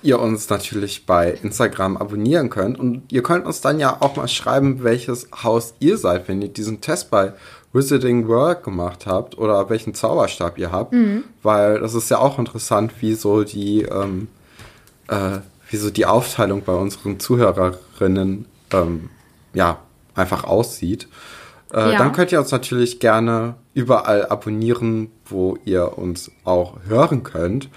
ihr 0.03 0.19
uns 0.19 0.49
natürlich 0.51 1.07
bei 1.07 1.31
Instagram 1.43 1.97
abonnieren 1.97 2.51
könnt 2.51 2.79
und 2.79 3.11
ihr 3.11 3.23
könnt 3.23 3.47
uns 3.47 3.61
dann 3.61 3.79
ja 3.79 3.97
auch 4.01 4.17
mal 4.17 4.29
schreiben, 4.29 4.83
welches 4.83 5.29
Haus 5.43 5.75
ihr 5.81 5.97
seid, 5.97 6.29
wenn 6.29 6.43
ihr 6.43 6.49
diesen 6.49 6.81
Test 6.81 7.11
bei 7.11 7.33
Wizarding 7.73 8.29
World 8.29 8.65
gemacht 8.65 9.07
habt 9.07 9.39
oder 9.39 9.71
welchen 9.71 9.95
Zauberstab 9.95 10.59
ihr 10.59 10.71
habt, 10.71 10.93
mhm. 10.93 11.25
weil 11.43 11.81
das 11.81 11.95
ist 11.95 12.11
ja 12.11 12.19
auch 12.19 12.39
interessant, 12.39 12.93
wie 13.01 13.15
so 13.15 13.45
die 13.45 13.83
ähm, 13.83 14.29
äh, 15.09 15.39
wie 15.71 15.77
so 15.77 15.91
die 15.91 16.05
Aufteilung 16.05 16.63
bei 16.63 16.75
unseren 16.75 17.19
Zuhörerinnen 17.19 18.47
ähm, 18.73 19.11
ja, 19.55 19.79
einfach 20.15 20.45
aussieht. 20.45 21.09
Äh, 21.73 21.93
ja. 21.93 21.99
Dann 21.99 22.13
könnt 22.13 22.33
ihr 22.33 22.39
uns 22.39 22.51
natürlich 22.51 23.01
gerne 23.01 23.55
überall 23.75 24.27
abonnieren, 24.27 25.11
wo 25.25 25.57
ihr 25.65 25.97
uns 25.99 26.31
auch 26.45 26.79
hören 26.87 27.23
könnt. 27.23 27.69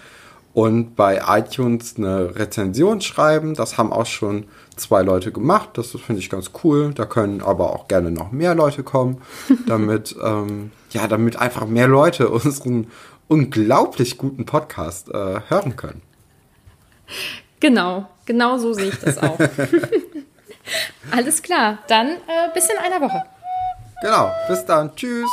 Und 0.54 0.96
bei 0.96 1.22
iTunes 1.28 1.96
eine 1.98 2.36
Rezension 2.38 3.02
schreiben. 3.02 3.56
Das 3.56 3.78
haben 3.78 3.92
auch 3.92 4.06
schon 4.06 4.46
zwei 4.78 5.02
Leute 5.02 5.34
gemacht. 5.34 5.72
Das 5.74 5.92
finde 5.92 6.22
ich 6.22 6.30
ganz 6.30 6.52
cool. 6.64 6.94
Da 6.94 7.06
können 7.06 7.42
aber 7.42 7.74
auch 7.74 7.88
gerne 7.90 8.12
noch 8.12 8.32
mehr 8.32 8.56
Leute 8.56 8.84
kommen, 8.84 9.22
damit, 9.68 10.16
ähm, 10.24 10.72
ja, 10.92 11.08
damit 11.08 11.38
einfach 11.38 11.68
mehr 11.68 11.88
Leute 11.88 12.30
unseren 12.30 12.88
unglaublich 13.28 14.18
guten 14.18 14.46
Podcast 14.46 15.10
äh, 15.10 15.42
hören 15.50 15.76
können. 15.76 16.02
Genau, 17.60 18.08
genau 18.26 18.58
so 18.58 18.74
sehe 18.74 18.90
ich 18.90 19.00
das 19.00 19.18
auch. 19.18 19.38
Alles 21.12 21.42
klar, 21.42 21.78
dann 21.88 22.10
äh, 22.10 22.50
bis 22.54 22.70
in 22.70 22.78
einer 22.78 23.02
Woche. 23.02 23.24
Genau, 24.02 24.32
bis 24.48 24.66
dann. 24.66 24.96
Tschüss. 24.96 25.30